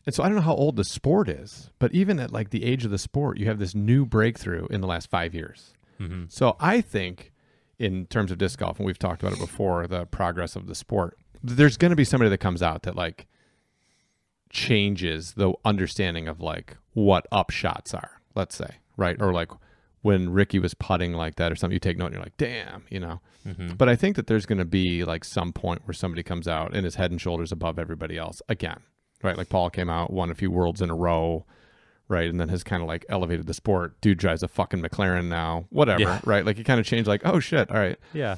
[0.06, 2.64] and so I don't know how old the sport is, but even at like the
[2.64, 5.74] age of the sport, you have this new breakthrough in the last five years.
[5.98, 7.32] hmm So I think,
[7.78, 10.74] in terms of disc golf, and we've talked about it before, the progress of the
[10.74, 13.26] sport, there's going to be somebody that comes out that like
[14.50, 18.20] changes the understanding of like what up shots are.
[18.34, 19.50] Let's say, right, or like
[20.02, 22.84] when Ricky was putting like that or something, you take note and you're like, damn,
[22.90, 23.20] you know.
[23.44, 26.48] hmm But I think that there's going to be like some point where somebody comes
[26.48, 28.80] out and is head and shoulders above everybody else again,
[29.22, 29.36] right?
[29.36, 31.44] Like Paul came out, won a few worlds in a row,
[32.08, 32.28] right?
[32.28, 34.00] And then has kind of like elevated the sport.
[34.00, 36.20] Dude drives a fucking McLaren now, whatever, Yeah.
[36.24, 36.44] right?
[36.44, 37.98] Like he kind of changed, like, oh shit, all right.
[38.12, 38.36] Yeah.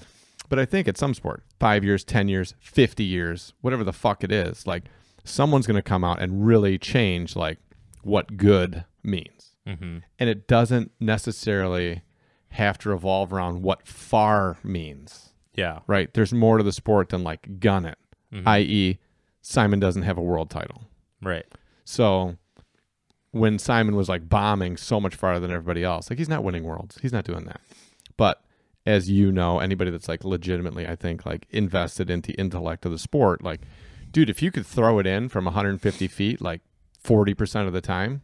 [0.48, 4.22] But I think at some sport, five years, 10 years, 50 years, whatever the fuck
[4.22, 4.84] it is, like
[5.24, 7.58] someone's going to come out and really change like
[8.02, 12.02] what good means hmm and it doesn't necessarily
[12.50, 15.78] have to revolve around what far means Yeah.
[15.86, 17.98] right there's more to the sport than like gun it
[18.32, 18.42] Mhm.
[18.46, 18.98] i.e
[19.42, 20.82] simon doesn't have a world title
[21.20, 21.44] right.
[21.84, 22.36] so
[23.32, 26.64] when simon was like bombing so much farther than everybody else like he's not winning
[26.64, 27.60] worlds he's not doing that
[28.16, 28.42] but
[28.86, 32.98] as you know anybody that's like legitimately i think like invested into intellect of the
[32.98, 33.60] sport like
[34.10, 36.60] dude if you could throw it in from 150 feet like
[37.02, 38.22] 40% of the time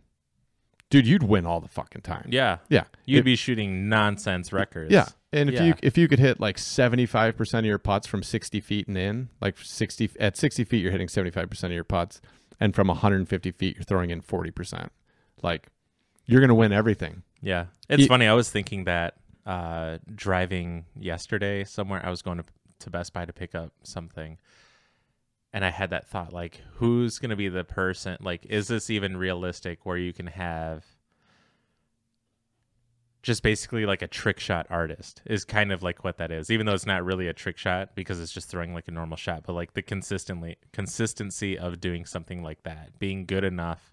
[0.91, 2.59] dude you'd win all the fucking time Yeah.
[2.69, 4.93] yeah You'd It- be shooting nonsense records.
[4.93, 5.65] yeah and if Yeah.
[5.65, 9.29] you if you could hit like 75% of your putts from 60 feet and in
[9.41, 12.21] like 60 at 60 feet you're hitting 75% of your putts
[12.61, 14.89] and from 150 feet you're throwing in 40%
[15.43, 15.69] like
[16.27, 17.67] you're gonna win everything Yeah.
[17.89, 18.27] It's funny.
[18.27, 19.15] I was thinking that
[19.47, 22.45] uh, driving yesterday somewhere, I was going to,
[22.81, 24.37] to Best Buy to pick up something.
[25.55, 28.19] And I had that thought like, who's going to be the person?
[28.21, 30.85] Like, is this even realistic where you can have
[33.23, 36.67] just basically like a trick shot artist is kind of like what that is, even
[36.67, 39.43] though it's not really a trick shot because it's just throwing like a normal shot,
[39.45, 43.93] but like the consistently consistency of doing something like that, being good enough,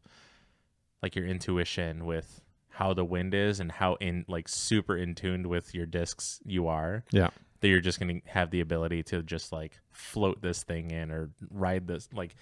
[1.02, 5.48] like your intuition with how the wind is and how in like super in tuned
[5.48, 7.30] with your discs you are yeah.
[7.62, 11.10] that you're just going to have the ability to just like float this thing in
[11.10, 12.36] or ride this like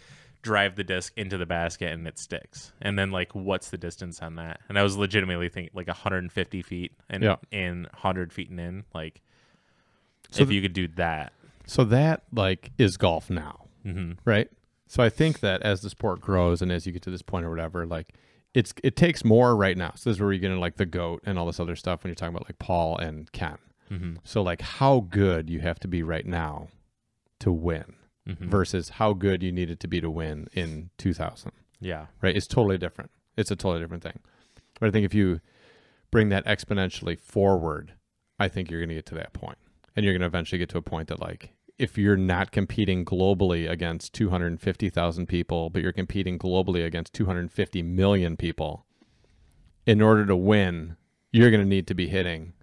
[0.43, 2.71] drive the disc into the basket and it sticks.
[2.81, 4.59] And then like what's the distance on that?
[4.69, 7.37] And i was legitimately thinking like 150 feet and Yeah.
[7.51, 9.21] in 100 feet and in like
[10.31, 11.33] So if th- you could do that.
[11.65, 14.49] So that like is golf now hmm right?
[14.87, 17.45] So i think that as the sport grows and as you get to this point
[17.45, 18.13] or whatever like
[18.53, 19.93] it's it takes more right now.
[19.95, 22.03] So this is where you get into like the goat and all this other stuff
[22.03, 23.57] when you're talking about like paul and ken.
[23.89, 26.67] Hmm so like how good you have to be right now
[27.39, 27.95] to win
[28.25, 31.51] hmm versus how good you needed to be to win in 2000
[31.83, 32.07] yeah.
[32.21, 32.35] Right?
[32.35, 33.11] It's totally different.
[33.35, 34.19] It's a totally different thing.
[34.79, 35.39] But i think if you
[36.11, 37.93] bring that exponentially forward
[38.39, 39.57] i think you're going to get to that point.
[39.95, 43.05] And you're going to eventually get to a point that like if you're not competing
[43.05, 48.85] globally against 250,000 people but you're competing globally against 250 million people
[49.85, 50.95] in order to win
[51.31, 52.53] you're going to need to be hitting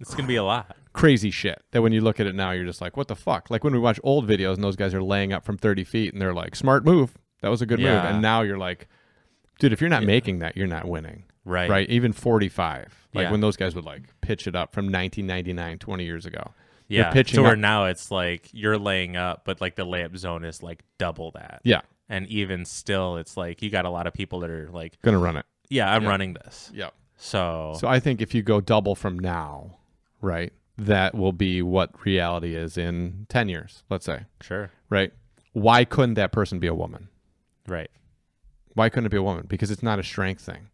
[0.00, 2.50] it's going to be a lot crazy shit that when you look at it now,
[2.52, 3.50] you're just like, what the fuck?
[3.50, 6.12] Like when we watch old videos and those guys are laying up from 30 feet
[6.12, 7.16] and they're like, smart move.
[7.42, 7.88] That was a good move.
[7.88, 8.88] And now you're like,
[9.58, 10.06] dude, if you're not Yeah.
[10.08, 11.24] making that, you're not winning.
[11.44, 11.70] Right.
[11.70, 11.88] right?
[11.88, 13.08] Even 45.
[13.14, 13.30] Like Yeah.
[13.30, 16.52] when those guys would like pitch it up from 1999, 20 years ago.
[16.88, 17.10] Yeah.
[17.12, 20.44] pitching so where up- now it's like you're laying up, but like the layup zone
[20.44, 21.60] is like double that.
[21.64, 25.00] Yeah, And even still, it's like you got a lot of people that are like,
[25.02, 25.46] gonna run it.
[25.68, 26.08] yeah, I'm Yeah.
[26.08, 26.70] running this.
[26.74, 26.90] Yeah.
[27.16, 29.78] So, So I think if you go double from now,
[30.20, 34.70] right, that will be what reality is in 10 years, let's say, sure.
[34.90, 35.12] right?
[35.52, 37.08] Why couldn't that person be a woman?
[37.66, 37.90] Right.
[38.74, 39.46] Why couldn't it be a woman?
[39.48, 40.68] Because it's not a strength thing.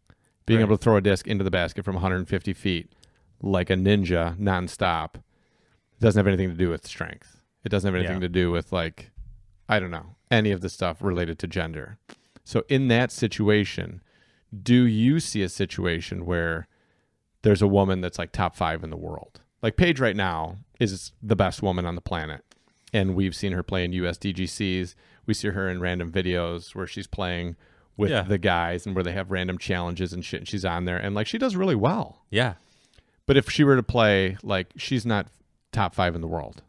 [0.45, 0.67] Being Right.
[0.67, 2.93] able to throw a disc into the basket from 150 feet
[3.41, 5.23] like a ninja nonstop
[6.01, 7.41] doesn't have anything to do with strength.
[7.65, 8.27] It doesn't have anything Yeah.
[8.27, 9.13] to do with like,
[9.69, 11.99] I don't know, any of the stuff related to gender.
[12.45, 14.03] So in that situation,
[14.65, 16.67] do you see a situation where
[17.43, 19.42] there's a woman that's like top five in the world?
[19.63, 22.43] Like Paige right now is the best woman on the planet.
[22.93, 24.95] And we've seen her play in USDGCs.
[25.27, 27.57] We see her in random videos where she's playing
[27.97, 28.23] with Yeah.
[28.23, 30.41] the guys and where they have random challenges and shit.
[30.41, 32.25] And she's on there and like she does really well.
[32.31, 32.55] Yeah.
[33.27, 35.29] But if she were to play, like she's not
[35.71, 36.63] top five in the world.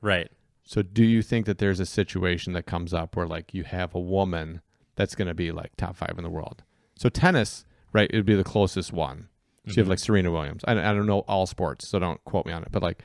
[0.00, 0.30] Right.
[0.64, 3.94] So do you think that there's a situation that comes up where like you have
[3.94, 4.60] a woman
[4.94, 6.62] that's going to be like top five in the world?
[6.96, 8.10] So tennis, right?
[8.10, 9.28] It would be the closest one.
[9.66, 10.62] You have like Serena Williams.
[10.66, 12.68] I, I don't know all sports, so don't quote me on it.
[12.70, 13.02] But like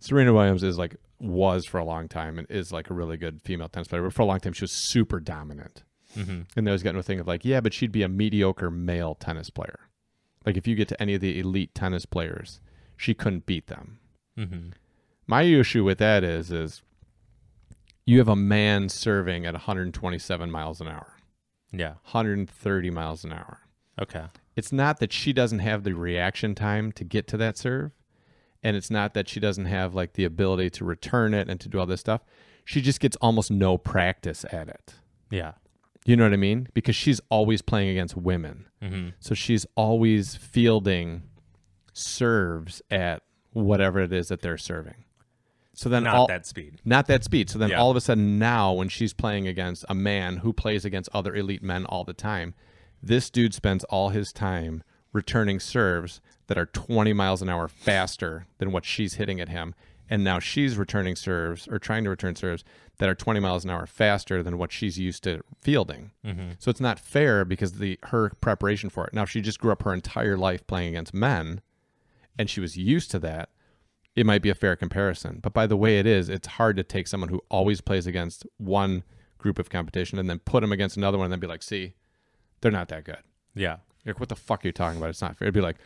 [0.00, 3.40] Serena Williams is like was for a long time and is like a really good
[3.42, 4.02] female tennis player.
[4.02, 5.84] But for a long time, she was super dominant.
[6.16, 6.40] Mm-hmm.
[6.56, 9.50] And there's gotten a thing of like, yeah, but she'd be a mediocre male tennis
[9.50, 9.88] player.
[10.44, 12.60] Like if you get to any of the elite tennis players,
[12.96, 13.98] she couldn't beat them.
[14.38, 14.70] Mm-hmm.
[15.26, 16.82] My issue with that is is
[18.06, 21.14] you have a man serving at 127 miles an hour,
[21.70, 21.94] Yeah.
[22.10, 23.60] 130 miles an hour.
[24.00, 24.24] Okay.
[24.60, 27.92] It's not that she doesn't have the reaction time to get to that serve,
[28.62, 31.68] and it's not that she doesn't have like the ability to return it and to
[31.70, 32.20] do all this stuff.
[32.66, 34.96] She just gets almost no practice at it.
[35.30, 35.52] Yeah.
[36.04, 36.68] You know what I mean?
[36.74, 38.66] Because she's always playing against women.
[38.82, 39.08] Mm-hmm.
[39.18, 41.22] So she's always fielding
[41.94, 43.22] serves at
[43.54, 45.04] whatever it is that they're serving.
[45.72, 46.82] So then Not all, that speed.
[46.84, 47.48] not that speed.
[47.48, 47.80] So then Yeah.
[47.80, 51.34] all of a sudden now when she's playing against a man who plays against other
[51.34, 52.52] elite men all the time,
[53.02, 54.82] this dude spends all his time
[55.12, 59.74] returning serves that are 20 miles an hour faster than what she's hitting at him.
[60.08, 62.64] And now she's returning serves or trying to return serves
[62.98, 66.10] that are 20 miles an hour faster than what she's used to fielding.
[66.26, 66.50] Mm-hmm.
[66.58, 69.14] So it's not fair because the her preparation for it.
[69.14, 71.60] Now if she just grew up her entire life playing against men
[72.38, 73.50] and she was used to that,
[74.16, 75.38] it might be a fair comparison.
[75.40, 78.44] But by the way it is, it's hard to take someone who always plays against
[78.58, 79.04] one
[79.38, 81.94] group of competition and then put them against another one and then be like, see,
[82.60, 83.18] they're not that good.
[83.54, 83.76] Yeah.
[84.06, 85.10] Like, what the fuck are you talking about?
[85.10, 85.46] It's not fair.
[85.46, 85.76] It'd be like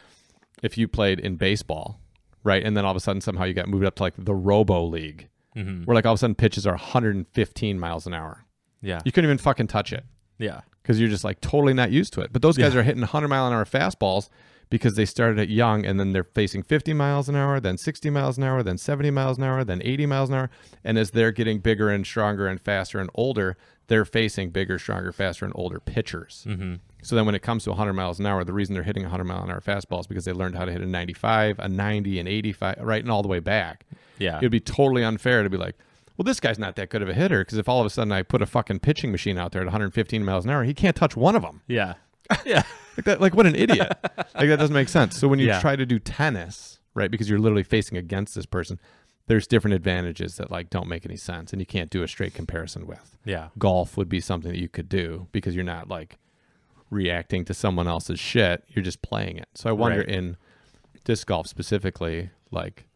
[0.63, 2.01] if you played in baseball,
[2.45, 2.63] right?
[2.65, 4.85] And then all of a sudden somehow you got moved up to like the Robo
[4.85, 5.85] League, Mm-hmm.
[5.85, 8.45] where like all of a sudden pitches are 115 miles an hour.
[8.83, 9.01] Yeah.
[9.05, 10.05] You couldn't even fucking touch it
[10.39, 10.63] Yeah.
[10.83, 12.33] because you're just like totally not used to it.
[12.33, 12.81] But those guys Yeah.
[12.81, 14.29] are hitting 100 mile an hour fastballs
[14.75, 18.11] because they started at young and then they're facing 50 miles an hour, then 60
[18.11, 20.51] miles an hour, then 70 miles an hour, then 80 miles an hour.
[20.83, 23.57] And as they're getting bigger and stronger and faster and older,
[23.87, 26.45] they're facing bigger, stronger, faster, and older pitchers.
[26.49, 26.75] Mm-hmm.
[27.05, 29.23] So then when it comes to 100 miles an hour, the reason they're hitting 100
[29.23, 32.19] mile an hour fastballs is because they learned how to hit a 95, a 90,
[32.19, 33.87] an 85, right, and all the way back.
[34.19, 34.39] Yeah.
[34.39, 35.77] It'd be totally unfair to be like,
[36.17, 38.11] well, this guy's not that good of a hitter because if all of a sudden
[38.11, 40.97] I put a fucking pitching machine out there at 115 miles an hour, he can't
[40.97, 41.61] touch one of them.
[41.69, 41.95] yeah.
[42.45, 42.65] Yeah.
[42.97, 43.89] Like that, like what an idiot.
[44.17, 45.19] like that doesn't make sense.
[45.19, 45.61] So when you Yeah.
[45.61, 48.79] try to do tennis, right, because you're literally facing against this person,
[49.27, 52.35] there's different advantages that like don't make any sense, and you can't do a straight
[52.35, 53.17] comparison with.
[53.25, 53.49] Yeah.
[53.59, 56.19] Golf would be something that you could do because you're not like
[56.91, 58.65] reacting to someone else's shit.
[58.69, 59.49] You're just playing it.
[59.55, 60.09] So I wonder Right.
[60.09, 60.37] in
[61.05, 62.87] disc golf specifically, like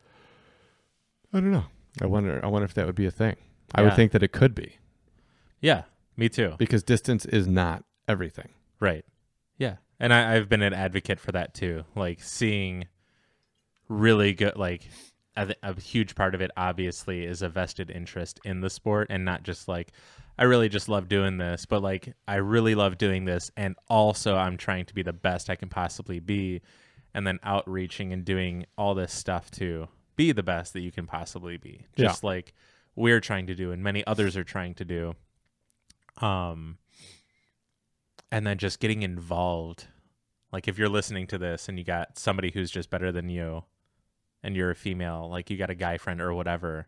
[1.33, 1.65] I don't know.
[2.01, 2.41] I wonder.
[2.43, 3.37] I wonder if that would be a thing.
[3.75, 4.77] I would think that it could be
[5.61, 5.83] Yeah.
[6.17, 6.55] Me too.
[6.59, 8.51] because distance is not everything.
[8.81, 9.05] Right.
[9.99, 10.05] Yeah.
[10.05, 11.85] And I, I've been an advocate for that too.
[11.95, 12.87] Like seeing
[13.89, 14.89] really good, like
[15.37, 19.25] thi- a huge part of it obviously is a vested interest in the sport and
[19.25, 19.93] not just like,
[20.39, 23.51] I really just love doing this, but like, I really love doing this.
[23.57, 26.61] And also, I'm trying to be the best I can possibly be.
[27.15, 31.07] And then outreaching and doing all this stuff to be the best that you can
[31.07, 31.87] possibly be.
[31.97, 32.09] Yeah.
[32.09, 32.53] Just like
[32.95, 35.15] we're trying to do and many others are trying to do.
[36.19, 36.79] Um,
[38.31, 39.87] and then just getting involved.
[40.53, 43.65] Like if you're listening to this and you got somebody who's just better than you
[44.43, 46.87] and you're a female, like you got a guy friend or whatever,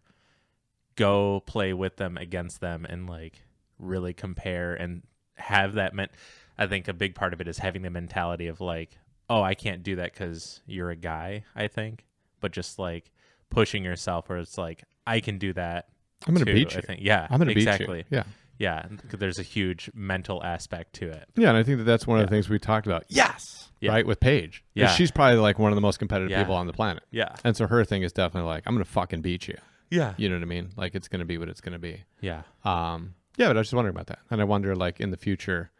[0.96, 3.42] go play with them against them and like
[3.78, 5.02] really compare and
[5.34, 6.10] have that meant
[6.58, 8.98] I think a big part of it is having the mentality of like,
[9.30, 12.04] oh, I can't do that cuz you're a guy, I think,
[12.40, 13.10] but just like
[13.48, 15.88] pushing yourself where it's like I can do that.
[16.26, 16.78] I'm gonna too, beat you.
[16.78, 17.00] I think.
[17.02, 17.26] Yeah.
[17.30, 18.04] I'm gonna exactly.
[18.10, 18.18] beat you.
[18.18, 18.24] Yeah.
[18.60, 21.24] Yeah, there's a huge mental aspect to it.
[21.34, 23.04] Yeah, and I think that that's one of the things we talked about.
[23.08, 23.72] Yes.
[23.80, 23.90] Yeah.
[23.92, 24.06] right?
[24.06, 24.62] With Paige.
[24.74, 24.88] Yeah.
[24.88, 26.42] She's probably like one of the most competitive Yeah.
[26.42, 27.02] people on the planet.
[27.10, 27.34] Yeah.
[27.42, 29.56] And so her thing is definitely like, I'm gonna fucking beat you.
[29.90, 30.12] Yeah.
[30.18, 30.70] You know what I mean?
[30.76, 32.04] Like it's gonna be what it's gonna be.
[32.20, 32.42] Yeah.
[32.64, 35.16] Um, yeah, but I was just wondering about that, and I wonder, like, in the
[35.16, 35.70] future,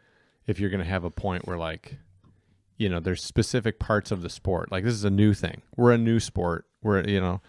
[0.47, 1.97] if you're going to have a point where, like,
[2.77, 4.71] you know, there's specific parts of the sport.
[4.71, 5.61] Like, this is a new thing.
[5.75, 6.65] We're a new sport.
[6.81, 7.41] We're, you know,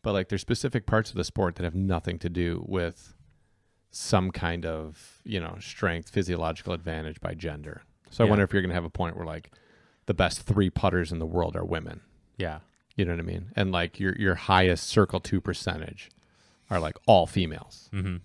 [0.00, 3.14] but like, there's specific parts of the sport that have nothing to do with
[3.90, 7.82] some kind of, you know, strength, physiological advantage by gender.
[8.10, 9.50] So I wonder if you're going to have a point where, like,
[10.06, 12.00] the best three putters in the world are women.
[12.36, 12.60] Yeah.
[12.96, 13.50] You know what I mean?
[13.54, 16.10] And like your your highest circle two percentage
[16.70, 18.16] are like all females Mm-hmm.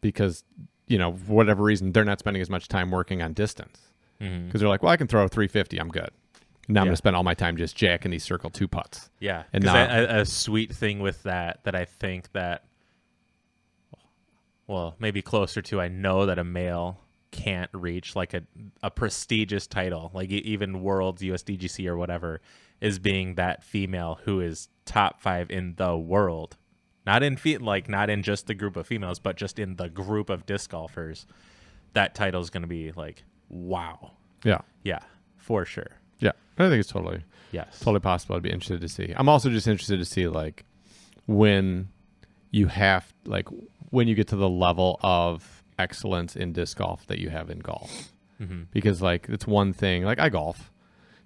[0.00, 0.44] because
[0.86, 3.78] you know for whatever reason they're not spending as much time working on distance
[4.20, 4.46] Mm-hmm.
[4.46, 6.10] because they're like, well, I can throw a 350, I'm good.
[6.68, 9.08] Now I'm going to spend all my time just jacking these circle two putts.
[9.18, 12.64] Yeah, And because now- a, a sweet thing with that that I think that,
[14.70, 17.00] well, maybe closer to I know that a male
[17.32, 18.42] can't reach like a
[18.82, 22.40] a prestigious title, like even Worlds, USDGC, or whatever,
[22.80, 26.56] is being that female who is top five in the world,
[27.04, 29.88] not in fe- like not in just the group of females, but just in the
[29.88, 31.26] group of disc golfers.
[31.92, 34.12] That title is going to be like, wow,
[34.44, 35.00] Yeah, yeah,
[35.36, 36.30] for sure, yeah.
[36.56, 38.36] I think it's totally yes, totally possible.
[38.36, 39.12] I'd be interested to see.
[39.16, 40.64] I'm also just interested to see like
[41.26, 41.88] when
[42.50, 43.46] you have like
[43.90, 47.58] when you get to the level of excellence in disc golf that you have in
[47.58, 48.12] golf.
[48.38, 50.70] hmm because like it's one thing like i golf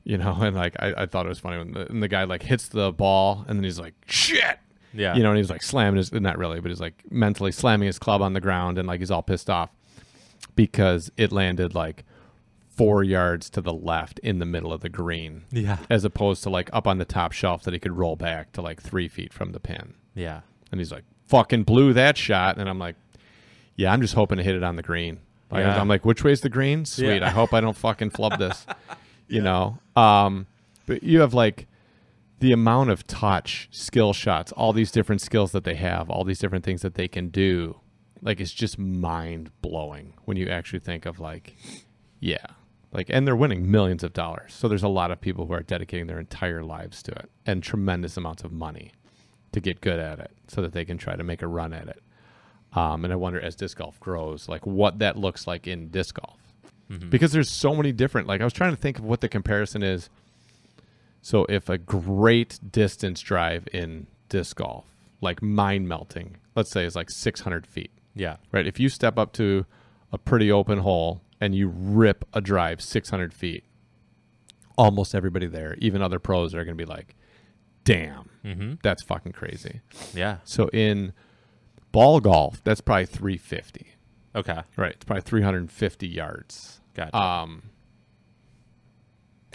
[0.04, 2.24] you know and like i, I thought it was funny when the, and the guy
[2.24, 4.58] like hits the ball and then he's like shit!
[4.92, 7.86] Yeah, you know and he's like slamming his not really but he's like mentally slamming
[7.86, 9.70] his club on the ground and like he's all pissed off
[10.54, 12.04] because it landed like
[12.68, 15.44] four yards to the left in the middle of the green.
[15.50, 18.52] Yeah, as opposed to like up on the top shelf that he could roll back
[18.52, 19.94] to like three feet from the pin.
[20.14, 20.40] Yeah,
[20.70, 21.04] and he's like
[21.34, 22.58] fucking blew that shot.
[22.58, 22.96] And i'm like
[23.76, 25.18] yeah i'm just hoping to hit it on the green.
[25.50, 25.80] Like, Yeah.
[25.80, 26.84] i'm like which way's the green?
[26.84, 27.18] Sweet.
[27.18, 27.26] Yeah.
[27.26, 28.66] i hope i don't fucking flub this
[29.28, 29.78] you know?
[29.96, 30.46] Um
[30.86, 31.66] but you have like
[32.40, 36.38] the amount of touch skill shots all these different skills that they have all these
[36.38, 37.80] different things that they can do.
[38.22, 41.56] Like it's just mind blowing when you actually think of like
[42.20, 42.46] yeah.
[42.92, 44.52] Like and they're winning millions of dollars.
[44.54, 47.62] So there's a lot of people who are dedicating their entire lives to it and
[47.62, 48.92] tremendous amounts of money
[49.54, 51.88] to get good at it so that they can try to make a run at
[51.88, 52.02] it.
[52.74, 56.20] Um, and i wonder as disc golf grows like what that looks like in disc
[56.20, 56.38] golf.
[56.90, 57.08] Mhm.
[57.08, 59.82] because there's so many different like i was trying to think of what the comparison
[59.82, 60.10] is.
[61.22, 64.84] So if a great distance drive in disc golf
[65.20, 67.90] like mind melting let's say is like 600 feet.
[68.14, 68.66] Yeah, right?
[68.66, 69.66] If you step up to
[70.12, 73.64] a pretty open hole and you rip a drive 600 feet
[74.76, 77.14] almost everybody there even other pros are going to be like
[77.84, 78.28] damn.
[78.44, 78.74] Mm-hmm.
[78.82, 79.80] that's fucking crazy.
[80.14, 80.38] Yeah.
[80.44, 81.12] so in
[81.92, 83.86] ball golf that's probably 350
[84.36, 84.92] Okay, right.
[84.92, 86.80] It's probably 350 yards.
[86.94, 87.16] Gotcha.
[87.16, 87.62] um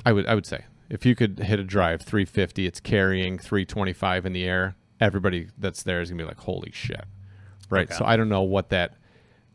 [0.05, 4.25] i would i would say if you could hit a drive 350 it's carrying 325
[4.25, 7.03] in the air everybody that's there is gonna be like holy shit.
[7.69, 7.87] Right?
[7.89, 7.97] Okay.
[7.97, 8.95] so i don't know what that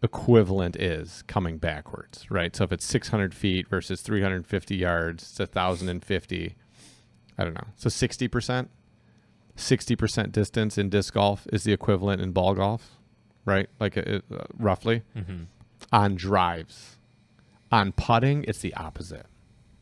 [0.03, 2.55] equivalent is coming backwards right?
[2.55, 6.57] So if it's 600 feet versus 350 yards it's 1050
[7.39, 8.69] i don't know so 60%
[9.57, 12.99] 60% distance in disc golf is the equivalent in ball golf
[13.45, 15.45] right like uh, uh, roughly mm-hmm.
[15.93, 16.97] on drives.
[17.71, 19.27] On putting, it's the opposite,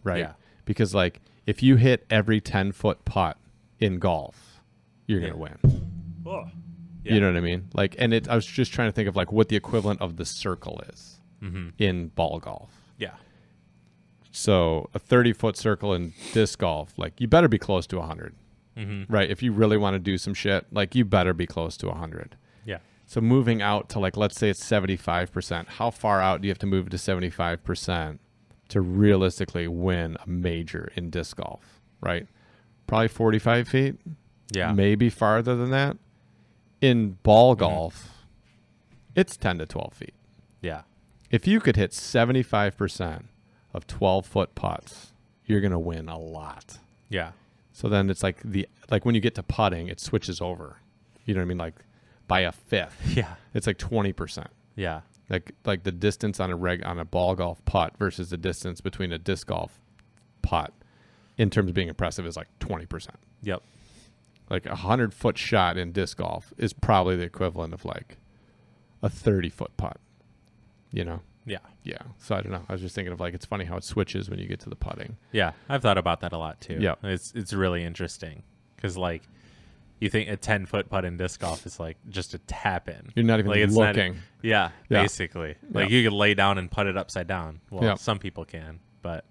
[0.03, 0.21] right?
[0.21, 0.33] Yeah.
[0.65, 3.37] Because like if you hit every ten foot putt
[3.81, 4.61] in golf,
[5.07, 5.29] you're Yeah.
[5.31, 5.59] gonna win.
[6.25, 6.45] Oh.
[7.05, 7.69] You know what I mean?
[7.75, 8.29] Like, and it.
[8.29, 11.21] I was just trying to think of like what the equivalent of the circle is
[11.43, 11.69] Mm-hmm.
[11.79, 12.71] in ball golf.
[12.97, 13.15] Yeah.
[14.33, 18.35] So a thirty foot circle in disc golf, like you better be close to hundred,
[18.77, 19.13] Mm-hmm.
[19.13, 19.31] right?
[19.31, 22.37] If you really want to do some shit, like you better be close to hundred.
[22.65, 22.79] Yeah.
[23.07, 25.69] So moving out to like let's say it's 75%.
[25.69, 28.19] How far out do you have to move to 75%
[28.69, 32.27] to realistically win a major in disc golf, right?
[32.87, 33.97] Probably 45 feet,
[34.55, 34.73] Yeah.
[34.73, 35.99] maybe farther than that.
[36.81, 38.25] In ball golf,
[39.15, 40.15] it's 10 to 12 feet.
[40.63, 40.83] Yeah.
[41.31, 43.25] If you could hit 75%
[43.75, 45.13] of 12 foot putts,
[45.47, 46.79] you're going to win a lot.
[47.09, 47.33] Yeah.
[47.73, 50.77] So then it's like the like when you get to putting, it switches over.
[51.25, 51.59] You know what I mean?
[51.59, 51.75] Like
[52.29, 53.01] by a fifth.
[53.17, 53.35] Yeah.
[53.55, 54.47] It's like 20%.
[54.77, 55.01] Yeah.
[55.31, 58.81] like like the distance on a reg on a ball golf putt versus the distance
[58.81, 59.81] between a disc golf
[60.43, 60.73] putt
[61.39, 63.09] in terms of being impressive is like 20%
[63.43, 63.63] Yep.
[64.51, 68.17] like a 100 foot shot in disc golf is probably the equivalent of like
[69.03, 69.99] a 30 foot putt
[70.91, 71.21] you know
[71.85, 71.99] Yeah.
[72.19, 74.31] so i don't know i was just thinking of like it's funny how it switches
[74.31, 75.53] when you get to the putting Yeah.
[75.69, 76.79] I've thought about that a lot too.
[76.81, 76.95] Yeah.
[77.03, 78.43] It's it's really interesting
[78.77, 79.23] because like
[80.01, 83.11] you think a ten foot putt in disc golf is like just a tap in.
[83.15, 85.03] you're not even Like, it's not- looking Yeah, Yeah.
[85.03, 85.57] basically.
[85.71, 85.97] Like Yeah.
[85.97, 87.61] you could lay down and put it upside down.
[87.71, 87.95] Well, Yeah.
[87.95, 89.25] some people can, but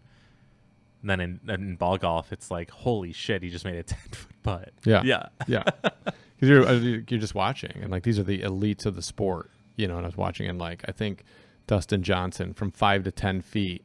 [1.03, 4.43] then in, in ball golf, it's like, holy shit, he just made a 10 foot
[4.43, 4.69] putt.
[4.85, 5.01] Yeah.
[5.03, 5.25] Yeah.
[5.47, 9.01] Yeah, because you're uh, you're just watching, and like these are the elites of the
[9.01, 9.97] sport, you know.
[9.97, 11.23] And I was watching, and like I think
[11.67, 13.83] Dustin Johnson from five to ten feet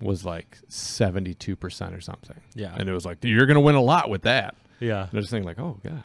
[0.00, 2.40] was like seventy two percent or something.
[2.54, 2.74] Yeah.
[2.76, 4.54] and it was like you're gonna win a lot with that.
[4.80, 5.02] Yeah.
[5.04, 6.04] And I was thinking like, oh god,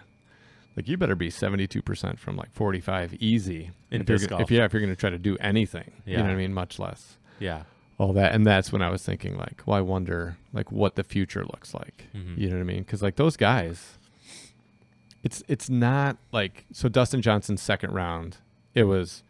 [0.76, 4.18] like you better be seventy two percent from like forty five easy In if you're
[4.20, 4.42] golf.
[4.42, 5.92] if yeah if you're gonna try to do anything.
[6.06, 6.28] You know Yeah.
[6.30, 6.54] what I mean?
[6.54, 7.64] Much less Yeah.
[8.00, 11.04] all that and that's when i was thinking like well i wonder like what the
[11.04, 12.38] future looks like Mhm.
[12.38, 14.00] you know what i mean because like those guys
[15.24, 18.38] it's it's not like so dustin johnson's second round
[18.74, 19.22] it was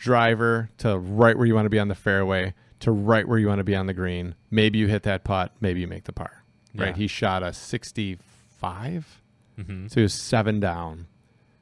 [0.00, 3.46] driver to right where you want to be on the fairway to right where you
[3.46, 4.34] want to be on the green.
[4.50, 6.42] Maybe you hit that putt maybe you make the par
[6.74, 6.88] right?
[6.88, 6.94] Yeah.
[6.96, 9.20] he shot a 65
[9.56, 11.06] hmm so he was seven down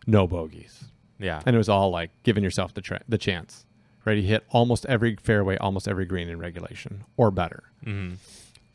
[0.06, 0.84] no bogeys.
[1.18, 1.42] Yeah.
[1.44, 3.66] and it was all like giving yourself the tra- the chance
[4.04, 4.16] right?
[4.16, 7.64] He hit almost every fairway almost every green in regulation or better.
[7.84, 8.14] Hmm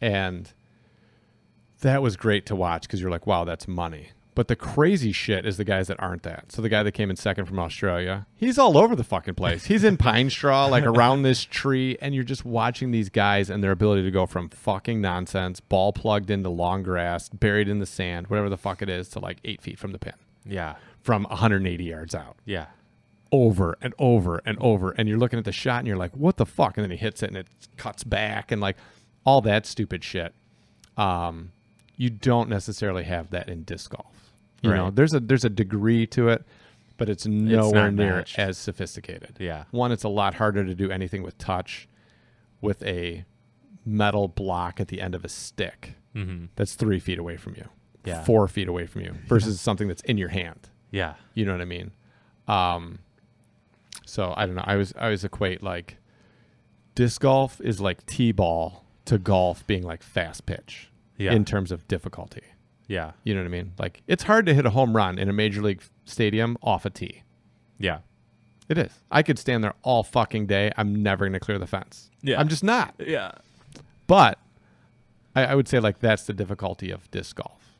[0.01, 0.51] and
[1.79, 4.09] that was great to watch because you're like, wow, that's money.
[4.35, 6.51] But the crazy shit is the guys that aren't that.
[6.51, 9.65] So the guy that came in second from Australia, he's all over the fucking place.
[9.65, 13.63] He's in pine straw, like around this tree, and you're just watching these guys and
[13.63, 17.85] their ability to go from fucking nonsense, ball plugged into long grass, buried in the
[17.85, 20.13] sand, whatever the fuck it is, to like eight feet from the pin,
[20.45, 20.75] Yeah.
[21.01, 22.65] from 180 yards out Yeah.
[23.31, 26.37] over and over and over and you're looking at the shot and you're like what
[26.37, 27.47] the fuck and then he hits it and it
[27.77, 28.77] cuts back and like
[29.25, 30.33] all that stupid shit
[30.97, 31.51] um
[31.97, 34.22] you don't necessarily have that in disc golf
[34.63, 36.43] you know there's a there's a degree to it
[36.97, 38.39] but it's nowhere not near matched.
[38.39, 39.65] as sophisticated Yeah.
[39.71, 41.87] one it's a lot harder to do anything with touch
[42.61, 43.25] with a
[43.85, 47.67] metal block at the end of a stick hmm that's three feet away from you
[48.05, 48.23] Yeah.
[48.23, 51.15] four feet away from you versus something that's in your hand Yeah.
[51.33, 51.91] you know what I mean?
[52.47, 52.99] Um,
[54.05, 54.63] so I don't know.
[54.65, 55.97] I was I always equate like
[56.95, 61.33] disc golf is like t-ball to golf being like fast pitch Yeah.
[61.33, 62.43] in terms of difficulty.
[62.87, 63.11] Yeah.
[63.23, 63.73] You know what I mean?
[63.79, 66.89] Like it's hard to hit a home run in a major league stadium off a
[66.89, 67.23] tee.
[67.79, 67.99] Yeah.
[68.69, 68.91] It is.
[69.11, 70.71] I could stand there all fucking day.
[70.77, 72.09] I'm never going to clear the fence.
[72.21, 72.39] Yeah.
[72.39, 72.95] I'm just not.
[72.97, 73.31] Yeah.
[74.07, 74.39] But
[75.35, 77.77] I, I would say like that's the difficulty of disc golf,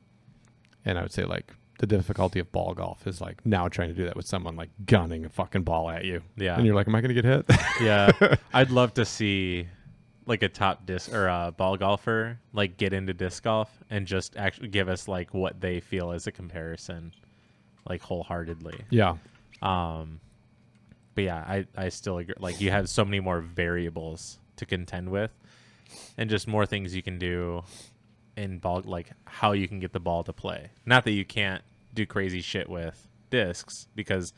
[0.86, 3.94] and I would say like the difficulty of ball golf is like now trying to
[3.94, 6.22] do that with someone like gunning a fucking ball at you.
[6.38, 6.56] Yeah.
[6.56, 7.46] and you're like, am I going to get hit?
[7.82, 8.36] Yeah.
[8.54, 9.68] I'd love to see
[10.26, 14.36] like a top disc or a ball golfer like get into disc golf and just
[14.38, 17.12] actually give us like what they feel as a comparison
[17.88, 18.80] like wholeheartedly.
[18.90, 19.18] yeah,
[19.62, 20.20] Um
[21.16, 25.10] but yeah, I I still agree like you have so many more variables to contend
[25.10, 25.32] with
[26.18, 27.64] and just more things you can do
[28.36, 30.70] in ball like how you can get the ball to play.
[30.86, 31.62] Not that you can't
[31.94, 34.34] do crazy shit with discs because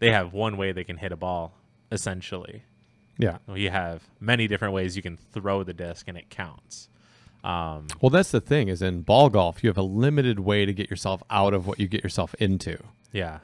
[0.00, 1.54] they have one way they can hit a ball
[1.90, 2.64] essentially.
[3.18, 3.38] Yeah.
[3.46, 6.88] Well, you have many different ways you can throw the disc and it counts.
[7.44, 10.72] Um, Well, that's the thing is in ball golf you have a limited way to
[10.72, 12.78] get yourself out of what you get yourself into,
[13.12, 13.40] yeah,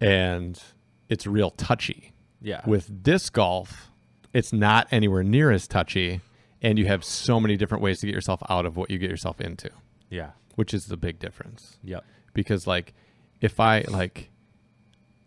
[0.00, 0.60] and
[1.08, 2.12] it's real touchy.
[2.42, 3.90] yeah, With disc golf,
[4.32, 6.20] it's not anywhere near as touchy,
[6.62, 9.10] and you have so many different ways to get yourself out of what you get
[9.10, 9.70] yourself into,
[10.10, 11.78] yeah, which is the big difference.
[11.82, 12.92] yep, because like
[13.40, 14.30] if I like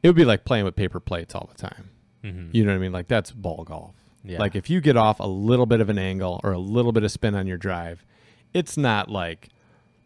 [0.03, 1.89] it would be like playing with paper plates all the time.
[2.21, 2.91] Hmm You know what I mean?
[2.91, 3.95] Like that's ball golf.
[4.23, 4.39] Yeah.
[4.39, 7.03] Like if you get off a little bit of an angle or a little bit
[7.03, 8.05] of spin on your drive,
[8.53, 9.49] it's not like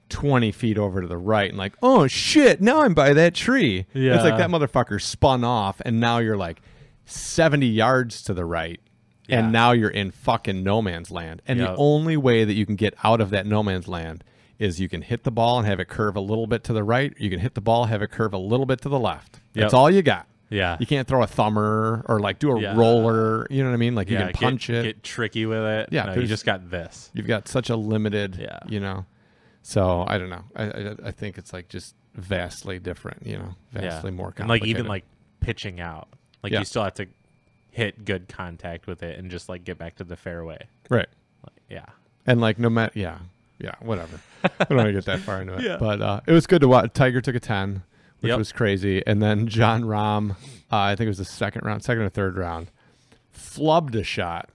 [0.10, 3.86] 20 feet over to the right and like, oh shit, now I'm by that tree.
[4.16, 6.62] It's like that motherfucker spun off and now you're like
[7.06, 8.80] 70 yards to the right.
[9.28, 9.40] Yeah.
[9.40, 11.42] And now you're in fucking no man's land.
[11.48, 14.24] And the only way that you can get out of that no man's land
[14.60, 16.84] is you can hit the ball and have it curve a little bit to the
[16.84, 17.12] right.
[17.18, 19.40] You can hit the ball, have it curve a little bit to the left.
[19.54, 20.28] That's all you got.
[20.56, 22.76] Yeah, You can't throw a thumber or like do a Yeah.
[22.76, 23.46] roller.
[23.50, 23.96] You know what I mean?
[23.96, 24.84] Like you can punch get, it.
[24.84, 25.90] Get tricky with it.
[25.92, 27.12] Yeah, no, you just got this.
[27.14, 28.60] You've got such a limited, Yeah.
[28.68, 29.06] you know.
[29.62, 30.44] So I don't know.
[30.56, 33.26] I, I I think it's like just vastly different.
[33.26, 34.16] You know, vastly yeah.
[34.18, 35.04] more and like even like
[35.40, 36.08] pitching out,
[36.44, 36.60] like Yeah.
[36.60, 37.08] you still have to
[37.72, 40.66] hit good contact with it and just like get back to the fairway.
[40.90, 41.08] right.
[41.44, 41.86] Like, yeah,
[42.26, 43.18] And like no matter, yeah,
[43.60, 44.20] yeah, whatever.
[44.44, 45.78] I don't want to get that far into it, Yeah.
[45.78, 46.94] but uh, it was good to watch.
[46.94, 47.84] Tiger took a ten,
[48.26, 48.38] which Yep.
[48.40, 50.36] was crazy, and then Jon Rahm, uh,
[50.78, 52.72] I think it was the second round, second or third round,
[53.34, 54.50] flubbed a shot.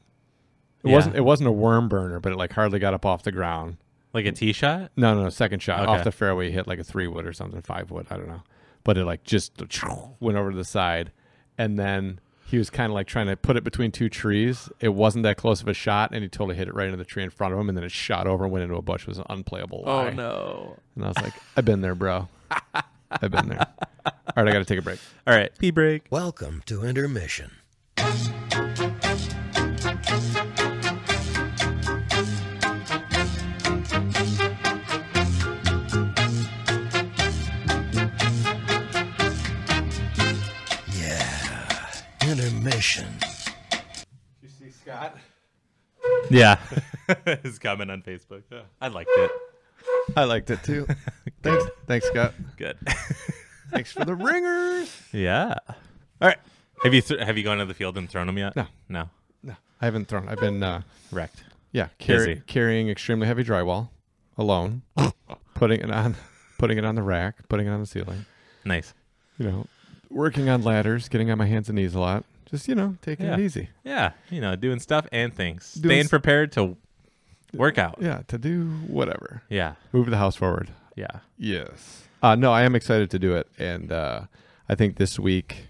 [0.83, 0.97] It Yeah.
[0.97, 1.17] wasn't.
[1.17, 3.77] It wasn't a worm burner, but it like hardly got up off the ground.
[4.13, 4.91] like a tee shot.
[4.97, 5.91] No, no, no second shot Okay.
[5.99, 8.43] off the fairway, hit like a three wood or something, five wood, I don't know,
[8.83, 9.63] but it like just
[10.21, 11.13] went over to the side,
[11.57, 14.69] and then he was kind of like trying to put it between two trees.
[14.81, 17.05] It wasn't that close of a shot, and he totally hit it right into the
[17.05, 19.03] tree in front of him, and then it shot over and went into a bush.
[19.03, 19.85] It was an unplayable.
[19.87, 20.09] lie.
[20.09, 20.77] Oh, no!
[20.97, 22.27] And I was like, I've been there, bro.
[23.11, 23.67] I've been there.
[24.07, 24.99] All right, I got to take a break.
[25.27, 26.07] All right, pee break.
[26.11, 27.51] Welcome to intermission.
[42.31, 43.07] intermission.
[43.71, 43.81] Did
[44.43, 45.17] you see Scott?
[46.31, 46.59] Yeah.
[47.43, 48.43] His comment on Facebook.
[48.51, 48.63] Yeah.
[48.81, 49.31] I liked it.
[50.17, 50.87] I liked it too.
[51.43, 52.35] thanks, thanks, Scott.
[52.57, 52.77] Good.
[53.71, 55.01] Thanks for the ringers.
[55.13, 55.55] yeah.
[55.69, 56.39] All right.
[56.83, 58.57] Have you th- have you gone to the field and thrown them yet?
[58.57, 58.67] No.
[58.89, 59.11] No.
[59.45, 60.29] No, I haven't thrown.
[60.29, 60.83] I've been, uh,
[61.13, 61.45] Wrecked.
[61.71, 63.91] yeah, carry, carrying extremely heavy drywall
[64.37, 64.83] alone,
[65.55, 66.17] putting it on,
[66.59, 68.27] putting it on the rack, putting it on the ceiling.
[68.65, 68.93] Nice.
[69.39, 69.67] You know,
[70.11, 72.25] working on ladders, getting on my hands and knees a lot.
[72.47, 73.35] Just you know, taking Yeah.
[73.35, 73.69] it easy.
[73.85, 74.13] Yeah.
[74.31, 75.75] You know, doing stuff and things.
[75.75, 76.77] Doing Staying s- prepared to
[77.55, 77.97] work out.
[78.01, 79.43] Yeah, to do whatever.
[79.49, 79.75] Yeah.
[79.93, 80.71] Move the house forward.
[80.97, 81.21] Yeah.
[81.39, 82.05] Yes.
[82.23, 84.23] Uh, no, I am excited to do it, and uh,
[84.69, 85.67] I think this week,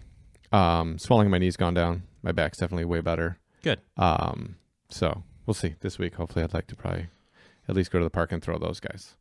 [0.52, 2.02] um, swelling in my knees gone down.
[2.22, 3.38] My back's definitely way better.
[3.62, 3.80] Good.
[3.96, 4.56] Um,
[4.88, 6.14] so we'll see this week.
[6.16, 7.06] Hopefully, I'd like to probably
[7.68, 9.14] at least go to the park and throw those guys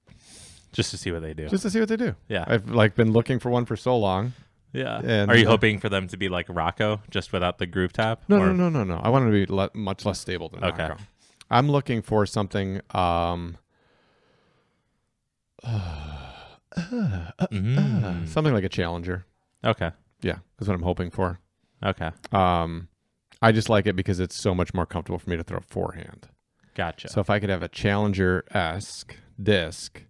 [0.73, 1.47] Just to see what they do.
[1.49, 2.15] just to see what they do.
[2.27, 2.45] yeah.
[2.47, 4.33] I've like been looking for one for so long.
[4.73, 4.99] yeah.
[5.03, 8.23] and, Are you hoping for them to be like Rocco, just without the groove top?
[8.27, 8.99] No, Or- no, no, no, no.
[9.03, 10.83] I want them to be le- much less stable than Okay.
[10.89, 11.03] Rocco.
[11.49, 12.81] I'm looking for something.
[12.91, 13.57] Um,
[17.51, 18.27] Mm.
[18.27, 19.25] something like a challenger.
[19.63, 19.91] Okay.
[20.21, 21.39] Yeah, that's what I'm hoping for.
[21.83, 22.11] Okay.
[22.31, 22.87] Um,
[23.41, 26.29] I just like it because it's so much more comfortable for me to throw forehand.
[26.75, 27.09] Gotcha.
[27.09, 30.03] So if I could have a challenger esque disc,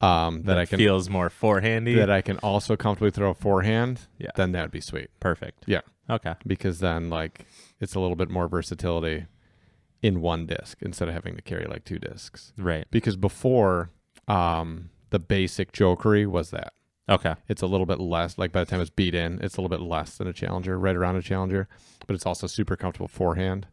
[0.00, 1.96] um, that, that I can feels more forehandy.
[1.96, 4.30] that I can also comfortably throw forehand, Yeah.
[4.36, 5.08] then that would be sweet.
[5.20, 5.64] Perfect.
[5.66, 5.80] Yeah,
[6.10, 6.34] Okay.
[6.46, 7.46] because then like
[7.80, 9.26] it's a little bit more versatility
[10.06, 12.52] in one disc instead of having to carry like two discs.
[12.56, 12.86] Right.
[12.90, 13.90] Because before,
[14.28, 16.72] um, the basic Jokeri was that
[17.08, 17.34] Okay.
[17.48, 18.38] it's a little bit less.
[18.38, 20.78] Like by the time it's beat in, it's a little bit less than a challenger,
[20.78, 21.68] right around a challenger,
[22.06, 23.66] but it's also super comfortable forehand.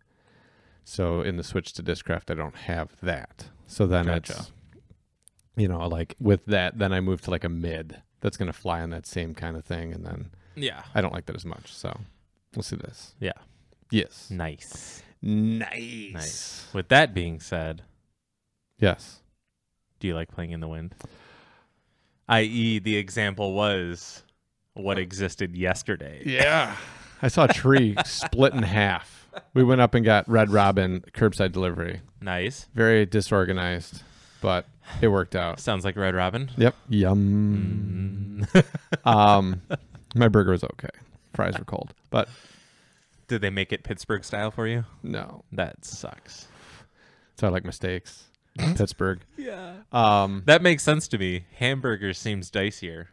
[0.84, 3.46] So in the switch to discraft, I don't have that.
[3.68, 4.34] So then Gotcha.
[4.34, 4.52] it's,
[5.56, 8.54] you know, like with that, then I move to like a mid that's going to
[8.54, 10.84] fly on that same kind of thing, and then Yeah.
[10.96, 11.74] I don't like that as much.
[11.74, 11.96] So
[12.56, 13.16] we'll see this.
[13.20, 13.34] Yeah.
[13.92, 14.30] Yes.
[14.32, 15.04] Nice.
[15.24, 16.14] Nice.
[16.14, 16.68] Nice.
[16.74, 17.82] With that being said,
[18.78, 19.22] Yes.
[20.00, 20.94] do you like playing in the wind?
[22.28, 24.24] I.e., the example was
[24.74, 26.22] what existed yesterday.
[26.26, 26.76] Yeah.
[27.22, 29.30] I saw a tree split in half.
[29.54, 32.02] We went up and got Red Robin curbside delivery.
[32.22, 32.68] Nice.
[32.76, 34.04] Very disorganized,
[34.42, 34.68] but
[35.02, 35.60] it worked out.
[35.60, 36.50] Sounds like Red Robin.
[36.58, 36.76] Yep.
[36.90, 38.46] Yum.
[38.54, 38.66] Mm.
[39.06, 39.62] Um,
[40.16, 40.90] my burger was okay.
[41.34, 42.28] Fries were cold, but
[43.28, 44.86] Did they make it Pittsburgh style for you?
[45.02, 45.44] no.
[45.52, 46.48] That sucks.
[47.38, 48.26] So I like mistakes.
[48.76, 49.22] Pittsburgh.
[49.38, 49.74] Yeah.
[49.92, 51.46] Um, That makes sense to me.
[51.56, 53.08] Hamburger seems dicier.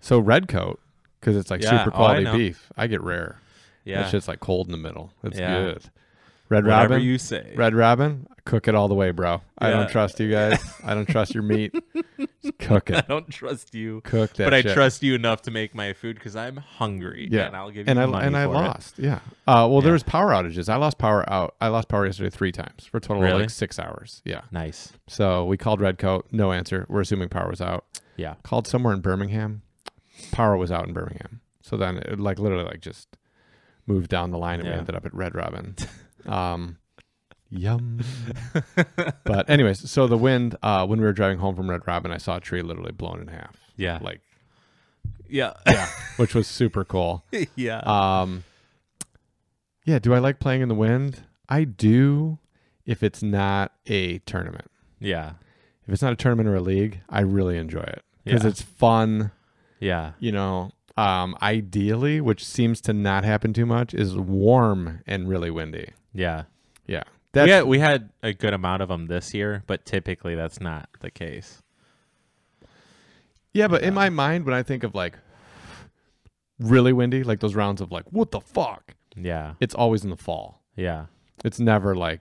[0.00, 0.78] so red coat
[1.20, 2.70] because it's like Yeah, super oh, I quality beef.
[2.76, 3.40] I get rare.
[3.84, 4.02] Yeah.
[4.02, 5.12] That shit's like cold in the middle.
[5.24, 5.54] It's Yeah.
[5.62, 5.82] good.
[6.48, 7.02] Red Whatever Robin.
[7.06, 7.52] you say.
[7.56, 8.26] Red Robin.
[8.44, 9.42] Cook it all the way, bro.
[9.58, 9.78] I Yeah.
[9.78, 10.62] don't trust you guys.
[10.84, 11.74] I don't trust your meat.
[12.42, 13.08] Just cook I it.
[13.08, 14.00] don't trust you.
[14.02, 14.44] Cook that.
[14.44, 14.72] but I shit.
[14.74, 17.28] trust you enough to make my food because I'm hungry.
[17.28, 18.54] Yeah, and I'll give you and I money and I for it.
[18.54, 18.98] lost.
[19.00, 19.16] Yeah.
[19.48, 20.68] Uh, well, there was power outages.
[20.68, 21.56] I lost power out.
[21.60, 23.40] I lost power yesterday three times for a total of Really?
[23.42, 24.22] like six hours.
[24.24, 24.42] Yeah.
[24.52, 24.92] Nice.
[25.08, 26.28] So we called Redcoat.
[26.30, 26.86] No answer.
[26.88, 27.84] We're assuming power was out.
[28.16, 28.34] Yeah.
[28.44, 29.62] Called somewhere in Birmingham.
[30.30, 31.40] Power was out in Birmingham.
[31.62, 33.08] So then it like literally like just
[33.88, 34.78] moved down the line and we Yeah.
[34.78, 35.74] ended up at Red Robin.
[36.26, 36.78] Um,
[37.50, 38.00] yum.
[39.24, 40.56] but anyways, so the wind.
[40.62, 43.20] Uh, when we were driving home from Red Robin, I saw a tree literally blown
[43.20, 43.56] in half.
[43.76, 43.98] Yeah.
[44.00, 44.20] Like
[45.28, 45.52] Yeah.
[45.66, 47.24] yeah, which was super cool.
[47.56, 47.78] yeah.
[47.80, 48.44] Um,
[49.84, 49.98] yeah.
[49.98, 51.22] Do I like playing in the wind?
[51.48, 52.38] I do.
[52.84, 54.70] If it's not a tournament,
[55.00, 55.32] yeah.
[55.88, 58.48] if it's not a tournament or a league, I really enjoy it because Yeah.
[58.50, 59.32] it's fun.
[59.80, 60.12] Yeah.
[60.20, 65.50] You know, um, ideally, which seems to not happen too much, is warm and really
[65.50, 65.88] windy.
[66.16, 66.44] Yeah.
[66.86, 70.34] Yeah, We that's had, we had a good amount of them this year, but typically
[70.34, 71.62] that's not the case.
[73.52, 73.68] yeah.
[73.68, 75.18] But in my mind, when I think of like
[76.58, 79.54] really windy, like those rounds of like what the fuck, Yeah.
[79.60, 80.62] it's always in the fall.
[80.76, 81.06] Yeah.
[81.44, 82.20] It's never like,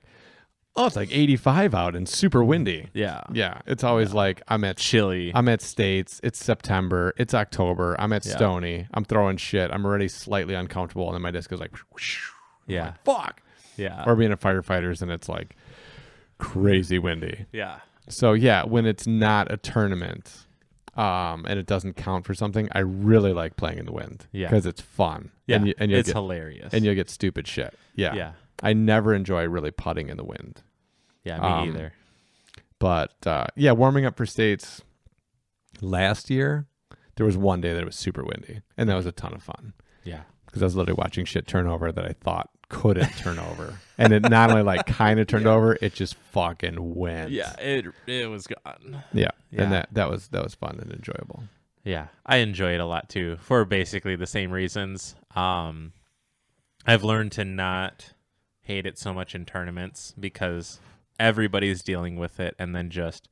[0.76, 2.88] oh, it's like 85 out and super windy.
[2.94, 3.22] Yeah.
[3.32, 5.32] Yeah, it's always like I'm at Chilly.
[5.34, 6.20] I'm at States.
[6.24, 7.14] It's September.
[7.18, 7.96] It's October.
[8.00, 8.36] I'm at Yeah.
[8.36, 8.88] Stony.
[8.94, 9.72] I'm throwing shit.
[9.72, 12.30] I'm already slightly uncomfortable, and then my disc goes like, whoosh.
[12.68, 12.86] I'm Yeah.
[12.88, 13.42] like, fuck.
[13.78, 14.04] Yeah.
[14.06, 15.56] Or being a firefighters, and it's like
[16.38, 17.46] crazy windy.
[17.52, 17.80] yeah.
[18.08, 20.46] So yeah, when it's not a tournament,
[20.96, 24.28] um, and it doesn't count for something, I really like playing in the wind.
[24.32, 24.48] Yeah.
[24.48, 25.32] because it's fun.
[25.48, 25.56] Yeah.
[25.58, 26.74] and you, and it's get hilarious.
[26.74, 27.74] and you'll get stupid shit.
[27.96, 28.14] Yeah.
[28.14, 28.32] yeah.
[28.62, 30.62] I never enjoy really putting in the wind.
[31.24, 31.40] Yeah.
[31.40, 31.94] Me Um, either.
[32.78, 34.82] But uh, yeah, warming up for states
[35.82, 36.68] last year,
[37.16, 39.42] there was one day that it was super windy, and that was a ton of
[39.42, 39.74] fun
[40.04, 40.22] Yeah.
[40.46, 44.14] because I was literally watching shit turn over that I thought couldn't turn over, and
[44.14, 47.32] it not only like kind of turned over, it just fucking went.
[47.32, 47.54] Yeah.
[47.60, 49.04] It it was gone.
[49.14, 49.64] yeah, Yeah.
[49.64, 51.44] and that that was that was fun and enjoyable.
[51.84, 55.16] Yeah, I enjoy it a lot too for basically the same reasons.
[55.36, 55.94] Um,
[56.86, 58.14] I've learned to not
[58.62, 60.80] hate it so much in tournaments because
[61.20, 63.30] everybody's dealing with it and then just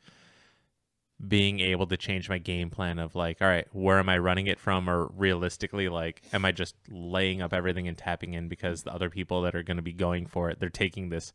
[1.25, 4.47] being able to change my game plan of like all right where am i running
[4.47, 8.83] it from or realistically like am i just laying up everything and tapping in because
[8.83, 11.31] the other people that are going to be going for it they're taking this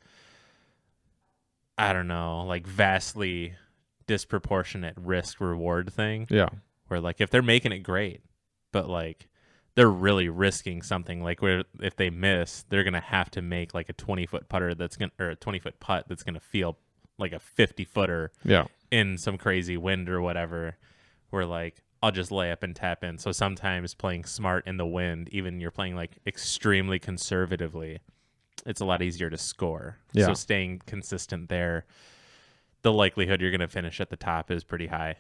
[1.77, 3.55] i don't know like vastly
[4.07, 6.49] disproportionate risk reward thing Yeah.
[6.89, 8.23] where like if they're making it great
[8.73, 9.29] but like
[9.75, 13.89] they're really risking something like where if they miss they're gonna have to make like
[13.89, 16.79] a 20 foot putter that's gonna or a 20 foot putt that's gonna feel
[17.19, 18.67] like a 50 footer Yeah.
[18.91, 20.77] In some crazy wind or whatever
[21.31, 23.19] where like I'll just lay up and tap in.
[23.19, 27.99] So sometimes playing smart in the wind, even you're playing like extremely conservatively,
[28.65, 29.99] it's a lot easier to score.
[30.13, 30.27] Yeah.
[30.27, 31.87] So staying consistent there,
[32.83, 35.17] the likelihood you're going to finish at the top is pretty high.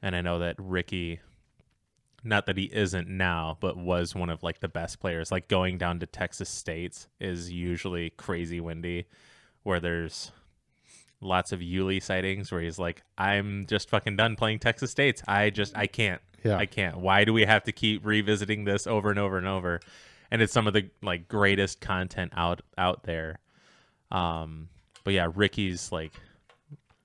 [0.00, 1.20] And I know that Ricky,
[2.24, 5.30] not that he isn't now, but was one of like the best players.
[5.30, 9.06] Like going down to Texas States is usually crazy windy,
[9.64, 10.32] where there's
[11.22, 15.22] lots of Yuli sightings where he's like, I'm just fucking done playing Texas States.
[15.26, 16.20] I just, I can't.
[16.44, 16.56] Yeah.
[16.56, 16.98] I can't.
[16.98, 19.80] Why do we have to keep revisiting this over and over and over?
[20.30, 23.38] And it's some of the like greatest content out out there.
[24.10, 24.68] Um,
[25.04, 26.12] but yeah, Ricky's like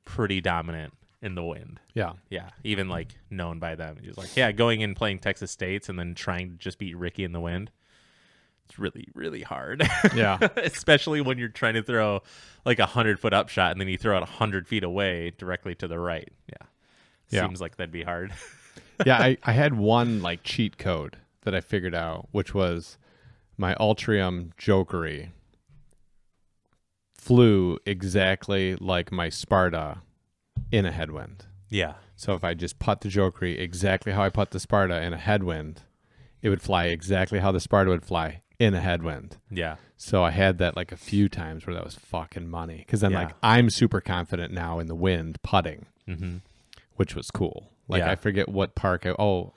[0.06, 1.80] pretty dominant in the wind.
[1.94, 2.14] Yeah.
[2.30, 3.98] Yeah, even like known by them.
[4.02, 7.23] He's like, yeah, going in playing Texas States and then trying to just beat Ricky
[7.23, 7.72] in the wind.
[8.68, 9.88] It's really, really hard.
[10.14, 10.38] Yeah.
[10.57, 12.22] Especially when you're trying to throw
[12.65, 15.31] like a hundred foot up shot and then you throw it a hundred feet away
[15.38, 16.30] directly to the right.
[16.49, 16.68] Yeah.
[17.30, 17.41] Yeah.
[17.48, 18.34] Seems like that'd be hard.
[19.06, 22.98] yeah, I, I had one like cheat code that I figured out, which was
[23.57, 25.30] my Ultrium Jokeri
[27.14, 29.99] flew exactly like my Sparta
[30.72, 31.45] in a headwind.
[31.69, 31.95] yeah.
[32.19, 35.18] So if I just put the Jokeri exactly how I put the Sparta in a
[35.18, 35.84] headwind,
[36.41, 39.38] it would fly exactly how the Sparta would fly in a headwind.
[39.51, 39.75] Yeah.
[39.97, 42.77] So I had that like a few times where that was fucking money.
[42.77, 43.19] Because then Yeah.
[43.25, 46.38] like I'm super confident now in the wind putting, Mm-hmm.
[46.95, 47.71] which was cool.
[47.88, 48.11] Like Yeah.
[48.11, 49.05] I forget what park.
[49.05, 49.53] I, oh,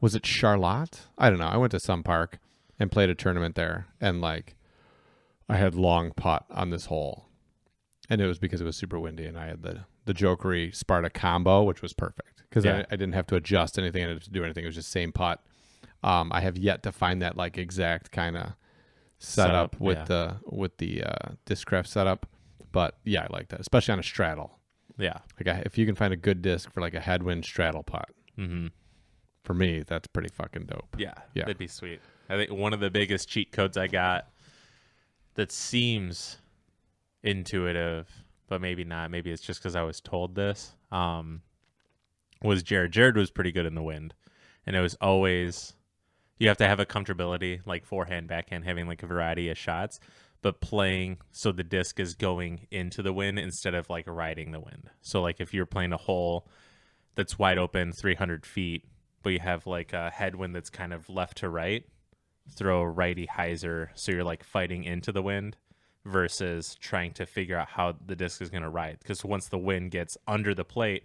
[0.00, 1.02] was it Charlotte?
[1.16, 1.48] I don't know.
[1.48, 2.38] I went to some park
[2.78, 4.54] and played a tournament there, and like
[5.48, 7.26] I had long putt on this hole,
[8.08, 11.10] and it was because it was super windy, and I had the the Jokeri Sparta
[11.10, 12.78] combo, which was perfect because Yeah.
[12.78, 14.64] I, I didn't have to adjust anything, I didn't have to do anything.
[14.64, 15.42] It was just same putt.
[16.02, 18.52] Um, I have yet to find that like exact kind of
[19.18, 20.04] setup, Setup, with yeah.
[20.04, 22.26] the with the uh, discraft setup,
[22.72, 24.58] but yeah, I like that, especially on a straddle.
[24.96, 25.18] Yeah.
[25.38, 28.08] Like I, if you can find a good disc for like a headwind straddle putt,
[28.38, 28.68] Mm-hmm.
[29.42, 30.94] for me that's pretty fucking dope.
[30.98, 31.42] Yeah, Yeah.
[31.44, 32.00] that'd be sweet.
[32.28, 34.28] I think one of the biggest cheat codes I got
[35.34, 36.38] that seems
[37.22, 38.08] intuitive,
[38.48, 39.10] but maybe not.
[39.10, 40.74] Maybe it's just because I was told this.
[40.92, 41.42] Um,
[42.42, 42.92] was Jared?
[42.92, 44.14] Jared was pretty good in the wind,
[44.66, 45.74] and it was always
[46.38, 50.00] you have to have a comfortability like forehand, backhand, having like a variety of shots,
[50.40, 54.60] but playing so the disc is going into the wind instead of like riding the
[54.60, 54.90] wind.
[55.00, 56.48] So like if you're playing a hole
[57.14, 58.84] that's wide open, 300 feet,
[59.22, 61.84] but you have like a headwind that's kind of left to right,
[62.54, 65.56] throw a righty hyzer so you're like fighting into the wind
[66.04, 68.98] versus trying to figure out how the disc is going to ride.
[69.00, 71.02] Because once the wind gets under the plate,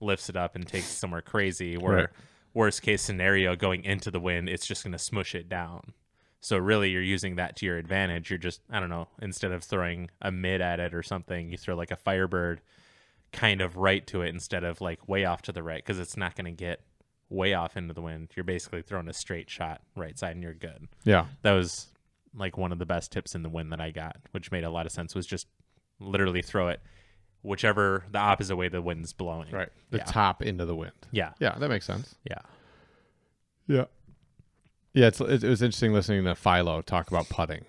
[0.00, 1.76] lifts it up and takes it somewhere crazy.
[1.76, 2.08] Where Right.
[2.54, 5.92] Worst case scenario, going into the wind, it's just going to smush it down.
[6.40, 8.30] So really, you're using that to your advantage.
[8.30, 9.08] You're just I don't know.
[9.20, 12.60] Instead of throwing a mid at it or something, you throw like a Firebird
[13.32, 16.16] kind of right to it instead of like way off to the right because it's
[16.16, 16.80] not going to get
[17.30, 18.30] way off into the wind.
[18.36, 20.88] You're basically throwing a straight shot right side and you're good.
[21.04, 21.26] Yeah.
[21.42, 21.86] That was
[22.34, 24.70] like one of the best tips in the wind that I got, which made a
[24.70, 25.14] lot of sense.
[25.14, 25.46] Was just
[25.98, 26.80] literally throw it
[27.42, 29.50] whichever the opposite way the wind's blowing.
[29.50, 29.68] Right.
[29.90, 30.04] The Yeah.
[30.04, 30.92] top into the wind.
[31.10, 31.32] Yeah.
[31.40, 32.14] Yeah, that makes sense.
[32.24, 32.38] Yeah.
[33.66, 33.84] Yeah.
[34.94, 37.64] Yeah, it's it, it was interesting listening to Philo talk about putting.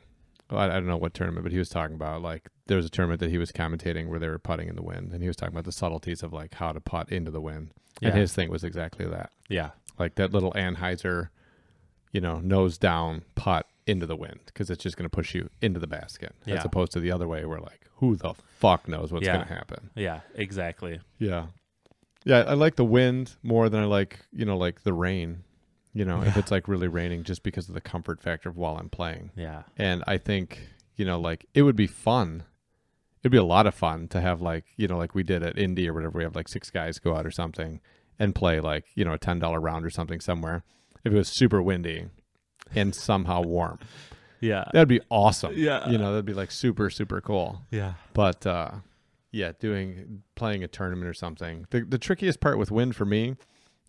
[0.51, 2.85] Well, I, I don't know what tournament, but he was talking about like there was
[2.85, 5.27] a tournament that he was commentating where they were putting in the wind, and he
[5.27, 7.71] was talking about the subtleties of like how to putt into the wind.
[8.01, 9.69] And his thing was exactly that, Yeah.
[9.97, 11.29] like that little anhyzer,
[12.11, 15.49] you know, nose down putt into the wind because it's just going to push you
[15.61, 16.55] into the basket, Yeah.
[16.55, 19.35] as opposed to the other way where like who the fuck knows what's Yeah.
[19.37, 19.89] going to happen.
[19.95, 20.21] Yeah.
[20.35, 20.99] Exactly.
[21.19, 21.47] Yeah.
[22.25, 25.43] Yeah, I like the wind more than I like, you know, like the rain.
[25.95, 28.77] You know, if it's like really raining just because of the comfort factor of while
[28.77, 29.29] I'm playing.
[29.35, 29.63] Yeah.
[29.77, 32.43] And I think, you know, like it would be fun.
[33.21, 35.57] It'd be a lot of fun to have like, you know, like we did at
[35.57, 37.79] Indy or whatever, we have like six guys go out or something
[38.17, 40.63] and play like, you know, a ten dollar round or something somewhere.
[41.05, 42.07] If it was super windy
[42.75, 43.79] and somehow warm.
[44.39, 44.65] Yeah.
[44.73, 45.53] That'd be awesome.
[45.55, 45.89] Yeah.
[45.89, 47.61] You know, that'd be like super, super cool.
[47.71, 47.93] Yeah.
[48.13, 48.71] But uh,
[49.31, 51.65] yeah, doing playing a tournament or something.
[51.69, 53.35] The the trickiest part with wind for me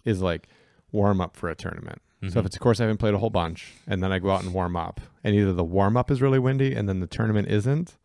[0.04, 0.48] is like
[0.92, 2.00] warm up for a tournament.
[2.30, 4.30] So if it's a course I haven't played a whole bunch, and then I go
[4.30, 7.06] out and warm up, and either the warm up is really windy, and then the
[7.06, 7.98] tournament isn't,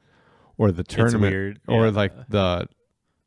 [0.57, 1.91] or the tournament, weird, or yeah.
[1.91, 2.67] like the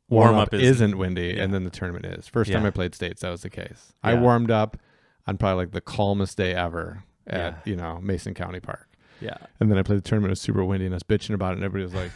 [0.07, 1.43] warm up Warm-up is- isn't windy, yeah.
[1.43, 2.27] and then the tournament is.
[2.27, 3.93] First time I played states, that was the case.
[4.03, 4.77] I warmed up
[5.25, 7.55] on probably like the calmest day ever at Yeah.
[7.65, 8.87] you know Mason County Park,
[9.21, 9.37] yeah.
[9.59, 10.29] and then I played the tournament.
[10.29, 12.11] It was super windy, and I was bitching about it, and everybody was like.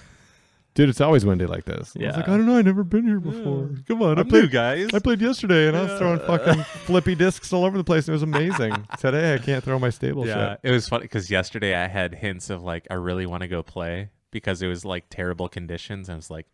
[0.73, 1.93] Dude, it's always windy like this.
[1.95, 2.03] Yeah.
[2.03, 2.55] I was like, I don't know.
[2.59, 3.71] I've never been here before.
[3.87, 4.89] Come on, I I'm played new, guys.
[4.93, 8.07] I played yesterday and I was throwing fucking flippy discs all over the place.
[8.07, 8.87] And it was amazing.
[8.99, 10.59] Today I can't throw my stable yeah, shit.
[10.61, 13.63] it was funny because yesterday I had hints of like I really want to go
[13.63, 16.09] play because it was like terrible conditions.
[16.09, 16.45] And I was like,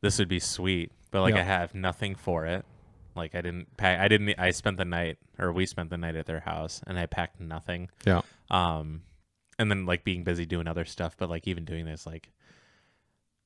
[0.00, 1.40] this would be sweet, but like Yeah.
[1.40, 2.64] I have nothing for it.
[3.16, 4.00] Like I didn't pack.
[4.00, 4.34] I didn't.
[4.38, 7.40] I spent the night, or we spent the night at their house, and I packed
[7.40, 7.88] nothing.
[8.06, 8.22] Yeah.
[8.50, 9.02] Um,
[9.58, 12.30] and then like being busy doing other stuff, but like even doing this, like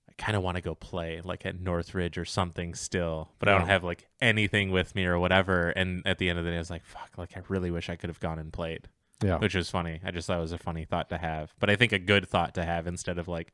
[0.09, 3.59] I kind of want to go play like at Northridge or something still, but I
[3.59, 5.69] don't have like anything with me or whatever.
[5.71, 7.91] And at the end of the day, I was like, fuck, like I really wish
[7.91, 8.89] I could have gone and played
[9.23, 9.37] Yeah.
[9.39, 10.01] which was funny.
[10.03, 12.27] I just thought it was a funny thought to have, but I think a good
[12.27, 13.53] thought to have instead of like,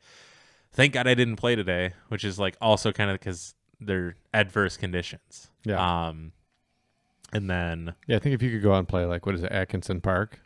[0.73, 3.55] thank God I didn't play today, which is like also kind of because
[3.87, 5.51] they're adverse conditions.
[5.65, 5.77] Yeah.
[6.09, 6.33] Um,
[7.33, 8.17] and then Yeah.
[8.17, 10.41] I think if you could go out and play like what is it, Atkinson Park,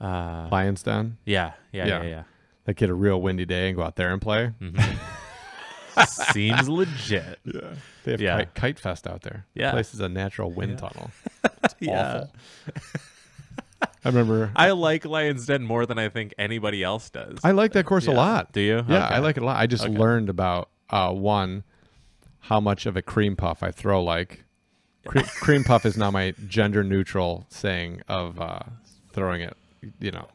[0.00, 2.08] uh, Lions Den, yeah, yeah, yeah, Yeah.
[2.08, 2.22] yeah.
[2.66, 4.52] like get a real windy day and go out there and play.
[4.60, 4.98] Mhm.
[6.32, 7.38] Seems legit.
[7.44, 7.60] Yeah.
[8.04, 8.36] They have Yeah.
[8.36, 9.46] kite, kite fest out there.
[9.54, 9.68] Yeah.
[9.68, 10.88] The place is a natural wind Yeah.
[10.88, 11.10] tunnel.
[11.80, 12.14] Yeah.
[12.16, 12.30] Awful.
[14.04, 17.38] I remember I like Lions Den more than I think anybody else does.
[17.44, 18.52] I like that course a lot.
[18.52, 18.76] Do you?
[18.88, 19.14] Yeah, Okay.
[19.14, 19.56] I like it a lot.
[19.58, 19.96] I just Okay.
[19.96, 21.64] learned about uh, one
[22.48, 24.44] how much of a cream puff I throw like.
[25.06, 28.60] Cre- cream puff is now my gender neutral saying of uh,
[29.12, 29.56] throwing it,
[30.00, 30.26] you know,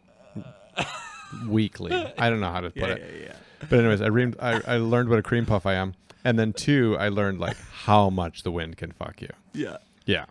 [1.48, 1.92] weekly.
[2.18, 3.14] I don't know how to put Yeah, it.
[3.22, 3.36] yeah, yeah.
[3.70, 5.94] But anyways, I, re- I I learned what a cream puff I am,
[6.24, 9.30] and then two, I learned like how much the wind can fuck you.
[9.54, 9.78] Yeah.
[10.06, 10.26] Yeah.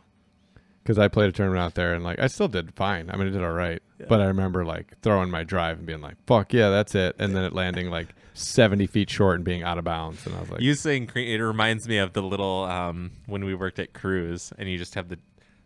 [0.91, 3.11] Because I played a tournament out there and like I still did fine.
[3.11, 3.81] I mean, I did all right.
[4.09, 7.37] But I remember like throwing my drive and being like, "Fuck yeah, that's it," and
[7.37, 10.27] then it landing like seventy feet short and being out of bounds.
[10.27, 13.55] And I was like, You saying it reminds me of the little um when we
[13.55, 15.19] worked at Cruise and you just have the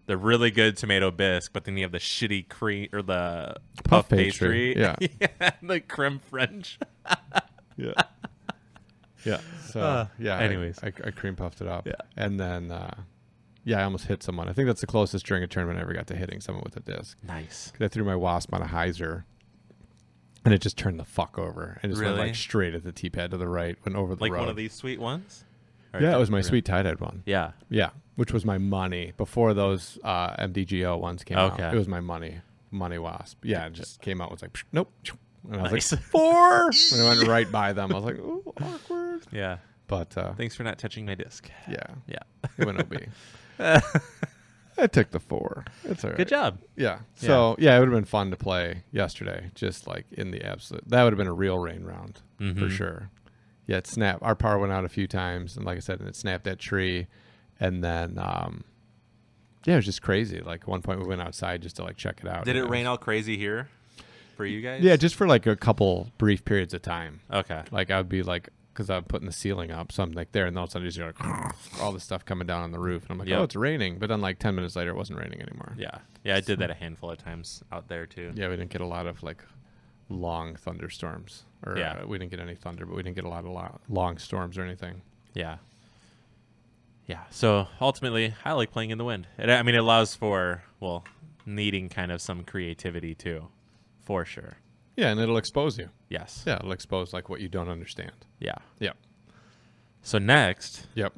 [0.04, 3.84] the really good tomato bisque, but then you have the shitty cream or the Puff
[3.84, 5.10] puff, pastry, pastry.
[5.40, 6.78] Yeah, the creme French.
[7.78, 7.92] "Yeah,
[9.24, 9.40] yeah."
[9.70, 10.36] So Uh, yeah.
[10.36, 10.80] I- anyways.
[10.82, 11.86] I, I, cream puffed it up.
[11.86, 11.94] Yeah.
[12.14, 12.94] And then uh,
[13.64, 14.48] yeah, I almost hit someone.
[14.48, 16.76] I think that's the closest during a tournament I ever got to hitting someone with
[16.76, 17.16] a disc.
[17.26, 17.70] Nice.
[17.72, 19.24] 'Cause I threw my wasp on a hyzer.
[20.44, 22.26] And it just turned the fuck over and just went Really?
[22.28, 24.40] like straight at the T pad to the right, went over the Like road.
[24.40, 25.44] one of these sweet ones.
[25.94, 27.22] Or Yeah, it was my or- sweet tie dyed one.
[27.24, 27.52] Yeah.
[27.70, 31.62] Yeah, which was my money before those uh, MDGO ones came Okay.
[31.62, 31.74] out.
[31.74, 33.42] It was my money, money wasp.
[33.44, 34.92] Yeah, it just came out was like psh, nope,
[35.48, 35.92] and I was Nice.
[35.92, 36.66] like four.
[36.92, 39.22] and I went right by them, I was like, ooh, awkward.
[39.32, 39.58] Yeah.
[39.86, 41.48] But uh, Thanks for not touching my disc.
[41.70, 42.18] yeah, Yeah.
[42.58, 42.94] it went OB.
[44.76, 45.64] I took the four.
[45.84, 46.16] It's all right.
[46.16, 46.58] Good job.
[46.76, 46.98] Yeah.
[47.14, 50.82] So yeah, it would have been fun to play yesterday, just like in the absolute.
[50.88, 52.70] That would have been a real rain round for Mhm.
[52.70, 53.10] sure.
[53.66, 54.22] Yeah, it snapped.
[54.22, 56.58] Our power went out a few times, and like I said, and it snapped that
[56.58, 57.06] tree,
[57.60, 58.64] and then um,
[59.64, 60.40] yeah, it was just crazy.
[60.40, 62.44] Like at one point, we went outside just to like check it out.
[62.44, 63.68] Did and it rain was- all crazy here
[64.36, 64.82] for you guys?
[64.82, 67.20] Yeah, just for like a couple brief periods of time.
[67.32, 67.62] Okay.
[67.70, 70.46] Like I would be like, because I'm putting the ceiling up, so I'm like there,
[70.46, 71.16] and all of a sudden, just like
[71.80, 73.38] all this stuff coming down on the roof, and I'm like, Yep.
[73.38, 73.98] oh, it's raining.
[73.98, 75.74] But then like ten minutes later, it wasn't raining anymore.
[75.78, 75.98] Yeah.
[76.24, 78.32] Yeah, I did that a handful of times out there too.
[78.34, 79.42] Yeah, we didn't get a lot of like
[80.08, 82.00] long thunderstorms, or Yeah.
[82.02, 84.18] uh, we didn't get any thunder, but we didn't get a lot of lo- long
[84.18, 85.02] storms or anything.
[85.34, 85.58] Yeah.
[87.06, 87.20] Yeah.
[87.30, 89.26] So ultimately, I like playing in the wind.
[89.38, 91.04] It, I mean, it allows for well,
[91.46, 93.48] needing kind of some creativity too,
[94.02, 94.56] for sure.
[94.96, 95.88] Yeah, and it'll expose you.
[96.08, 96.44] Yes.
[96.46, 98.12] Yeah, it'll expose like what you don't understand.
[98.38, 98.54] Yeah.
[98.80, 98.96] Yep.
[100.02, 101.12] So next, Yep.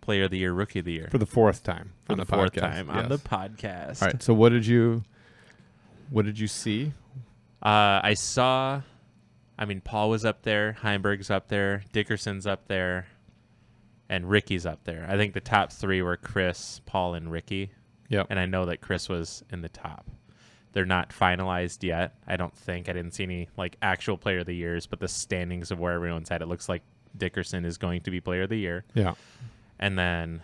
[0.00, 2.24] Player of the Year, Rookie of the Year For the fourth time for on the,
[2.24, 2.60] the, fourth podcast.
[2.60, 4.02] time on the podcast.
[4.02, 4.22] All right.
[4.22, 5.04] So what did you?
[6.10, 6.92] What did you see?
[7.62, 8.82] Uh, I saw.
[9.58, 13.06] I mean, Paul was up there, Heimburg's up there, Dickerson's up there,
[14.08, 15.06] and Ricky's up there.
[15.08, 17.70] I think the top three were Chris, Paul, and Ricky.
[18.08, 18.26] Yep.
[18.28, 20.06] and I know that Chris was in the top.
[20.72, 22.14] They're not finalized yet.
[22.26, 25.08] I don't think I didn't see any like actual player of the years, but the
[25.08, 26.82] standings of where everyone's at, it looks like
[27.16, 29.12] Dickerson is going to be player of the year, yeah.
[29.78, 30.40] and then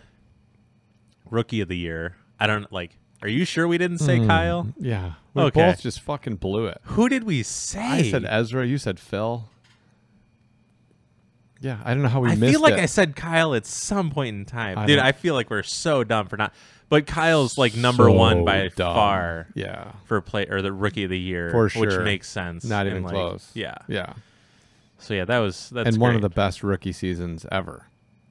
[1.29, 2.15] rookie of the year.
[2.39, 2.95] I don't like.
[3.21, 4.67] Are you sure we didn't say Mm, Kyle?
[4.79, 5.13] Yeah.
[5.33, 5.59] We Okay.
[5.61, 6.79] both just fucking blew it.
[6.83, 7.79] Who did we say?
[7.81, 8.65] I said Ezra.
[8.65, 9.49] You said Phil.
[11.61, 12.79] Yeah, I don't know how we I missed feel like it.
[12.79, 14.97] I said Kyle at some point in time, I dude.
[14.97, 16.53] don't- I feel like we're so dumb for not.
[16.89, 18.95] But Kyle's like number So one by dumb.
[18.95, 19.91] far Yeah.
[20.05, 21.85] for play or the rookie of the year, For sure.
[21.85, 22.65] which makes sense.
[22.65, 23.51] Not even like, close.
[23.53, 23.75] Yeah.
[23.87, 24.13] Yeah.
[24.97, 27.85] So yeah, that was that's and one of the best rookie seasons ever.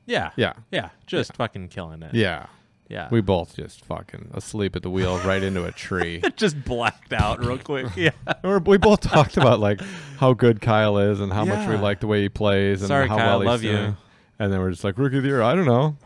[0.06, 0.54] yeah Yeah.
[0.70, 2.14] yeah just fucking killing it.
[2.14, 2.46] Yeah.
[2.88, 3.08] Yeah.
[3.10, 6.22] We both just fucking asleep at the wheel right into a tree.
[6.36, 7.86] just blacked out real quick.
[7.96, 8.10] Yeah.
[8.42, 9.80] We're, both talked about like
[10.18, 13.06] how good Kyle is and how much we like the way he plays and Sorry,
[13.06, 13.72] how Kyle, well he's love you.
[13.72, 13.96] doing.
[14.38, 15.42] And then we're just like rookie of the year.
[15.42, 15.96] I don't know.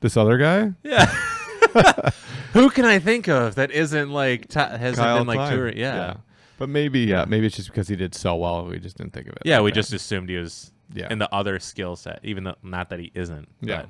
[0.00, 1.12] This other guy, Yeah.
[2.52, 5.76] Who can I think of that isn't like t- hasn't Kyle been like touring?
[5.76, 6.14] Yeah.
[6.58, 9.28] But maybe yeah, maybe it's just because he did so well we just didn't think
[9.28, 9.42] of it.
[9.44, 9.74] Yeah, like we that.
[9.76, 11.08] just assumed he was Yeah.
[11.10, 13.48] in the other skill set, even though not that he isn't.
[13.60, 13.82] Yeah.
[13.82, 13.88] But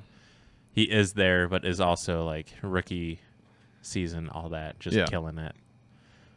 [0.73, 3.20] he is there, but is also like rookie
[3.82, 5.07] season, all that, just Yeah.
[5.07, 5.55] killing it.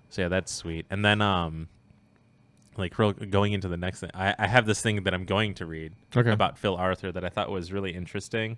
[0.10, 0.86] So yeah, that's sweet.
[0.90, 1.68] And then um
[2.78, 5.54] like real, going into the next thing, I, I have this thing that I'm going
[5.56, 6.32] to read Okay.
[6.32, 8.58] about Phil Arthur that I thought was really interesting.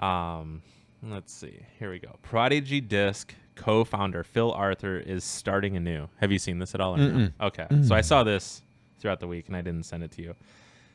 [0.00, 0.62] Um,
[1.10, 1.60] let's see.
[1.78, 2.16] Here we go.
[2.22, 6.08] Prodigy Disc co-founder Phil Arthur is starting anew.
[6.16, 6.96] Have you seen this at all?
[6.96, 7.08] No?
[7.08, 7.32] Mm-mm.
[7.40, 7.66] Okay.
[7.82, 8.62] So I saw this
[8.98, 10.34] throughout the week and I didn't send it to you.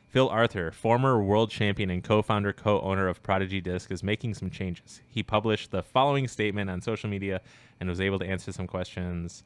[0.08, 5.00] Phil Arthur, former world champion and co-founder, co-owner of Prodigy Disc, is making some changes.
[5.06, 7.40] He published the following statement on social media
[7.78, 9.44] and was able to answer some questions.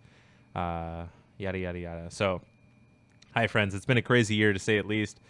[0.56, 1.04] Uh,
[1.36, 2.10] yada yada yada.
[2.10, 2.40] So,
[3.34, 5.20] hi friends, it's been a crazy year to say at least.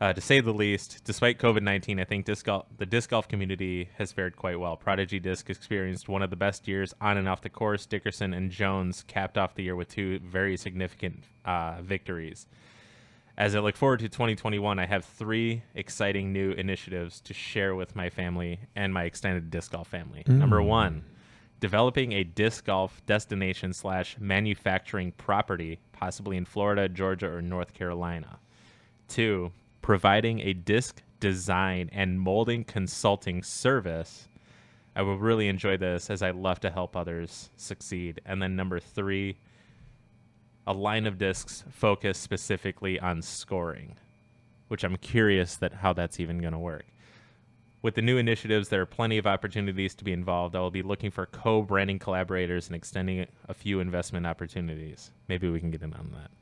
[0.00, 3.26] Uh, to say the least, despite COVID 19, I think disc golf, the disc golf
[3.26, 4.76] community has fared quite well.
[4.76, 7.84] Prodigy Disc experienced one of the best years on and off the course.
[7.84, 12.46] Dickerson and Jones capped off the year with two very significant uh, victories.
[13.36, 17.96] As I look forward to 2021, I have three exciting new initiatives to share with
[17.96, 20.24] my family and my extended disc golf family.
[20.26, 21.04] Number one,
[21.60, 28.38] developing a disc golf destination slash manufacturing property, possibly in Florida, Georgia, or North Carolina.
[29.06, 29.52] Two,
[29.88, 34.28] providing a disc design and molding consulting service.
[34.94, 38.20] I will really enjoy this as I love to help others succeed.
[38.26, 39.38] And then number three,
[40.66, 43.96] a line of discs focused specifically on scoring,
[44.68, 46.84] which I'm curious that how that's even going to work.
[47.80, 50.54] With the new initiatives, there are plenty of opportunities to be involved.
[50.54, 55.12] I will be looking for co-branding collaborators and extending a few investment opportunities.
[55.28, 56.37] Maybe we can get in on that.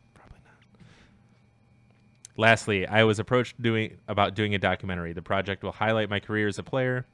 [2.36, 5.12] Lastly, I was approached doing about doing a documentary.
[5.12, 7.06] The project will highlight my career as a player,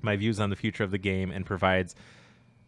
[0.00, 1.94] my views on the future of the game, and provides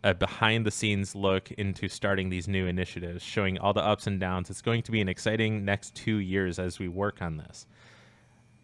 [0.05, 4.21] a behind the scenes look into starting these new initiatives, showing all the ups and
[4.21, 4.51] downs.
[4.51, 7.67] It's going to be an exciting next two years as we work on this.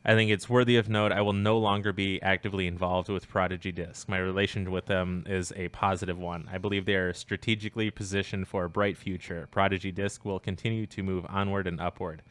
[0.05, 3.73] I think it's worthy of note I will no longer be actively involved with Prodigy
[3.73, 4.09] Disc.
[4.09, 6.49] My relation with them is a positive one.
[6.53, 9.49] I believe they are strategically positioned for a bright future.
[9.51, 12.23] Prodigy Disc will continue to move onward and upward.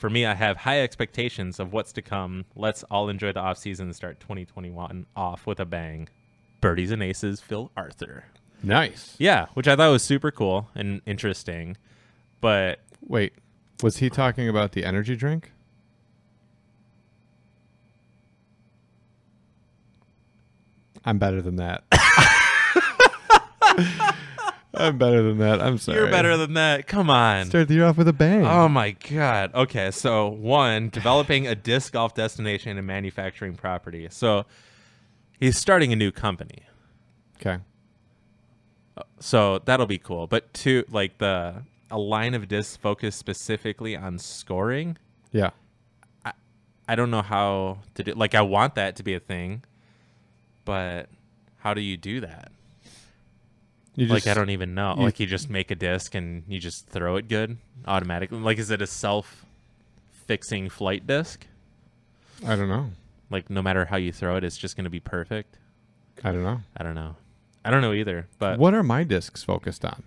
[0.00, 2.46] For me, I have high expectations of what's to come.
[2.56, 6.08] Let's all enjoy the offseason and start 2021 off with a bang.
[6.62, 8.24] Birdies and Aces, Phil Arthur.
[8.62, 9.14] nice.
[9.18, 11.76] Yeah, which I thought was super cool and interesting.
[12.40, 13.34] But Wait,
[13.82, 15.52] was he talking about the energy drink?
[21.04, 21.84] I'm better than that.
[24.72, 25.60] I'm better than that.
[25.60, 25.98] I'm sorry.
[25.98, 26.86] you're better than that.
[26.86, 27.46] Come on.
[27.46, 28.46] Start the year off with a bang.
[28.46, 29.52] Oh my god.
[29.54, 34.06] Okay, so one, developing a disc golf destination and manufacturing property.
[34.10, 34.46] So
[35.40, 36.62] he's starting a new company.
[37.40, 37.58] okay.
[38.96, 40.26] Uh, so that'll be cool.
[40.26, 44.96] But two, like the a line of discs focused specifically on scoring.
[45.32, 45.50] Yeah.
[46.88, 49.62] I don't know how to do like I want that to be a thing,
[50.64, 51.08] but
[51.58, 52.50] how do you do that?
[54.00, 54.94] You like just, I don't even know.
[54.96, 58.38] you- like you just make a disc and you just throw it good automatically.
[58.38, 59.44] Like is it a self
[60.26, 61.46] fixing flight disc?
[62.46, 62.90] I don't know.
[63.30, 65.56] Like no matter how you throw it, it's just going to be perfect.
[66.24, 66.60] I don't know.
[66.76, 67.16] I don't know.
[67.64, 68.26] I don't know either.
[68.38, 70.02] But what are my discs focused on?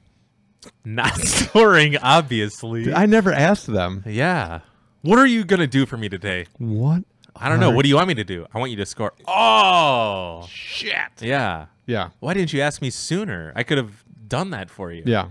[0.86, 2.94] not scoring, obviously.
[2.94, 4.04] I never asked them.
[4.08, 4.62] yeah.
[5.02, 6.46] What are you gonna do for me today?
[6.58, 7.04] What?
[7.36, 7.72] I don't know.
[7.72, 8.46] What do you want me to do?
[8.54, 9.14] I want you to score.
[9.28, 10.96] Oh Shit.
[11.22, 11.66] yeah.
[11.86, 12.10] Yeah.
[12.20, 13.52] Why didn't you ask me sooner?
[13.56, 15.04] I could have done that for you.
[15.06, 15.30] Yeah.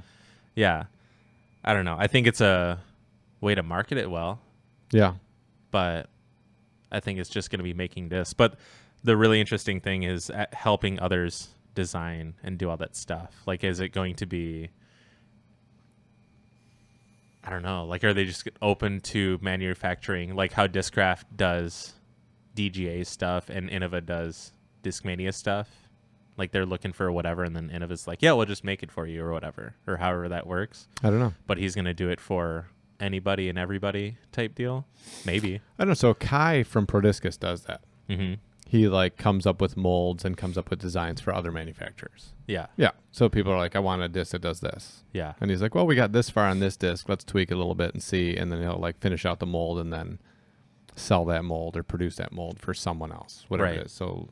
[0.55, 0.85] Yeah.
[1.65, 1.97] I don't know.
[1.99, 2.81] I think it's a
[3.41, 4.41] way to market it well.
[4.91, 5.15] Yeah.
[5.71, 6.09] but
[6.91, 8.35] I think it's just going to be making this.
[8.35, 8.57] But
[9.03, 13.33] the really interesting thing is at helping others design and do all that stuff.
[13.47, 14.69] Like, is it going to be?
[17.45, 17.85] I don't know.
[17.85, 21.95] Like, are they just open to manufacturing, like how Discraft does
[22.57, 24.53] DGA stuff and Innova does
[24.85, 25.69] Discmania stuff?
[26.37, 29.07] Like, they're looking for whatever, and then Innova's like, yeah, we'll just make it for
[29.07, 30.89] you or whatever, or however that works.
[31.03, 31.35] I don't know.
[31.47, 32.69] But he's going to do it for
[33.01, 34.87] anybody and everybody type deal.
[35.27, 35.57] Maybe.
[35.79, 35.95] I don't know.
[35.95, 37.83] So Kai from Prodiscus does that.
[38.09, 38.35] hmm
[38.73, 42.33] He like comes up with molds and comes up with designs for other manufacturers.
[42.47, 42.69] Yeah.
[42.79, 42.93] Yeah.
[43.11, 45.05] So people are like, I want a disc that does this.
[45.13, 45.35] Yeah.
[45.43, 47.07] And he's like, well, we got this far on this disc.
[47.07, 48.35] Let's tweak it a little bit and see.
[48.35, 50.21] And then he'll like finish out the mold and then
[50.97, 53.79] sell that mold or produce that mold for someone else, whatever Right.
[53.81, 53.93] it is.
[53.93, 54.31] So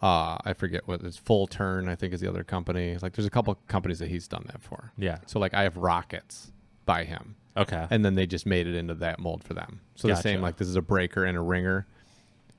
[0.00, 1.88] Uh, I forget what it's Full Turn.
[1.88, 2.96] I think is the other company.
[3.02, 4.92] Like there's a couple companies that he's done that for.
[4.96, 5.18] Yeah.
[5.26, 6.52] So like I have rockets
[6.86, 7.86] by him, Okay.
[7.90, 9.80] and then they just made it into that mold for them.
[9.96, 11.86] So the same like this is a breaker and a ringer.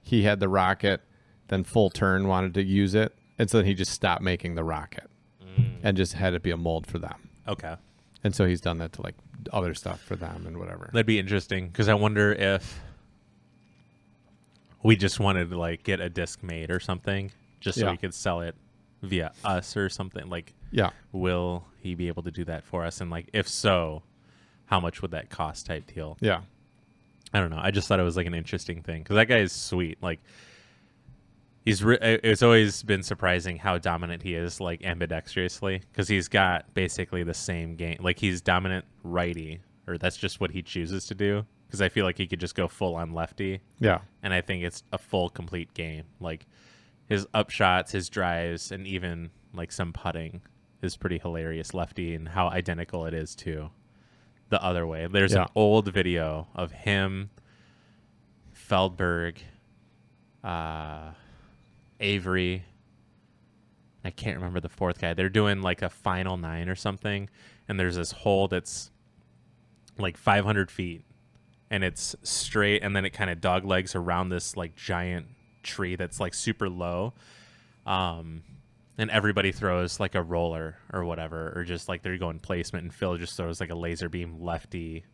[0.04, 1.02] He had the rocket,
[1.52, 4.64] then Full Turn wanted to use it, and so then he just stopped making the
[4.64, 5.08] rocket
[5.58, 5.76] Mm.
[5.84, 7.30] and just had it be a mold for them.
[7.48, 7.76] okay.
[8.24, 9.16] And so he's done that to like
[9.52, 10.90] other stuff for them and whatever.
[10.94, 12.80] That'd be interesting because I wonder if
[14.84, 17.92] we just wanted to like get a disc made or something, just so Yeah.
[17.92, 18.56] we could sell it
[19.02, 20.28] via us or something.
[20.30, 20.92] Like, Yeah.
[21.12, 23.02] will he be able to do that for us?
[23.02, 24.04] And like, if so,
[24.66, 25.66] how much would that cost?
[25.66, 26.18] Type deal.
[26.22, 26.42] Yeah.
[27.34, 27.60] I don't know.
[27.62, 29.98] I just thought it was like an interesting thing because that guy is sweet.
[30.02, 30.20] Like,
[31.66, 36.74] he's re- it's always been surprising how dominant he is, like ambidextrously, because he's got
[36.74, 37.98] basically the same game.
[38.02, 41.46] Like he's dominant righty, or that's just what he chooses to do.
[41.68, 44.00] Because I feel like he could just go full on lefty, Yeah.
[44.24, 46.04] and I think it's a full complete game.
[46.20, 46.46] Like
[47.08, 50.42] his upshots, his drives, and even like some putting
[50.82, 53.70] is pretty hilarious lefty, and how identical it is to
[54.50, 55.08] the other way.
[55.08, 55.44] There's Yeah.
[55.44, 57.30] an old video of him,
[58.54, 59.38] Feldberg,
[60.44, 61.12] uh,
[62.02, 62.66] Avery.
[64.04, 65.14] I can't remember the fourth guy.
[65.14, 67.30] They're doing like a final nine or something,
[67.68, 68.92] and there's this hole that's
[69.98, 71.04] like 500 feet,
[71.70, 75.28] and it's straight, and then it kind of dog legs around this like giant
[75.64, 77.14] tree that's like super low.
[77.86, 78.44] Um,
[78.98, 82.94] and everybody throws like a roller or whatever, or just like they're going placement, and
[82.94, 85.06] Phil just throws like a laser beam lefty,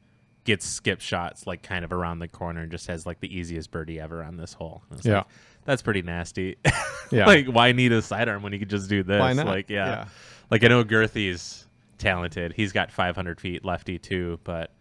[0.45, 3.69] gets skip shots like kind of around the corner, and just has like the easiest
[3.72, 4.84] birdie ever on this hole.
[5.03, 5.18] Yeah.
[5.18, 5.27] like,
[5.68, 6.56] that's pretty nasty.
[7.10, 7.26] Yeah.
[7.26, 9.18] like, why need a sidearm when you could just do this?
[9.22, 9.45] Why not?
[9.45, 9.85] Like, yeah.
[9.88, 10.06] Yeah.
[10.52, 11.65] Like I know Girthy's
[11.98, 12.52] talented.
[12.53, 14.72] He's got 500 feet lefty too, but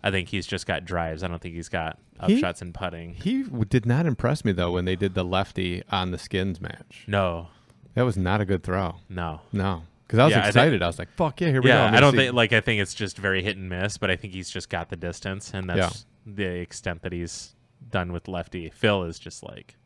[0.00, 1.24] I think he's just got drives.
[1.24, 3.14] I don't think he's got He- upshots and putting.
[3.14, 7.02] He did not impress me though when they did the lefty on the skins match.
[7.08, 7.48] No,
[7.94, 8.96] That was not a good throw.
[9.08, 9.40] no.
[9.52, 10.82] No, because I was Yeah, I think- excited.
[10.82, 12.60] I, was like, "Fuck yeah, here we go!" Yeah, I don't see- think like I
[12.60, 15.50] think it's just very hit and miss, but I think he's just got the distance,
[15.52, 17.56] and that's the extent that he's
[17.90, 18.70] done with lefty.
[18.70, 19.81] Phil is just like, Yeah,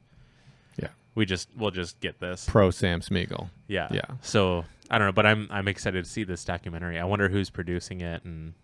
[1.17, 2.47] we just we'll just get this.
[2.49, 3.51] pro Sam Smeagol.
[3.67, 4.03] Yeah, Yeah.
[4.23, 7.01] So I don't know, but I'm I'm excited to see this documentary.
[7.01, 8.55] I wonder who's producing it and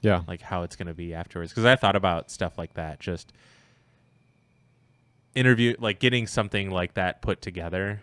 [0.00, 3.00] Yeah, like how it's going to be afterwards because i thought about stuff like that
[3.00, 3.32] just
[5.34, 8.02] interview like getting something like that put together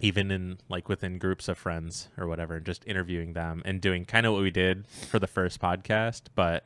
[0.00, 4.04] even in like within groups of friends or whatever and just interviewing them and doing
[4.04, 6.64] kind of what we did for the first podcast but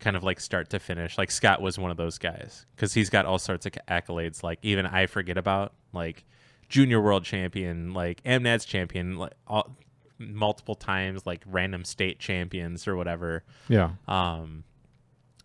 [0.00, 3.10] kind of like start to finish like scott was one of those guys because he's
[3.10, 6.24] got all sorts of accolades like even i forget about like
[6.68, 9.76] junior world champion like amnats champion like all
[10.18, 14.64] multiple times like random state champions or whatever yeah, um,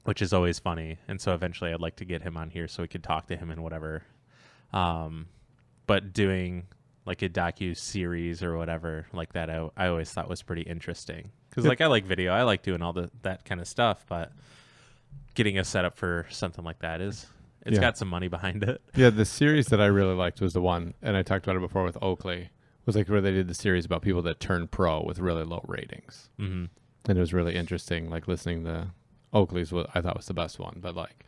[0.06, 0.98] which is always funny.
[1.07, 3.36] And so eventually, I'd like to get him on here so we could talk to
[3.36, 4.03] him and whatever.
[4.72, 5.27] Um,
[5.88, 6.68] but doing
[7.06, 11.32] like a docu series or whatever like that, I, I always thought was pretty interesting
[11.56, 14.32] because like I like video, I like doing all the that kind of stuff, but
[15.34, 17.27] getting a setup for something like that is
[17.65, 17.82] it's Yeah.
[17.82, 18.82] got some money behind it.
[18.95, 19.10] yeah.
[19.10, 21.84] The series that I really liked was the one, and I talked about it before
[21.84, 22.49] with Oakley.
[22.86, 25.64] Was like where they did the series about people that turn pro with really low
[25.68, 26.65] ratings, hmm
[27.07, 28.10] and it was really interesting.
[28.11, 28.88] Like listening to
[29.34, 30.77] Oakley's, what I thought was the best one.
[30.82, 31.26] But like,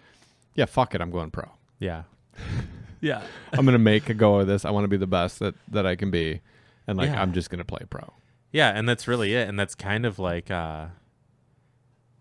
[0.54, 1.50] yeah, fuck it, I'm going pro.
[1.80, 2.04] Yeah,
[3.02, 3.24] yeah,
[3.54, 4.66] I'm gonna make a go of this.
[4.66, 6.42] I want to be the best that that I can be,
[6.86, 7.22] and like Yeah.
[7.22, 8.14] I'm just gonna play pro.
[8.58, 9.48] Yeah, and that's really it.
[9.48, 10.88] And that's kind of like uh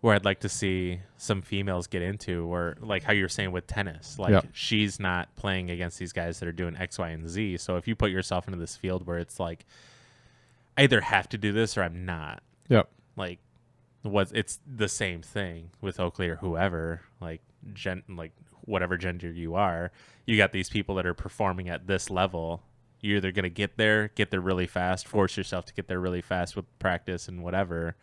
[0.01, 3.65] where I'd like to see some females get into or like how you're saying with
[3.65, 4.19] tennis.
[4.19, 4.41] Like Yeah.
[4.53, 7.57] she's not playing against these guys that are doing X, Y, and Z.
[7.57, 9.65] So if you put yourself into this field where it's like
[10.77, 12.43] I either have to do this or I'm not.
[12.69, 12.87] Yep.
[13.15, 13.39] Like
[14.03, 17.41] was it's the same thing with Oakley or whoever, like
[17.73, 18.31] gen like
[18.61, 19.91] whatever gender you are,
[20.27, 22.61] you got these people that are performing at this level.
[23.01, 26.21] You're either gonna get there, get there really fast, force yourself to get there really
[26.21, 27.95] fast with practice and whatever,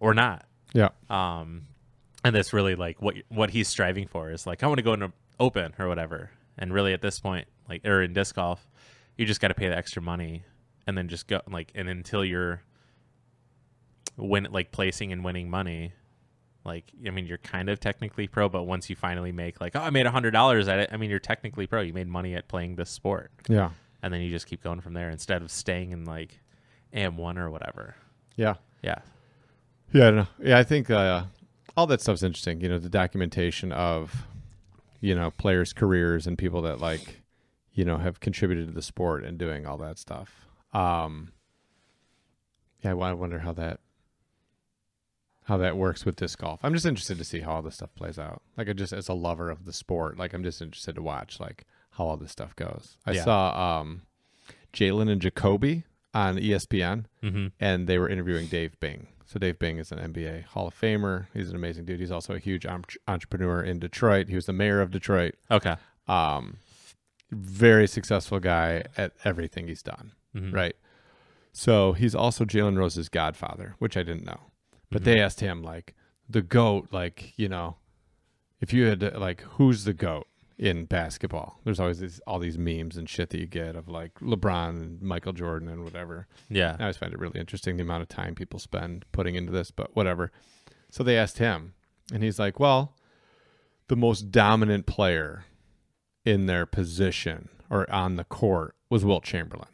[0.00, 0.46] or not.
[0.72, 0.90] Yeah.
[1.10, 1.66] Um,
[2.24, 4.92] and that's really like what what he's striving for is like I want to go
[4.94, 6.30] into open or whatever.
[6.56, 8.68] And really at this point, like or in disc golf,
[9.16, 10.44] you just got to pay the extra money
[10.86, 12.62] and then just go like and until you're
[14.16, 15.92] win like placing and winning money
[16.64, 19.80] like i mean you're kind of technically pro but once you finally make like oh
[19.80, 22.34] i made a hundred dollars at it i mean you're technically pro you made money
[22.34, 23.70] at playing this sport Yeah.
[24.04, 26.38] And then you just keep going from there instead of staying in like
[26.94, 27.96] am1 or whatever
[28.36, 28.54] Yeah.
[28.82, 28.98] yeah
[29.92, 30.26] Yeah, I don't know.
[30.42, 31.24] Yeah, I think uh,
[31.76, 32.60] all that stuff's interesting.
[32.60, 34.26] You know, the documentation of,
[35.00, 37.22] you know, players' careers and people that like,
[37.72, 40.46] you know, have contributed to the sport and doing all that stuff.
[40.72, 41.32] Um,
[42.82, 43.80] yeah, I I wonder how that
[45.44, 46.60] how that works with disc golf.
[46.62, 48.42] I'm just interested to see how all this stuff plays out.
[48.56, 51.40] Like, I just as a lover of the sport, like I'm just interested to watch
[51.40, 51.64] like
[51.96, 52.96] how all this stuff goes.
[53.06, 53.24] I Yeah.
[53.24, 54.02] saw um,
[54.72, 57.46] Jalen and Jacoby on ESPN, Mm-hmm.
[57.60, 59.08] and they were interviewing Dave Bing.
[59.26, 61.26] So Dave Bing is an NBA Hall of Famer.
[61.34, 61.98] He's an amazing dude.
[62.00, 64.28] He's also a huge entrepreneur in Detroit.
[64.28, 65.34] He was the mayor of Detroit.
[65.50, 65.76] Okay.
[66.06, 66.58] Um,
[67.32, 70.12] very successful guy at everything he's done.
[70.36, 70.52] Mhm.
[70.52, 70.76] Right.
[71.52, 74.40] So he's also Jalen Rose's godfather, which I didn't know.
[74.90, 75.04] But Mhm.
[75.06, 75.94] they asked him like
[76.28, 77.76] the goat, like you know,
[78.60, 80.26] if you had to, like who's the goat
[80.58, 81.60] in basketball?
[81.64, 85.02] There's always these, all these memes and shit that you get of like LeBron and
[85.02, 86.26] Michael Jordan and whatever.
[86.48, 86.76] Yeah.
[86.78, 89.70] I always find it really interesting the amount of time people spend putting into this,
[89.70, 90.30] but whatever.
[90.90, 91.74] So they asked him,
[92.12, 92.94] and he's like, "Well,
[93.88, 95.44] the most dominant player
[96.24, 99.68] in their position or on the court was Wilt Chamberlain."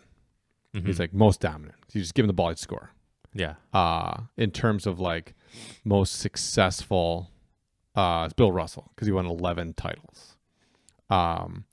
[0.75, 0.87] Mhm.
[0.87, 1.77] He's like most dominant.
[1.93, 2.91] You just give him the ball, he'd score.
[3.35, 3.55] yeah.
[3.73, 5.35] Uh, in terms of like
[5.85, 7.31] most successful,
[7.95, 10.37] uh, it's Bill Russell because he won 11 titles.
[11.11, 11.65] Um,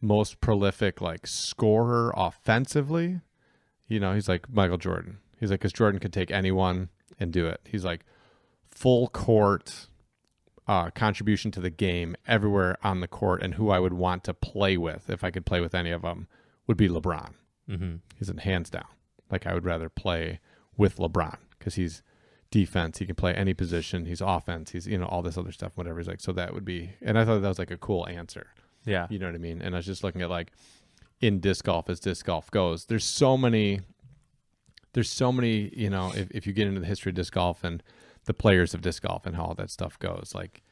[0.00, 3.20] most prolific like scorer offensively,
[3.86, 5.18] you know, he's like Michael Jordan.
[5.38, 6.88] He's like, because Jordan could take anyone
[7.18, 7.60] and do it.
[7.64, 8.04] He's like
[8.64, 9.86] full court
[10.66, 14.34] uh, contribution to the game everywhere on the court, and who I would want to
[14.34, 16.28] play with if I could play with any of them
[16.66, 17.34] would be LeBron.
[17.68, 17.96] Mm-hmm.
[18.18, 18.86] He's in hands down.
[19.30, 20.40] Like I would rather play
[20.76, 22.02] with LeBron because he's
[22.50, 22.98] defense.
[22.98, 24.06] He can play any position.
[24.06, 24.70] He's offense.
[24.70, 25.72] He's you know all this other stuff.
[25.74, 26.20] Whatever he's like.
[26.20, 26.94] So that would be.
[27.00, 28.48] And I thought that was like a cool answer.
[28.84, 29.06] Yeah.
[29.10, 29.62] You know what I mean?
[29.62, 30.52] And I was just looking at like
[31.20, 32.86] in disc golf as disc golf goes.
[32.86, 33.80] There's so many.
[34.92, 35.70] There's so many.
[35.74, 37.82] You know, if if you get into the history of disc golf and
[38.24, 40.62] the players of disc golf and how all that stuff goes, like.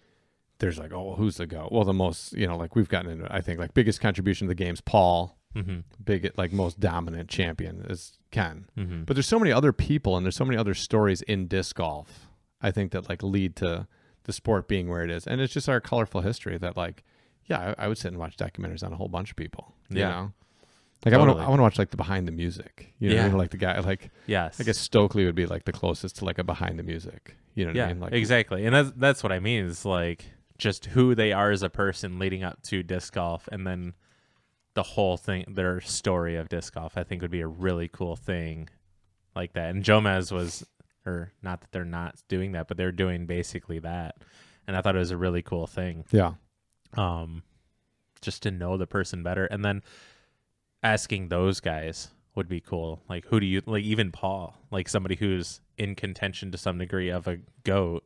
[0.59, 1.71] There's like, oh, who's the go?
[1.73, 4.51] Well, the most, you know, like we've gotten into, I think, like biggest contribution to
[4.51, 5.79] the game's Paul, Mm-hmm.
[6.05, 8.67] big, like most dominant champion is Ken.
[8.77, 9.05] Mm-hmm.
[9.05, 12.29] But there's so many other people and there's so many other stories in disc golf.
[12.61, 13.87] I think that like lead to
[14.25, 17.05] the sport being where it is, and it's just our colorful history that like,
[17.47, 19.75] yeah, I, I would sit and watch documentaries on a whole bunch of people.
[19.89, 20.09] You Yeah.
[20.09, 20.33] know,
[21.05, 22.93] like I want to I want to watch like the behind the music.
[22.99, 23.29] You know, I Yeah.
[23.29, 23.39] mean?
[23.39, 24.61] like the guy like Yes.
[24.61, 27.37] I guess Stokely would be like the closest to like a behind the music.
[27.55, 27.85] You know what yeah.
[27.87, 28.01] I mean?
[28.01, 28.65] Like exactly.
[28.67, 29.65] And that's that's what I mean.
[29.65, 30.25] Is like
[30.59, 33.95] just who they are as a person leading up to disc golf, and then
[34.75, 36.97] the whole thing, their story of disc golf.
[36.97, 38.69] I think would be a really cool thing
[39.35, 39.71] like that.
[39.71, 40.65] And Jomez was,
[41.07, 44.17] or not that they're not doing that, but they're doing basically that.
[44.69, 46.05] And I thought it was a really cool thing.
[46.13, 46.35] Yeah,
[46.97, 47.43] um,
[48.21, 49.83] just to know the person better, and then
[50.83, 53.03] asking those guys would be cool.
[53.09, 53.85] Like, who do you like?
[53.85, 58.05] Even Paul, like somebody who's in contention to some degree of a goat.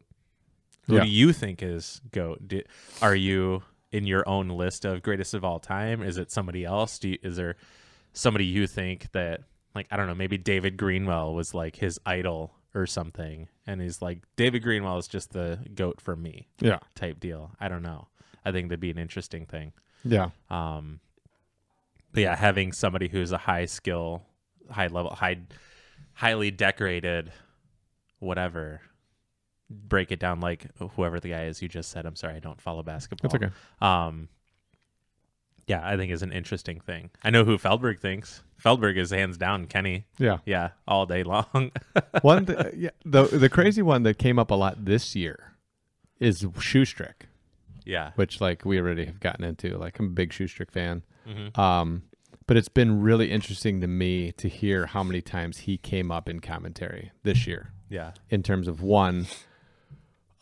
[0.87, 1.05] Who Yeah.
[1.05, 2.47] do you think is goat?
[2.47, 2.61] Do,
[3.01, 3.63] are you
[3.93, 6.03] in your own list of greatest of all time?
[6.03, 6.99] Is it somebody else?
[6.99, 7.57] Do you, is there
[8.13, 9.43] somebody you think that
[9.75, 10.15] like I don't know?
[10.15, 15.07] Maybe David Greenwell was like his idol or something, and he's like David Greenwell is
[15.09, 17.53] just the goat for me yeah, type deal.
[17.61, 18.09] I don't know.
[18.45, 19.73] I think that'd be an interesting thing.
[20.05, 21.01] yeah, Um,
[22.13, 24.23] but yeah, having somebody who's a high skill,
[24.71, 25.39] high level, high,
[26.13, 27.33] highly decorated,
[28.21, 28.81] whatever,
[29.71, 30.67] break it down like
[30.97, 32.07] whoever the guy is you just said.
[32.07, 33.31] I'm sorry, I don't follow basketball.
[33.31, 33.53] that's okay.
[33.81, 34.29] Um,
[35.67, 37.11] yeah, I think is an interesting thing.
[37.23, 38.43] I know who Feldberg thinks.
[38.59, 40.05] Feldberg is hands down Kenny.
[40.19, 41.73] Yeah, Yeah, all day long.
[42.21, 45.55] one th- yeah the the crazy one that came up a lot this year
[46.21, 47.27] is Schusterick.
[47.85, 48.13] Yeah.
[48.17, 49.77] which like we already have gotten into.
[49.79, 51.03] Like I'm a big Schusterick fan.
[51.29, 51.57] Mhm.
[51.59, 52.03] Um,
[52.47, 56.29] but it's been really interesting to me to hear how many times he came up
[56.29, 58.13] in commentary this year Yeah.
[58.29, 59.27] in terms of one,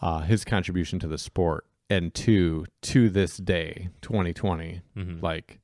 [0.00, 5.22] uh, his contribution to the sport, and two, to this day, 2020, Mhm.
[5.22, 5.60] like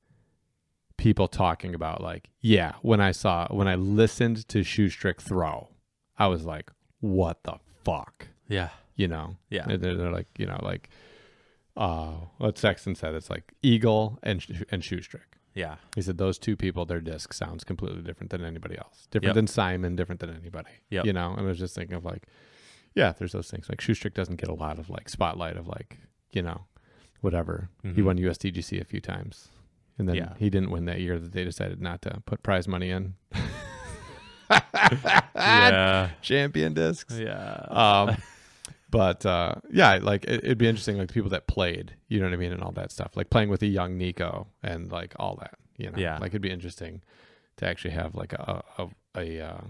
[0.97, 5.69] people talking about like, yeah, when I saw when I listened to Schusterick throw,
[6.19, 8.71] I was like, what the fuck, Yeah.
[8.97, 9.37] you know?
[9.49, 9.65] Yeah.
[9.67, 10.89] They're, they're like, you know, like,
[11.79, 15.39] uh, what Sexton said, it's like Eagle and and Schusterick.
[15.55, 15.77] Yeah.
[15.95, 19.07] He said those two people, their disc sounds completely different than anybody else.
[19.11, 19.35] Different Yep.
[19.35, 20.71] than Simon, different than anybody.
[20.91, 22.25] Yeah, You know, and I was just thinking of like,
[22.95, 23.69] yeah, there's those things.
[23.69, 25.99] Like Schusterick doesn't get a lot of like spotlight of like,
[26.33, 26.67] you know,
[27.23, 27.71] whatever.
[27.83, 28.05] He Mhm.
[28.05, 29.49] won USDGC a few times.
[29.99, 30.35] And then Yeah.
[30.39, 33.15] he didn't win that year that they decided not to put prize money in.
[34.51, 36.11] Yeah.
[36.23, 37.19] Champion discs.
[37.19, 37.67] Yeah.
[37.71, 38.17] um,
[38.91, 42.33] but uh, yeah, like it, it'd be interesting, like people that played, you know what
[42.33, 45.37] I mean, and all that stuff, like playing with a young Nikko and like all
[45.37, 46.19] that, you know, Yeah.
[46.19, 47.03] like it'd be interesting
[47.59, 49.61] to actually have like a a, a uh,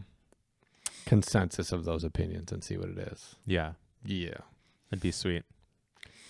[1.06, 3.36] consensus of those opinions and see what it is.
[3.46, 3.72] yeah.
[4.04, 4.38] Yeah,
[4.92, 5.42] It'd be sweet.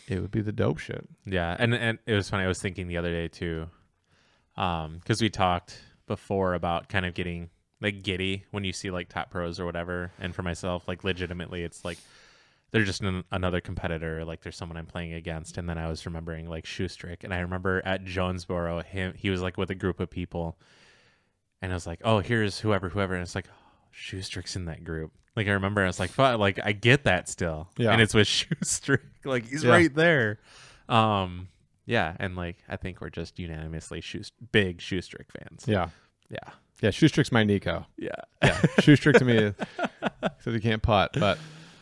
[0.09, 1.06] it would be the dope shit.
[1.27, 2.44] Yeah, and and it was funny.
[2.44, 3.66] I was thinking the other day too,
[4.56, 7.51] um, because we talked before about kind of getting
[7.82, 10.12] like giddy when you see like top pros or whatever.
[10.19, 11.98] And for myself, like legitimately, it's like
[12.70, 14.24] they're just an, another competitor.
[14.24, 17.38] Like there's someone I'm playing against, and then I was remembering like Schusterick, and I
[17.40, 20.58] remember at Jonesboro, him he was like with a group of people,
[21.62, 24.84] and I was like, oh, here's whoever, whoever, and it's like, oh, Schusterick's in that
[24.84, 25.12] group.
[25.36, 27.92] Like I remember, I was like, fuck, like I get that still, Yeah.
[27.92, 29.70] and it's with Schusterick, like he's Yeah.
[29.70, 30.38] right there.
[30.88, 31.48] Um,
[31.86, 34.22] yeah, and like I think we're just unanimously shoe
[34.52, 35.64] big Schusterick fans.
[35.66, 35.88] Yeah.
[36.28, 36.50] yeah,
[36.82, 36.90] Yeah.
[36.90, 37.86] Schusterick's my Nikko.
[37.96, 38.10] yeah.
[38.42, 38.56] Yeah.
[38.80, 39.52] Schusterick to me
[40.20, 41.38] because he can't putt, but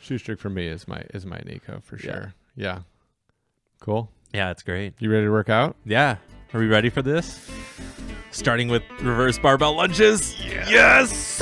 [0.07, 2.35] Schusterick for me is my is my Nikko for sure.
[2.55, 2.81] Yeah.
[3.81, 4.11] Cool.
[4.33, 4.95] Yeah, it's great.
[4.99, 5.77] You ready to work out?
[5.85, 6.17] Yeah.
[6.55, 7.51] Are we ready for this?
[8.31, 10.35] Starting with reverse barbell lunges.
[10.45, 11.41] Yes.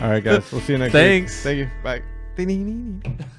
[0.00, 0.44] All right, guys.
[0.52, 1.02] We'll see you next time.
[1.02, 1.44] Thanks.
[1.44, 1.68] week.
[1.84, 3.22] Thank you.
[3.26, 3.34] Bye.